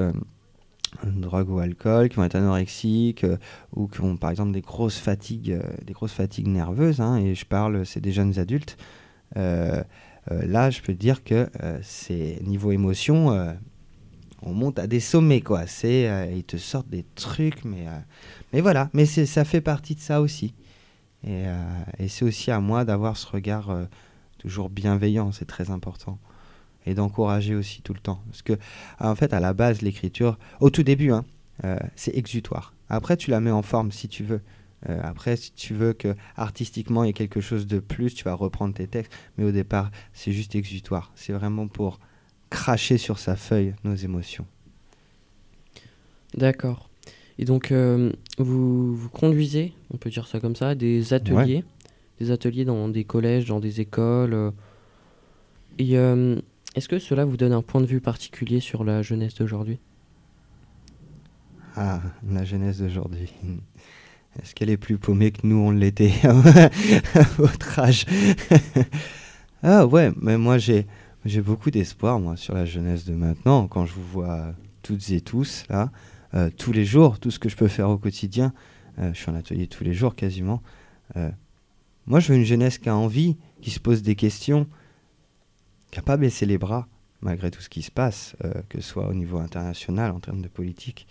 drogue 1.04 1.50
ou 1.50 1.58
alcool, 1.58 2.08
qui 2.08 2.16
vont 2.16 2.24
être 2.24 2.36
anorexiques 2.36 3.26
ou 3.74 3.88
qui 3.88 4.00
ont 4.00 4.16
par 4.16 4.30
exemple 4.30 4.52
des 4.52 4.60
grosses 4.60 4.98
fatigues, 4.98 5.58
des 5.84 5.92
grosses 5.92 6.12
fatigues 6.12 6.46
nerveuses. 6.48 7.00
hein, 7.00 7.16
et 7.16 7.34
je 7.34 7.44
parle, 7.44 7.84
c'est 7.84 8.00
des 8.00 8.12
jeunes 8.12 8.38
adultes. 8.38 8.76
Euh, 9.36 9.82
euh, 10.30 10.46
là, 10.46 10.70
je 10.70 10.80
peux 10.80 10.94
dire 10.94 11.24
que 11.24 11.48
euh, 11.62 11.78
c'est 11.82 12.40
niveau 12.42 12.72
émotion, 12.72 13.56
on 14.42 14.52
monte 14.52 14.78
à 14.78 14.86
des 14.86 15.00
sommets 15.00 15.40
quoi. 15.40 15.66
C'est, 15.66 16.30
ils 16.34 16.44
te 16.44 16.56
sortent 16.56 16.88
des 16.88 17.04
trucs, 17.14 17.64
mais 17.64 17.86
mais 18.52 18.60
voilà. 18.60 18.90
Mais 18.92 19.06
ça 19.06 19.44
fait 19.44 19.60
partie 19.60 19.94
de 19.94 20.00
ça 20.00 20.20
aussi. 20.20 20.54
Et, 21.26 21.44
c'est 22.08 22.24
aussi 22.24 22.50
à 22.50 22.60
moi 22.60 22.84
d'avoir 22.84 23.16
ce 23.16 23.26
regard 23.26 23.76
toujours 24.38 24.70
bienveillant. 24.70 25.32
C'est 25.32 25.46
très 25.46 25.70
important. 25.70 26.18
Et 26.86 26.94
d'encourager 26.94 27.54
aussi 27.54 27.82
tout 27.82 27.92
le 27.92 28.00
temps. 28.00 28.22
Parce 28.30 28.40
que, 28.40 28.54
en 28.98 29.14
fait, 29.14 29.34
à 29.34 29.40
la 29.40 29.52
base, 29.52 29.82
l'écriture, 29.82 30.38
au 30.60 30.70
tout 30.70 30.82
début, 30.82 31.10
hein, 31.10 31.24
c'est 31.96 32.16
exutoire. 32.16 32.72
Après, 32.88 33.16
tu 33.16 33.30
la 33.30 33.40
mets 33.40 33.50
en 33.50 33.62
forme 33.62 33.92
si 33.92 34.08
tu 34.08 34.24
veux. 34.24 34.40
Euh, 34.88 35.00
après, 35.02 35.36
si 35.36 35.52
tu 35.52 35.74
veux 35.74 35.92
que 35.92 36.14
artistiquement 36.36 37.02
il 37.04 37.08
y 37.08 37.10
ait 37.10 37.14
quelque 37.14 37.40
chose 37.40 37.66
de 37.66 37.78
plus, 37.80 38.14
tu 38.14 38.24
vas 38.24 38.34
reprendre 38.34 38.74
tes 38.74 38.86
textes. 38.86 39.12
Mais 39.36 39.44
au 39.44 39.50
départ, 39.50 39.90
c'est 40.12 40.32
juste 40.32 40.54
exutoire. 40.54 41.12
C'est 41.14 41.32
vraiment 41.32 41.66
pour 41.66 41.98
cracher 42.50 42.98
sur 42.98 43.18
sa 43.18 43.36
feuille 43.36 43.74
nos 43.84 43.94
émotions. 43.94 44.46
D'accord. 46.34 46.88
Et 47.38 47.44
donc, 47.44 47.70
euh, 47.72 48.12
vous, 48.38 48.96
vous 48.96 49.08
conduisez, 49.08 49.72
on 49.92 49.96
peut 49.96 50.10
dire 50.10 50.26
ça 50.26 50.40
comme 50.40 50.56
ça, 50.56 50.74
des 50.74 51.12
ateliers, 51.12 51.64
des 52.18 52.30
ateliers 52.30 52.64
dans 52.64 52.88
des 52.88 53.04
collèges, 53.04 53.46
dans 53.46 53.60
des 53.60 53.80
écoles. 53.80 54.34
euh. 54.34 54.50
et 55.78 55.94
est-ce 56.74 56.88
que 56.88 56.98
cela 56.98 57.24
vous 57.24 57.36
donne 57.36 57.52
un 57.52 57.62
point 57.62 57.80
de 57.80 57.86
vue 57.86 58.00
particulier 58.00 58.60
sur 58.60 58.84
la 58.84 59.02
jeunesse 59.02 59.34
d'aujourd'hui? 59.36 59.78
Ah, 61.76 62.00
la 62.28 62.44
jeunesse 62.44 62.78
d'aujourd'hui. 62.78 63.32
Est-ce 64.42 64.54
qu'elle 64.54 64.70
est 64.70 64.76
plus 64.76 64.98
paumée 64.98 65.32
que 65.32 65.46
nous, 65.46 65.56
on 65.56 65.70
l'était 65.70 66.12
à 66.24 67.22
votre 67.36 67.78
âge 67.78 68.06
Ah 69.62 69.86
ouais, 69.86 70.12
mais 70.20 70.38
moi 70.38 70.58
j'ai 70.58 70.86
beaucoup 71.44 71.70
d'espoir 71.72 72.20
moi 72.20 72.36
sur 72.36 72.54
la 72.54 72.64
jeunesse 72.64 73.04
de 73.04 73.14
maintenant 73.14 73.66
quand 73.66 73.86
je 73.86 73.94
vous 73.94 74.06
vois 74.06 74.54
toutes 74.82 75.10
et 75.10 75.20
tous 75.20 75.64
là 75.68 75.90
euh, 76.34 76.48
tous 76.56 76.72
les 76.72 76.84
jours 76.84 77.18
tout 77.18 77.32
ce 77.32 77.40
que 77.40 77.48
je 77.48 77.56
peux 77.56 77.66
faire 77.66 77.90
au 77.90 77.98
quotidien. 77.98 78.52
Euh, 79.00 79.12
je 79.12 79.18
suis 79.18 79.30
en 79.30 79.34
atelier 79.34 79.66
tous 79.66 79.82
les 79.82 79.94
jours 79.94 80.14
quasiment. 80.14 80.62
Euh, 81.16 81.30
moi 82.06 82.20
je 82.20 82.32
veux 82.32 82.38
une 82.38 82.44
jeunesse 82.44 82.78
qui 82.78 82.88
a 82.88 82.96
envie 82.96 83.36
qui 83.60 83.70
se 83.70 83.80
pose 83.80 84.02
des 84.02 84.14
questions 84.14 84.68
qui 85.90 85.98
n'a 85.98 86.04
pas 86.04 86.16
baissé 86.16 86.46
les 86.46 86.58
bras 86.58 86.86
malgré 87.20 87.50
tout 87.50 87.60
ce 87.60 87.68
qui 87.68 87.82
se 87.82 87.90
passe 87.90 88.36
que 88.68 88.80
ce 88.80 88.88
soit 88.88 89.08
au 89.08 89.14
niveau 89.14 89.38
international 89.38 90.12
en 90.12 90.20
termes 90.20 90.40
de 90.40 90.48
politique. 90.48 91.08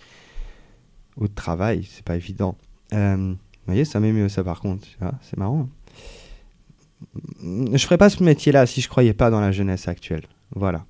Ou 1.18 1.28
de 1.28 1.34
travail 1.34 1.86
c'est 1.92 2.06
pas 2.06 2.16
évident 2.16 2.58
euh, 2.94 3.16
vous 3.16 3.38
voyez 3.66 3.86
ça 3.86 4.00
m'émeut 4.00 4.30
ça 4.30 4.44
par 4.44 4.62
contre 4.62 4.88
c'est 5.22 5.38
marrant 5.38 5.70
je 7.42 7.78
ferais 7.78 7.98
pas 7.98 8.10
ce 8.10 8.24
métier-là 8.24 8.66
si 8.66 8.82
je 8.82 8.90
croyais 8.90 9.14
pas 9.14 9.30
dans 9.30 9.40
la 9.40 9.52
jeunesse 9.52 9.88
actuelle. 9.88 10.24
Voilà. 10.52 10.86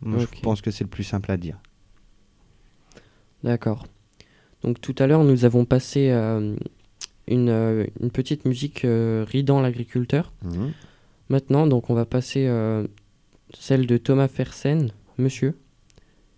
Moi. 0.00 0.20
Je 0.20 0.40
pense 0.40 0.60
que 0.60 0.70
c'est 0.70 0.84
le 0.84 0.90
plus 0.90 1.04
simple 1.04 1.30
à 1.30 1.36
dire. 1.36 1.58
D'accord. 3.42 3.86
Donc 4.62 4.80
tout 4.80 4.94
à 4.98 5.06
l'heure, 5.06 5.24
nous 5.24 5.44
avons 5.44 5.64
passé 5.64 6.10
euh, 6.10 6.56
une, 7.26 7.48
euh, 7.48 7.86
une 8.00 8.10
petite 8.10 8.44
musique 8.44 8.84
euh, 8.84 9.24
ridant 9.28 9.60
l'agriculteur. 9.60 10.32
Mhm. 10.42 10.72
Maintenant, 11.28 11.66
donc 11.66 11.90
on 11.90 11.94
va 11.94 12.06
passer 12.06 12.50
celle 13.52 13.86
de 13.86 13.98
Thomas 13.98 14.28
Fersen, 14.28 14.92
Monsieur. 15.18 15.58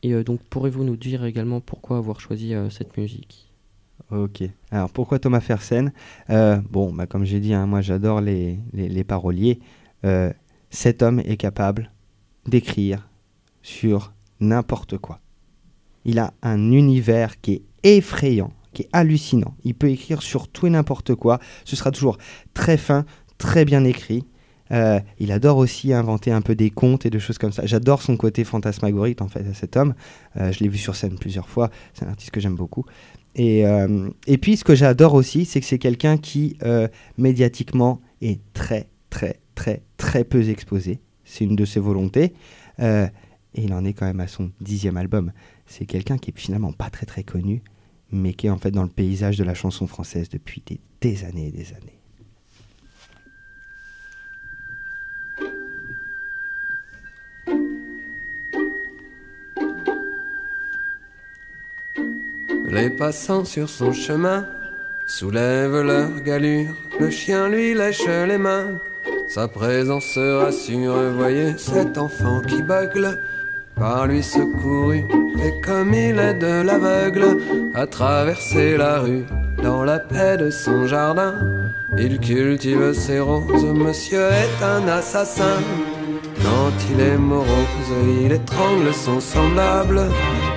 Et 0.03 0.25
donc 0.25 0.41
pourrez-vous 0.51 0.83
nous 0.83 0.97
dire 0.97 1.25
également 1.25 1.61
pourquoi 1.61 1.99
avoir 1.99 2.19
choisi 2.19 2.55
cette 2.71 2.97
musique? 2.97 3.50
Ok. 4.11 4.43
Alors 4.73 4.91
pourquoi 4.91 5.21
Thomas 5.21 5.41
Fersen? 5.41 5.93
Euh, 6.31 6.61
Bon, 6.71 6.93
bah, 6.93 7.07
comme 7.07 7.25
j'ai 7.25 7.39
dit, 7.39 7.55
hein, 7.55 7.67
moi 7.67 7.81
j'adore 7.81 8.21
les, 8.21 8.59
paroliers. 9.07 9.61
Euh, 10.05 10.33
cet 10.71 11.03
homme 11.03 11.21
est 11.21 11.37
capable 11.37 11.93
d'écrire 12.47 13.09
sur 13.63 14.13
n'importe 14.41 14.99
quoi. 14.99 15.21
Il 16.05 16.19
a 16.19 16.33
un 16.43 16.73
univers 16.73 17.41
qui 17.41 17.53
est 17.53 17.63
effrayant, 17.85 18.53
qui 18.73 18.83
est 18.83 18.89
hallucinant. 18.93 19.55
Il 19.63 19.75
peut 19.75 19.91
écrire 19.91 20.23
sur 20.23 20.49
tout 20.49 20.67
et 20.67 20.71
n'importe 20.71 21.15
quoi. 21.15 21.39
Ce 21.65 21.77
sera 21.77 21.93
toujours 21.93 22.19
très 22.53 22.77
fin, 22.77 23.05
très 23.39 23.65
bien 23.65 23.85
écrit. 23.85 24.25
Euh, 24.73 25.01
il 25.19 25.33
adore 25.33 25.57
aussi 25.57 25.93
inventer 25.93 26.31
un 26.31 26.41
peu 26.43 26.55
des 26.55 26.71
contes 26.71 27.05
et 27.05 27.11
des 27.11 27.19
choses 27.19 27.39
comme 27.39 27.53
ça. 27.53 27.67
J'adore 27.67 28.03
son 28.03 28.17
côté 28.17 28.45
fantasmagorique 28.45 29.21
en 29.21 29.29
fait 29.29 29.47
à 29.49 29.55
cet 29.55 29.77
homme. 29.77 29.95
Je 30.37 30.59
l'ai 30.61 30.69
vu 30.69 30.79
sur 30.79 30.97
scène 30.97 31.19
plusieurs 31.19 31.49
fois. 31.49 31.71
C'est 31.93 32.07
un 32.07 32.09
artiste 32.09 32.31
que 32.31 32.41
j'aime 32.41 32.55
beaucoup. 32.57 32.87
Et, 33.35 33.67
euh, 33.67 34.11
et 34.27 34.39
puis 34.39 34.57
ce 34.57 34.65
que 34.65 34.75
j'adore 34.75 35.15
aussi, 35.15 35.45
c'est 35.45 35.61
que 35.61 35.67
c'est 35.67 35.79
quelqu'un 35.79 36.17
qui 36.17 36.57
euh, 36.63 36.89
médiatiquement 37.17 38.01
est 38.21 38.41
très 38.53 38.89
très 39.09 39.41
très 39.55 39.83
très 39.97 40.25
peu 40.25 40.49
exposé. 40.49 41.01
C'est 41.25 41.45
une 41.45 41.57
de 41.57 41.65
ses 41.65 41.81
volontés. 41.81 42.35
Euh, 42.81 43.07
et 43.55 43.63
il 43.63 43.73
en 43.73 43.85
est 43.85 43.93
quand 43.93 44.07
même 44.07 44.21
à 44.21 44.29
son 44.29 44.51
dixième 44.61 44.97
album. 44.97 45.33
C'est 45.67 45.87
quelqu'un 45.87 46.19
qui 46.19 46.31
est 46.31 46.39
finalement 46.39 46.73
pas 46.73 46.91
très 46.91 47.07
très 47.07 47.25
connu, 47.25 47.63
mais 48.13 48.33
qui 48.33 48.47
est 48.47 48.51
en 48.51 48.59
fait 48.59 48.71
dans 48.71 48.83
le 48.83 48.89
paysage 48.89 49.37
de 49.37 49.45
la 49.45 49.55
chanson 49.55 49.87
française 49.87 50.29
depuis 50.29 50.63
des, 50.67 50.81
des 51.01 51.25
années 51.25 51.49
et 51.49 51.53
des 51.53 51.73
années. 51.73 52.00
Les 62.73 62.89
passants 62.89 63.45
sur 63.45 63.69
son 63.69 63.93
chemin 63.93 64.47
soulèvent 65.07 65.83
leur 65.83 66.21
galure. 66.21 66.75
Le 67.01 67.11
chien 67.11 67.49
lui 67.49 67.75
lèche 67.75 68.07
les 68.07 68.39
mains 68.39 68.79
Sa 69.29 69.49
présence 69.49 70.17
rassure, 70.17 71.13
voyez 71.17 71.59
cet 71.59 71.99
enfant 71.99 72.41
qui 72.41 72.63
bugle 72.63 73.21
par 73.75 74.07
lui 74.07 74.23
secouru, 74.23 75.05
et 75.43 75.61
comme 75.63 75.95
il 75.95 76.19
est 76.19 76.35
de 76.35 76.63
l'aveugle, 76.63 77.39
à 77.75 77.87
traverser 77.87 78.77
la 78.77 79.01
rue, 79.01 79.25
dans 79.63 79.85
la 79.85 79.99
paix 79.99 80.37
de 80.37 80.51
son 80.51 80.87
jardin, 80.87 81.35
il 81.99 82.21
cultive 82.21 82.93
ses 82.93 83.21
roses, 83.21 83.65
monsieur 83.65 84.29
est 84.29 84.63
un 84.63 84.87
assassin. 84.87 85.57
Quand 86.43 86.73
il 86.93 87.01
est 87.01 87.17
morose, 87.17 87.95
il 88.23 88.33
étrangle 88.33 88.93
son 88.93 89.19
semblable 89.19 90.03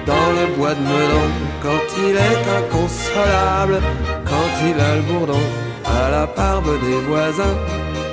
dans 0.05 0.29
le 0.37 0.55
bois 0.57 0.73
de 0.73 0.81
Meudon. 0.81 1.52
Quand 1.63 1.85
il 1.97 2.15
est 2.17 2.43
inconsolable, 2.59 3.81
quand 4.25 4.51
il 4.67 4.77
a 4.79 4.95
le 4.97 5.01
bourdon 5.03 5.39
à 5.85 6.09
la 6.09 6.25
barbe 6.25 6.67
des 6.85 6.99
voisins, 7.07 7.57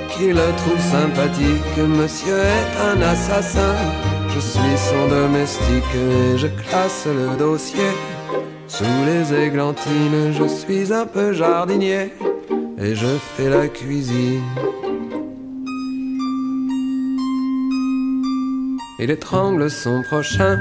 qui 0.09 0.27
le 0.27 0.47
trouve 0.55 0.79
sympathique, 0.79 1.77
monsieur 1.77 2.37
est 2.37 2.71
un 2.89 3.01
assassin. 3.01 3.75
Je 4.33 4.39
suis 4.39 4.77
son 4.77 5.07
domestique 5.09 5.93
et 5.93 6.37
je 6.37 6.47
classe 6.47 7.05
le 7.07 7.37
dossier. 7.37 7.91
Sous 8.67 8.85
les 9.05 9.33
églantines, 9.45 10.31
je 10.31 10.47
suis 10.47 10.93
un 10.93 11.05
peu 11.05 11.33
jardinier 11.33 12.13
et 12.77 12.95
je 12.95 13.17
fais 13.35 13.49
la 13.49 13.67
cuisine. 13.67 14.43
Il 18.97 19.11
étrangle 19.11 19.69
son 19.69 20.03
prochain 20.03 20.57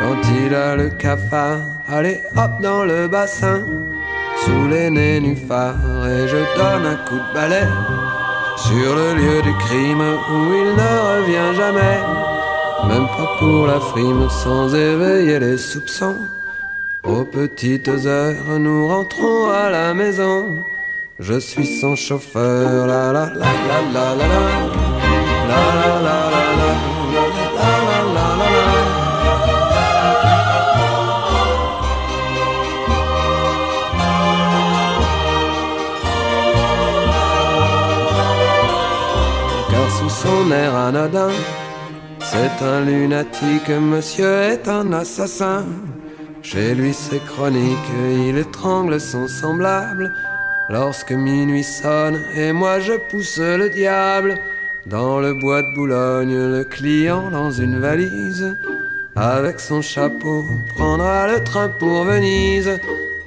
quand 0.00 0.20
il 0.44 0.52
a 0.52 0.74
le 0.74 0.88
cafard. 0.88 1.73
Allez 1.86 2.22
hop 2.34 2.62
dans 2.62 2.84
le 2.84 3.08
bassin, 3.08 3.60
sous 4.44 4.68
les 4.68 4.88
nénuphars, 4.88 6.06
et 6.06 6.26
je 6.26 6.38
donne 6.56 6.86
un 6.86 6.96
coup 7.06 7.16
de 7.16 7.34
balai 7.34 7.66
sur 8.56 8.94
le 8.94 9.14
lieu 9.14 9.42
du 9.42 9.52
crime 9.54 10.00
où 10.00 10.54
il 10.54 10.70
ne 10.80 10.92
revient 11.10 11.54
jamais. 11.54 11.98
Même 12.88 13.06
pas 13.08 13.36
pour 13.38 13.66
la 13.66 13.80
frime, 13.80 14.28
sans 14.30 14.74
éveiller 14.74 15.38
les 15.38 15.58
soupçons. 15.58 16.16
Aux 17.02 17.24
petites 17.24 17.88
heures, 18.06 18.58
nous 18.58 18.88
rentrons 18.88 19.50
à 19.50 19.68
la 19.68 19.92
maison. 19.92 20.64
Je 21.18 21.38
suis 21.38 21.66
son 21.66 21.96
chauffeur, 21.96 22.86
la 22.86 23.12
la 23.12 23.26
la 23.26 23.52
la 23.68 23.78
la 23.92 24.14
la 24.14 24.26
la 24.26 24.38
la 25.48 25.60
la 25.76 26.00
la 26.00 26.46
la 26.60 26.74
Car 26.74 26.93
son 40.24 40.50
air 40.50 40.74
anodin, 40.74 41.32
c'est 42.20 42.56
un 42.64 42.80
lunatique, 42.80 43.68
monsieur 43.68 44.34
est 44.52 44.66
un 44.68 44.92
assassin. 44.92 45.64
Chez 46.42 46.74
lui 46.74 46.92
c'est 46.94 47.24
chronique, 47.24 47.90
il 48.28 48.38
étrangle 48.38 48.98
son 49.00 49.28
semblable. 49.28 50.12
Lorsque 50.70 51.12
minuit 51.12 51.64
sonne 51.64 52.18
et 52.34 52.52
moi 52.52 52.80
je 52.80 52.94
pousse 53.10 53.38
le 53.38 53.68
diable 53.68 54.36
dans 54.86 55.20
le 55.20 55.34
bois 55.34 55.62
de 55.62 55.74
Boulogne, 55.74 56.38
le 56.56 56.64
client 56.64 57.30
dans 57.30 57.50
une 57.50 57.78
valise 57.78 58.56
avec 59.16 59.60
son 59.60 59.82
chapeau 59.82 60.44
prendra 60.74 61.28
le 61.32 61.44
train 61.44 61.68
pour 61.68 62.04
Venise 62.04 62.72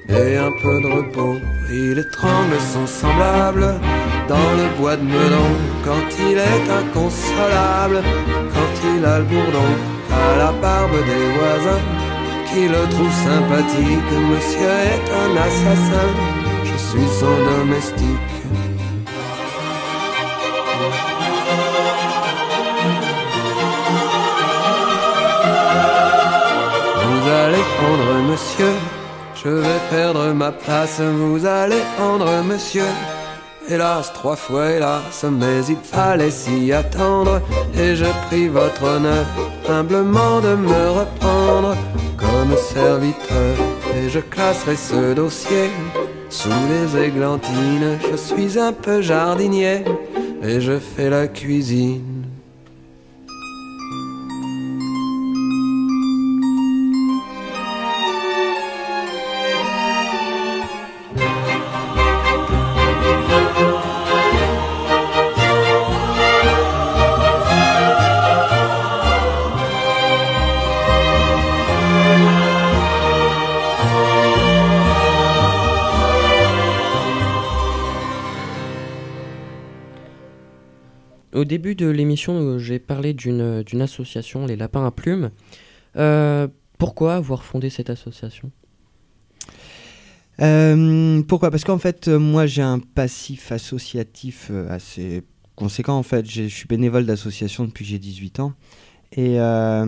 et 0.10 0.38
un 0.38 0.52
peu 0.62 0.76
de 0.82 0.90
repos. 0.98 1.38
Il 1.72 2.00
étrangle 2.00 2.60
son 2.74 2.88
semblable 2.88 3.76
dans 4.28 4.52
le 4.60 4.68
bois 4.78 4.98
de 4.98 5.04
Meudon 5.04 5.52
quand 5.86 6.08
il 6.20 6.38
est 6.38 6.66
inconsolable, 6.80 8.04
quand 8.54 8.74
il 8.96 9.06
a 9.06 9.20
le 9.20 9.26
bourdon 9.26 9.72
à 10.12 10.38
la 10.38 10.52
barbe 10.52 10.98
des 11.12 11.26
voisins 11.38 11.84
qui 12.50 12.68
le 12.68 12.82
trouve 12.90 13.16
sympathique. 13.28 14.12
Monsieur 14.32 14.76
est 14.94 15.08
un 15.24 15.32
assassin, 15.48 16.10
je 16.64 16.78
suis 16.88 17.10
son 17.20 17.36
domestique. 17.52 18.38
Vous 27.04 27.30
allez 27.30 27.64
prendre 27.78 28.30
monsieur, 28.30 28.74
je 29.36 29.50
vais 29.50 29.82
perdre 29.90 30.34
ma 30.34 30.52
place. 30.52 31.00
Vous 31.00 31.46
allez 31.46 31.82
prendre 31.98 32.44
monsieur. 32.44 32.90
Hélas, 33.70 34.14
trois 34.14 34.38
fois 34.38 34.72
hélas, 34.72 35.26
mais 35.30 35.66
il 35.68 35.76
fallait 35.76 36.32
s'y 36.32 36.72
attendre. 36.72 37.42
Et 37.76 37.96
je 37.98 38.06
prie 38.28 38.48
votre 38.48 38.84
honneur 38.84 39.26
humblement 39.68 40.40
de 40.40 40.56
me 40.56 40.90
reprendre 40.92 41.76
comme 42.18 42.56
serviteur. 42.56 43.56
Et 43.96 44.10
je 44.10 44.20
classerai 44.20 44.78
ce 44.78 45.14
dossier 45.14 45.70
sous 46.30 46.50
les 46.70 47.08
églantines. 47.08 48.00
Je 48.10 48.16
suis 48.16 48.58
un 48.58 48.72
peu 48.72 49.02
jardinier 49.02 49.84
et 50.42 50.62
je 50.62 50.80
fais 50.80 51.10
la 51.10 51.28
cuisine. 51.28 52.17
Début 81.58 81.74
de 81.74 81.88
l'émission, 81.88 82.34
euh, 82.40 82.60
j'ai 82.60 82.78
parlé 82.78 83.16
d'une 83.16 83.64
d'une 83.64 83.82
association, 83.82 84.46
les 84.46 84.56
Lapins 84.56 84.86
à 84.86 84.92
Plumes. 84.92 85.32
Euh, 85.96 86.48
pourquoi 86.78 87.16
avoir 87.16 87.44
fondé 87.44 87.72
cette 87.72 87.90
association? 87.90 88.52
Euh, 90.40 91.24
pourquoi? 91.24 91.50
Parce 91.50 91.64
qu'en 91.64 91.80
fait, 91.80 92.10
euh, 92.10 92.20
moi, 92.20 92.46
j'ai 92.46 92.62
un 92.62 92.78
passif 92.78 93.52
associatif 93.52 94.50
euh, 94.52 94.70
assez 94.70 95.24
conséquent. 95.56 95.98
En 95.98 96.04
fait, 96.04 96.30
je 96.30 96.44
suis 96.44 96.68
bénévole 96.68 97.08
d'association 97.08 97.66
depuis 97.66 97.86
j'ai 97.86 97.98
18 97.98 98.40
ans. 98.40 98.54
Et 99.14 99.40
euh, 99.40 99.84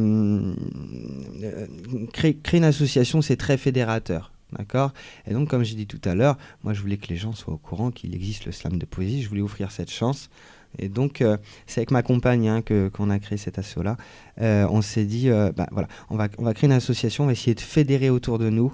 euh, 1.43 1.67
créer, 2.13 2.35
créer 2.35 2.57
une 2.57 2.63
association, 2.63 3.21
c'est 3.21 3.37
très 3.37 3.57
fédérateur. 3.57 4.31
D'accord? 4.57 4.91
Et 5.27 5.33
donc, 5.33 5.47
comme 5.47 5.63
j'ai 5.63 5.75
dit 5.75 5.85
tout 5.85 6.01
à 6.05 6.15
l'heure, 6.15 6.35
moi, 6.63 6.73
je 6.73 6.81
voulais 6.81 6.97
que 6.97 7.09
les 7.09 7.17
gens 7.17 7.33
soient 7.33 7.53
au 7.53 7.57
courant 7.57 7.91
qu'il 7.91 8.15
existe 8.15 8.47
le 8.47 8.51
slam 8.51 8.79
de 8.79 8.85
poésie. 8.87 9.21
Je 9.21 9.29
voulais 9.29 9.43
offrir 9.43 9.71
cette 9.71 9.91
chance. 9.91 10.31
Et 10.77 10.87
donc, 10.87 11.21
euh, 11.21 11.37
c'est 11.65 11.79
avec 11.79 11.91
ma 11.91 12.03
compagne 12.03 12.47
hein, 12.47 12.61
que- 12.61 12.89
qu'on 12.89 13.09
a 13.09 13.19
créé 13.19 13.37
cet 13.37 13.57
asso-là. 13.57 13.97
Euh, 14.41 14.67
on 14.69 14.81
s'est 14.81 15.05
dit, 15.05 15.29
euh, 15.29 15.51
bah, 15.55 15.67
voilà, 15.71 15.87
on 16.09 16.15
va, 16.15 16.27
on 16.37 16.43
va 16.43 16.53
créer 16.53 16.67
une 16.67 16.75
association, 16.75 17.23
on 17.23 17.27
va 17.27 17.33
essayer 17.33 17.55
de 17.55 17.61
fédérer 17.61 18.09
autour 18.09 18.39
de 18.39 18.49
nous 18.49 18.73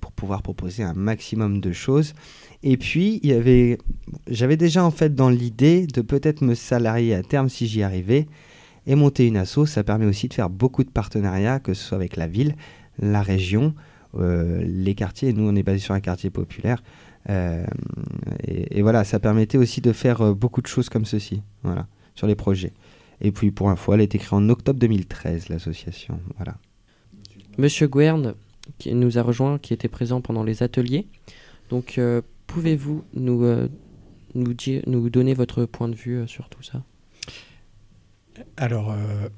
pour 0.00 0.12
pouvoir 0.12 0.40
proposer 0.40 0.84
un 0.84 0.94
maximum 0.94 1.60
de 1.60 1.70
choses. 1.72 2.14
Et 2.62 2.78
puis, 2.78 3.20
il 3.22 3.28
y 3.28 3.34
avait, 3.34 3.76
j'avais 4.26 4.56
déjà 4.56 4.82
en 4.82 4.90
fait 4.90 5.14
dans 5.14 5.28
l'idée 5.28 5.86
de 5.86 6.00
peut-être 6.00 6.40
me 6.40 6.54
salarier 6.54 7.14
à 7.14 7.22
terme 7.22 7.50
si 7.50 7.66
j'y 7.66 7.82
arrivais 7.82 8.26
et 8.86 8.94
monter 8.94 9.26
une 9.26 9.36
asso. 9.36 9.66
Ça 9.66 9.84
permet 9.84 10.06
aussi 10.06 10.28
de 10.28 10.34
faire 10.34 10.48
beaucoup 10.48 10.82
de 10.82 10.88
partenariats, 10.88 11.58
que 11.58 11.74
ce 11.74 11.82
soit 11.84 11.96
avec 11.96 12.16
la 12.16 12.26
ville, 12.26 12.54
la 12.98 13.20
région, 13.20 13.74
les 14.18 14.94
quartiers. 14.94 15.34
Nous, 15.34 15.46
on 15.46 15.54
est 15.56 15.62
basé 15.64 15.80
sur 15.80 15.92
un 15.94 16.00
quartier 16.00 16.30
populaire. 16.30 16.82
Euh, 17.30 17.64
et, 18.46 18.78
et 18.78 18.82
voilà, 18.82 19.04
ça 19.04 19.18
permettait 19.18 19.58
aussi 19.58 19.80
de 19.80 19.92
faire 19.92 20.20
euh, 20.20 20.34
beaucoup 20.34 20.60
de 20.60 20.66
choses 20.66 20.88
comme 20.88 21.04
ceci, 21.04 21.42
voilà, 21.62 21.86
sur 22.14 22.26
les 22.26 22.34
projets. 22.34 22.72
Et 23.20 23.32
puis, 23.32 23.50
pour 23.50 23.70
info, 23.70 23.94
elle 23.94 24.00
a 24.00 24.04
été 24.04 24.18
créée 24.18 24.36
en 24.36 24.48
octobre 24.48 24.78
2013, 24.78 25.48
l'association. 25.48 26.20
Voilà. 26.36 26.56
Monsieur 27.58 27.86
Guern, 27.86 28.34
qui 28.78 28.94
nous 28.94 29.18
a 29.18 29.22
rejoint, 29.22 29.58
qui 29.58 29.72
était 29.72 29.88
présent 29.88 30.20
pendant 30.20 30.42
les 30.42 30.62
ateliers. 30.62 31.06
Donc, 31.70 31.98
euh, 31.98 32.22
pouvez-vous 32.46 33.04
nous, 33.14 33.44
euh, 33.44 33.68
nous, 34.34 34.54
dire, 34.54 34.82
nous 34.86 35.08
donner 35.10 35.34
votre 35.34 35.64
point 35.64 35.88
de 35.88 35.94
vue 35.94 36.18
euh, 36.18 36.26
sur 36.26 36.48
tout 36.48 36.62
ça? 36.62 36.82
Alors, 38.56 38.92
euh, 38.92 39.28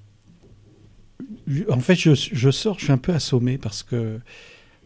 en 1.69 1.81
fait, 1.81 1.95
je, 1.95 2.15
je 2.15 2.51
sors, 2.51 2.79
je 2.79 2.85
suis 2.85 2.93
un 2.93 2.99
peu 2.99 3.13
assommé 3.13 3.59
parce 3.59 3.83
que, 3.83 4.21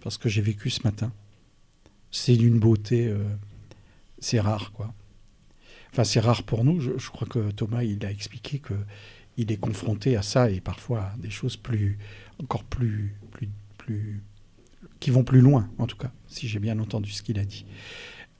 parce 0.03 0.19
que 0.19 0.29
j'ai 0.29 0.43
vécu 0.43 0.71
ce 0.71 0.81
matin. 0.85 1.13
C'est 2.11 2.37
d'une 2.37 2.59
beauté, 2.59 3.09
euh, 3.09 3.25
c'est 4.19 4.41
rare, 4.41 4.73
quoi. 4.73 4.93
Enfin, 5.93 6.05
c'est 6.05 6.21
rare 6.21 6.43
pour 6.43 6.65
nous. 6.65 6.81
Je, 6.81 7.11
crois 7.11 7.27
que 7.27 7.51
Thomas, 7.51 7.83
il 7.83 8.05
a 8.05 8.11
expliqué 8.11 8.59
que 8.59 8.75
il 9.37 9.51
est 9.53 9.57
confronté 9.57 10.17
à 10.17 10.23
ça 10.23 10.51
et 10.51 10.61
parfois 10.61 11.03
à 11.03 11.15
des 11.19 11.31
choses 11.31 11.57
plus, 11.57 11.99
encore 12.41 12.65
plus, 12.65 13.15
plus, 13.31 13.49
plus, 13.79 14.23
qui 14.99 15.11
vont 15.11 15.25
plus 15.25 15.41
loin, 15.41 15.71
en 15.79 15.87
tout 15.87 15.97
cas, 15.97 16.13
si 16.27 16.47
j'ai 16.47 16.59
bien 16.59 16.79
entendu 16.79 17.11
ce 17.11 17.23
qu'il 17.23 17.39
a 17.39 17.45
dit. 17.45 17.65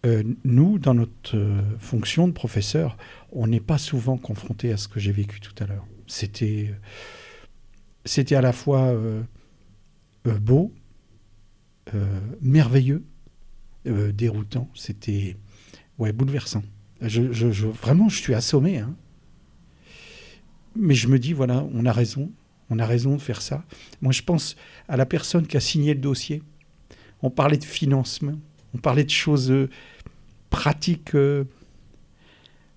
euh, 0.07 0.23
nous, 0.45 0.79
dans 0.79 0.95
notre 0.95 1.37
euh, 1.37 1.63
fonction 1.79 2.29
de 2.29 2.33
professeur, 2.33 2.97
on 3.33 3.47
n'est 3.47 3.61
pas 3.61 3.79
souvent 3.79 4.17
confronté 4.17 4.73
à 4.73 4.77
ce 4.77 4.89
que 4.89 5.01
j'ai 5.01 5.13
vécu 5.13 5.41
tout 5.41 5.55
à 5.63 5.67
l'heure. 5.67 5.87
C'était, 6.07 6.75
c'était 8.05 8.35
à 8.35 8.41
la 8.41 8.53
fois 8.53 8.93
beau, 10.25 10.73
merveilleux, 12.41 13.05
euh, 13.87 14.13
déroutant. 14.13 14.69
C'était 14.75 15.37
ouais, 15.99 16.13
bouleversant. 16.13 16.63
Je, 17.03 17.33
je- 17.33 17.67
vraiment, 17.67 18.09
je 18.09 18.17
suis 18.21 18.35
assommé. 18.35 18.79
hein. 18.79 18.95
Mais 20.77 20.95
je 20.95 21.09
me 21.09 21.19
dis, 21.19 21.33
voilà, 21.33 21.67
on 21.73 21.85
a 21.87 21.93
raison. 21.93 22.31
On 22.69 22.79
a 22.79 22.87
raison 22.87 23.17
de 23.17 23.21
faire 23.21 23.43
ça. 23.43 23.65
Moi, 24.01 24.13
je 24.13 24.23
pense 24.23 24.55
à 24.89 24.97
la 24.97 25.07
personne 25.07 25.47
qui 25.47 25.57
a 25.57 25.61
signé 25.61 25.95
le 25.95 26.01
dossier. 26.01 26.43
On 27.23 27.31
parlait 27.31 27.57
de 27.59 27.65
financement. 27.65 28.39
On 28.75 28.79
parlait 28.79 29.03
de 29.05 29.11
choses 29.11 29.51
euh, 29.51 29.69
pratiques. 30.51 31.15
euh. 31.15 31.45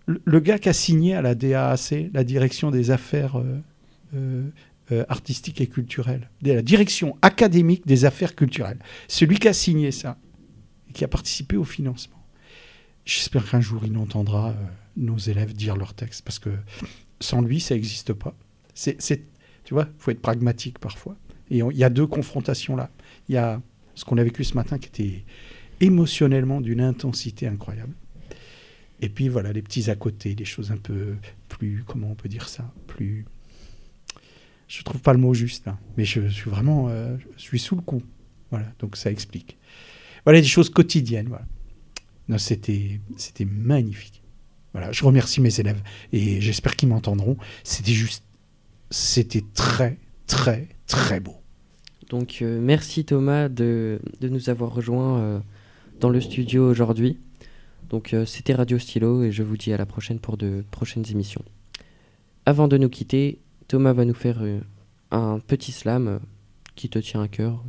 Le, 0.07 0.39
gars 0.39 0.57
qui 0.59 0.67
a 0.69 0.73
signé 0.73 1.13
à 1.13 1.21
la 1.21 1.35
DAAC, 1.35 2.09
la 2.13 2.23
direction 2.23 2.71
des 2.71 2.91
affaires 2.91 3.37
artistiques 5.07 5.61
et 5.61 5.67
culturelles, 5.67 6.29
la 6.41 6.61
direction 6.61 7.15
académique 7.21 7.87
des 7.87 8.03
affaires 8.05 8.35
culturelles, 8.35 8.79
celui 9.07 9.37
qui 9.39 9.47
a 9.47 9.53
signé 9.53 9.91
ça 9.91 10.17
qui 10.93 11.03
a 11.03 11.07
participé 11.07 11.57
au 11.57 11.63
financement. 11.63 12.23
J'espère 13.05 13.49
qu'un 13.49 13.61
jour 13.61 13.83
il 13.85 13.97
entendra 13.97 14.51
euh, 14.51 14.53
nos 14.95 15.17
élèves 15.17 15.53
dire 15.53 15.75
leurs 15.75 15.93
textes 15.93 16.21
parce 16.23 16.39
que 16.39 16.51
sans 17.19 17.41
lui, 17.41 17.59
ça 17.59 17.75
n'existe 17.75 18.13
pas. 18.13 18.35
C'est, 18.73 18.97
tu 19.63 19.73
vois, 19.73 19.87
il 19.93 20.01
faut 20.01 20.11
être 20.11 20.21
pragmatique 20.21 20.79
parfois. 20.79 21.15
Et 21.49 21.59
il 21.59 21.77
y 21.77 21.83
a 21.83 21.89
deux 21.89 22.07
confrontations 22.07 22.75
là. 22.75 22.89
Il 23.29 23.35
y 23.35 23.37
a 23.37 23.61
ce 23.95 24.05
qu'on 24.05 24.17
a 24.17 24.23
vécu 24.23 24.43
ce 24.43 24.55
matin 24.55 24.79
qui 24.79 24.87
était 24.87 25.25
émotionnellement 25.79 26.61
d'une 26.61 26.81
intensité 26.81 27.47
incroyable. 27.47 27.93
Et 29.01 29.09
puis 29.09 29.27
voilà, 29.27 29.51
les 29.51 29.61
petits 29.61 29.91
à 29.91 29.95
côté, 29.95 30.33
des 30.33 30.45
choses 30.45 30.71
un 30.71 30.77
peu 30.77 31.15
plus, 31.49 31.83
comment 31.85 32.11
on 32.11 32.15
peut 32.15 32.29
dire 32.29 32.47
ça, 32.47 32.71
plus... 32.87 33.25
Je 34.69 34.81
trouve 34.81 35.01
pas 35.01 35.13
le 35.13 35.19
mot 35.19 35.33
juste 35.33 35.65
là, 35.65 35.77
mais 35.97 36.05
je, 36.05 36.27
suis 36.29 36.49
vraiment, 36.49 36.87
euh, 36.87 37.17
je 37.35 37.41
suis 37.41 37.59
sous 37.59 37.75
le 37.75 37.81
coup. 37.81 38.01
Voilà, 38.49 38.67
donc 38.79 38.95
ça 38.95 39.11
explique. 39.11 39.57
Voilà 40.25 40.41
des 40.41 40.47
choses 40.47 40.69
quotidiennes. 40.69 41.27
Voilà. 41.27 41.45
C'était, 42.37 42.99
magnifique. 43.45 44.21
Voilà, 44.73 44.91
je 44.91 45.03
remercie 45.03 45.39
mes 45.41 45.59
élèves 45.59 45.81
et 46.11 46.41
j'espère 46.41 46.75
qu'ils 46.75 46.89
m'entendront. 46.89 47.37
C'était 47.63 47.91
juste, 47.91 48.23
c'était 48.89 49.43
très, 49.53 49.97
très, 50.25 50.67
très 50.87 51.19
beau. 51.19 51.35
Donc 52.09 52.39
euh, 52.41 52.59
merci 52.61 53.05
Thomas 53.05 53.49
de, 53.49 53.99
de 54.19 54.29
nous 54.29 54.49
avoir 54.49 54.73
rejoints 54.73 55.19
euh, 55.19 55.39
dans 55.99 56.09
le 56.09 56.21
studio 56.21 56.67
aujourd'hui. 56.67 57.19
Donc 57.89 58.13
euh, 58.13 58.25
c'était 58.25 58.53
Radio 58.53 58.79
Stylo 58.79 59.23
et 59.23 59.31
je 59.31 59.43
vous 59.43 59.57
dis 59.57 59.73
à 59.73 59.77
la 59.77 59.85
prochaine 59.85 60.19
pour 60.19 60.37
de 60.37 60.63
prochaines 60.71 61.05
émissions. 61.11 61.43
Avant 62.45 62.67
de 62.67 62.77
nous 62.77 62.89
quitter, 62.89 63.39
Thomas 63.67 63.93
va 63.93 64.05
nous 64.05 64.13
faire 64.13 64.41
un 65.11 65.39
petit 65.39 65.71
slam 65.71 66.19
qui 66.75 66.89
te 66.89 66.99
tient 66.99 67.21
à 67.21 67.27
cœur. 67.27 67.63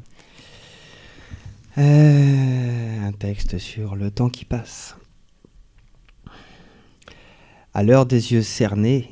Euh, 1.76 3.00
un 3.04 3.10
texte 3.10 3.58
sur 3.58 3.96
le 3.96 4.12
temps 4.12 4.28
qui 4.28 4.44
passe. 4.44 4.96
À 7.72 7.82
l'heure 7.82 8.06
des 8.06 8.32
yeux 8.32 8.42
cernés, 8.42 9.10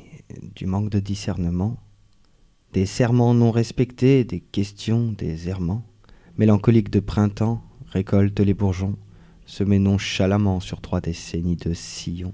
du 0.55 0.65
manque 0.65 0.89
de 0.89 0.99
discernement, 0.99 1.75
des 2.71 2.85
serments 2.85 3.33
non 3.33 3.51
respectés, 3.51 4.23
des 4.23 4.39
questions, 4.39 5.11
des 5.11 5.49
errements, 5.49 5.83
mélancoliques 6.37 6.89
de 6.89 7.01
printemps, 7.01 7.61
récolte 7.91 8.39
les 8.39 8.53
bourgeons, 8.53 8.95
semés 9.45 9.79
nonchalamment 9.79 10.61
sur 10.61 10.79
trois 10.79 11.01
décennies 11.01 11.57
de 11.57 11.73
sillons. 11.73 12.33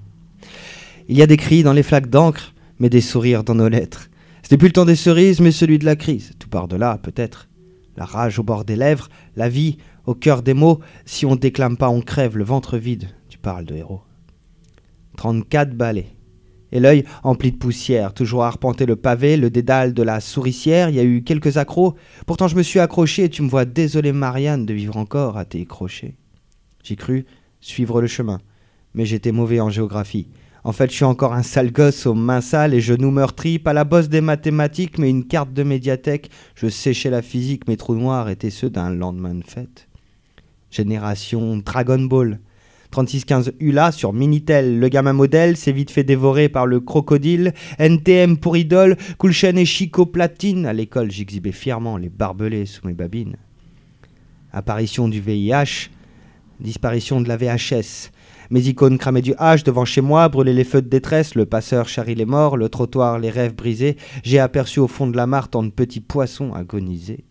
Il 1.07 1.17
y 1.17 1.23
a 1.23 1.27
des 1.27 1.37
cris 1.37 1.63
dans 1.63 1.73
les 1.73 1.81
flaques 1.81 2.11
d'encre, 2.11 2.53
mais 2.77 2.91
des 2.91 3.01
sourires 3.01 3.43
dans 3.43 3.55
nos 3.55 3.67
lettres. 3.67 4.11
Ce 4.43 4.53
n'est 4.53 4.59
plus 4.59 4.67
le 4.67 4.73
temps 4.73 4.85
des 4.85 4.95
cerises, 4.95 5.41
mais 5.41 5.51
celui 5.51 5.79
de 5.79 5.85
la 5.85 5.95
crise. 5.95 6.33
Tout 6.37 6.49
part 6.49 6.67
de 6.67 6.75
là, 6.75 6.99
peut-être. 7.01 7.48
La 7.99 8.05
rage 8.05 8.39
au 8.39 8.43
bord 8.43 8.63
des 8.63 8.77
lèvres, 8.77 9.09
la 9.35 9.49
vie 9.49 9.77
au 10.05 10.15
cœur 10.15 10.41
des 10.41 10.53
mots. 10.53 10.79
Si 11.03 11.25
on 11.25 11.35
déclame 11.35 11.75
pas, 11.75 11.89
on 11.89 11.99
crève 11.99 12.37
le 12.37 12.45
ventre 12.45 12.77
vide. 12.77 13.09
Tu 13.27 13.37
parles 13.37 13.65
de 13.65 13.75
héros. 13.75 13.99
34 15.17 15.75
balais. 15.75 16.07
Et 16.71 16.79
l'œil 16.79 17.03
empli 17.23 17.51
de 17.51 17.57
poussière, 17.57 18.13
toujours 18.13 18.45
à 18.45 18.47
arpenter 18.47 18.85
le 18.85 18.95
pavé, 18.95 19.35
le 19.35 19.49
dédale 19.49 19.93
de 19.93 20.01
la 20.01 20.21
souricière. 20.21 20.87
Il 20.87 20.95
y 20.95 20.99
a 20.99 21.03
eu 21.03 21.23
quelques 21.23 21.57
accros. 21.57 21.95
Pourtant, 22.25 22.47
je 22.47 22.55
me 22.55 22.63
suis 22.63 22.79
accroché 22.79 23.25
et 23.25 23.29
tu 23.29 23.41
me 23.41 23.49
vois 23.49 23.65
désolé, 23.65 24.13
Marianne, 24.13 24.65
de 24.65 24.73
vivre 24.73 24.95
encore 24.95 25.35
à 25.35 25.43
tes 25.43 25.65
crochets. 25.65 26.15
J'ai 26.83 26.95
cru 26.95 27.25
suivre 27.59 27.99
le 27.99 28.07
chemin, 28.07 28.39
mais 28.93 29.05
j'étais 29.05 29.33
mauvais 29.33 29.59
en 29.59 29.69
géographie. 29.69 30.29
En 30.63 30.71
fait, 30.71 30.89
je 30.89 30.95
suis 30.95 31.05
encore 31.05 31.33
un 31.33 31.43
sale 31.43 31.71
gosse 31.71 32.05
aux 32.05 32.13
mains 32.13 32.41
sales 32.41 32.73
et 32.73 32.81
genoux 32.81 33.11
meurtris, 33.11 33.59
pas 33.59 33.73
la 33.73 33.85
bosse 33.85 34.09
des 34.09 34.21
mathématiques, 34.21 34.97
mais 34.97 35.09
une 35.09 35.25
carte 35.25 35.53
de 35.53 35.63
médiathèque. 35.63 36.29
Je 36.55 36.67
séchais 36.67 37.09
la 37.09 37.21
physique, 37.21 37.67
mes 37.67 37.77
trous 37.77 37.95
noirs 37.95 38.29
étaient 38.29 38.49
ceux 38.49 38.69
d'un 38.69 38.89
lendemain 38.89 39.35
de 39.35 39.43
fête. 39.43 39.87
Génération 40.69 41.57
Dragon 41.57 41.99
Ball. 41.99 42.39
3615 42.91 43.53
ULA 43.59 43.91
sur 43.91 44.13
Minitel, 44.13 44.79
le 44.79 44.89
gamin 44.89 45.13
modèle 45.13 45.55
s'est 45.57 45.71
vite 45.71 45.91
fait 45.91 46.03
dévorer 46.03 46.49
par 46.49 46.65
le 46.65 46.79
crocodile. 46.79 47.53
NTM 47.77 48.37
pour 48.37 48.57
idole, 48.57 48.97
Coulchen 49.19 49.59
et 49.59 49.65
Chico 49.65 50.07
platine. 50.07 50.65
À 50.65 50.73
l'école, 50.73 51.11
j'exhibais 51.11 51.51
fièrement 51.51 51.97
les 51.97 52.09
barbelés 52.09 52.65
sous 52.65 52.87
mes 52.87 52.95
babines. 52.95 53.35
Apparition 54.51 55.07
du 55.07 55.21
VIH, 55.21 55.91
disparition 56.59 57.21
de 57.21 57.27
la 57.27 57.37
VHS. 57.37 58.11
Mes 58.51 58.67
icônes 58.67 58.97
cramaient 58.97 59.21
du 59.21 59.33
H 59.33 59.63
devant 59.63 59.85
chez 59.85 60.01
moi, 60.01 60.27
brûlaient 60.27 60.53
les 60.53 60.63
feux 60.63 60.81
de 60.81 60.89
détresse, 60.89 61.35
le 61.35 61.45
passeur 61.45 61.87
charrie 61.87 62.15
les 62.15 62.25
morts, 62.25 62.57
le 62.57 62.67
trottoir 62.67 63.19
les 63.19 63.29
rêves 63.29 63.55
brisés. 63.55 63.95
J'ai 64.23 64.39
aperçu 64.39 64.79
au 64.79 64.87
fond 64.87 65.07
de 65.07 65.15
la 65.15 65.27
mare 65.27 65.49
tant 65.49 65.61
de 65.61 65.69
petits 65.69 65.99
poissons 65.99 66.53
agonisés. 66.53 67.25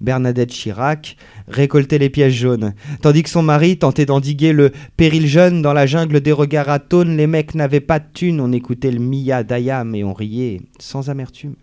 Bernadette 0.00 0.50
Chirac 0.50 1.16
récoltait 1.46 1.98
les 1.98 2.10
pièges 2.10 2.34
jaunes, 2.34 2.74
tandis 3.00 3.22
que 3.22 3.30
son 3.30 3.42
mari 3.42 3.78
tentait 3.78 4.04
d'endiguer 4.04 4.52
le 4.52 4.72
péril 4.96 5.28
jeune 5.28 5.62
dans 5.62 5.72
la 5.72 5.86
jungle 5.86 6.20
des 6.20 6.32
regards 6.32 6.68
atones. 6.68 7.16
Les 7.16 7.28
mecs 7.28 7.54
n'avaient 7.54 7.80
pas 7.80 8.00
de 8.00 8.06
thunes, 8.12 8.40
on 8.40 8.50
écoutait 8.50 8.90
le 8.90 8.98
Mia 8.98 9.44
d'Ayam 9.44 9.94
et 9.94 10.02
on 10.02 10.12
riait 10.12 10.60
sans 10.80 11.08
amertume. 11.08 11.54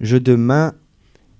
Jeu 0.00 0.20
de 0.20 0.34
mains 0.34 0.74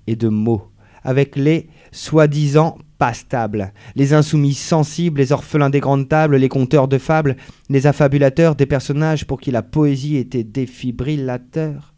et 0.07 0.15
de 0.15 0.29
mots, 0.29 0.71
avec 1.07 1.37
les 1.37 1.69
soi-disant 1.93 2.77
pas 2.97 3.13
stables, 3.13 3.71
les 3.95 4.13
insoumis 4.13 4.53
sensibles, 4.53 5.21
les 5.21 5.31
orphelins 5.31 5.69
des 5.69 5.79
grandes 5.79 6.09
tables, 6.09 6.35
les 6.35 6.49
conteurs 6.49 6.89
de 6.89 6.97
fables, 6.97 7.37
les 7.69 7.87
affabulateurs 7.87 8.55
des 8.55 8.65
personnages 8.65 9.25
pour 9.25 9.39
qui 9.39 9.51
la 9.51 9.61
poésie 9.61 10.17
était 10.17 10.43
défibrillateur. 10.43 11.93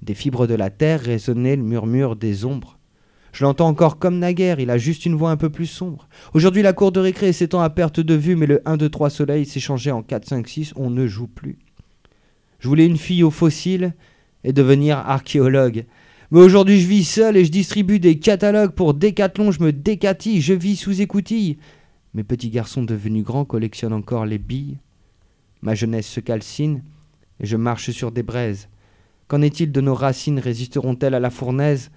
Des 0.00 0.14
fibres 0.14 0.46
de 0.46 0.54
la 0.54 0.70
terre 0.70 1.02
résonnait 1.02 1.54
le 1.54 1.62
murmure 1.62 2.16
des 2.16 2.46
ombres. 2.46 2.78
Je 3.34 3.44
l'entends 3.44 3.68
encore 3.68 3.98
comme 3.98 4.18
naguère, 4.18 4.58
il 4.58 4.70
a 4.70 4.78
juste 4.78 5.04
une 5.04 5.14
voix 5.14 5.30
un 5.30 5.36
peu 5.36 5.50
plus 5.50 5.66
sombre. 5.66 6.08
Aujourd'hui, 6.32 6.62
la 6.62 6.72
cour 6.72 6.92
de 6.92 7.00
récré 7.00 7.34
s'étend 7.34 7.60
à 7.60 7.68
perte 7.68 8.00
de 8.00 8.14
vue, 8.14 8.36
mais 8.36 8.46
le 8.46 8.62
1, 8.64 8.78
2, 8.78 8.88
3 8.88 9.10
soleil 9.10 9.44
s'est 9.44 9.60
changé 9.60 9.90
en 9.90 10.02
4, 10.02 10.26
5, 10.26 10.48
6, 10.48 10.72
on 10.76 10.88
ne 10.88 11.06
joue 11.06 11.28
plus. 11.28 11.58
Je 12.58 12.68
voulais 12.68 12.86
une 12.86 12.96
fille 12.96 13.22
aux 13.22 13.30
fossiles 13.30 13.94
et 14.44 14.54
devenir 14.54 14.96
archéologue. 14.96 15.84
Mais 16.32 16.40
aujourd'hui, 16.40 16.80
je 16.80 16.88
vis 16.88 17.04
seul 17.04 17.36
et 17.36 17.44
je 17.44 17.50
distribue 17.50 18.00
des 18.00 18.18
catalogues 18.18 18.70
pour 18.70 18.94
Décathlon, 18.94 19.50
je 19.50 19.62
me 19.62 19.70
décatille, 19.70 20.40
je 20.40 20.54
vis 20.54 20.76
sous 20.76 21.02
écoutille. 21.02 21.58
Mes 22.14 22.24
petits 22.24 22.48
garçons 22.48 22.82
devenus 22.82 23.22
grands 23.22 23.44
collectionnent 23.44 23.92
encore 23.92 24.24
les 24.24 24.38
billes. 24.38 24.78
Ma 25.60 25.74
jeunesse 25.74 26.06
se 26.06 26.20
calcine 26.20 26.82
et 27.38 27.44
je 27.44 27.58
marche 27.58 27.90
sur 27.90 28.12
des 28.12 28.22
braises. 28.22 28.70
Qu'en 29.28 29.42
est-il 29.42 29.72
de 29.72 29.80
nos 29.82 29.94
racines 29.94 30.38
Résisteront-elles 30.38 31.12
à 31.12 31.20
la 31.20 31.28
fournaise? 31.28 31.90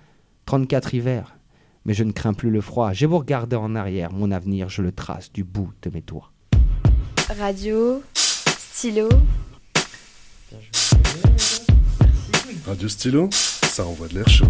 34 0.47 0.93
hivers. 0.93 1.37
Mais 1.85 1.93
je 1.93 2.03
ne 2.03 2.11
crains 2.11 2.33
plus 2.33 2.51
le 2.51 2.59
froid. 2.59 2.91
J'ai 2.91 3.07
beau 3.07 3.19
regarder 3.19 3.55
en 3.55 3.73
arrière, 3.73 4.11
mon 4.11 4.31
avenir, 4.31 4.67
je 4.67 4.81
le 4.81 4.91
trace 4.91 5.31
du 5.31 5.45
bout 5.45 5.71
de 5.81 5.89
mes 5.91 6.01
doigts. 6.01 6.33
Radio, 7.39 8.03
stylo, 8.13 9.07
Radio 12.67 12.89
Stylo, 12.89 13.29
ça 13.75 13.85
envoie 13.85 14.07
de 14.07 14.13
l'air 14.13 14.29
chaud. 14.29 14.45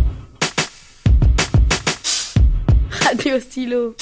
Radio 2.91 3.39
Stylo. 3.39 3.95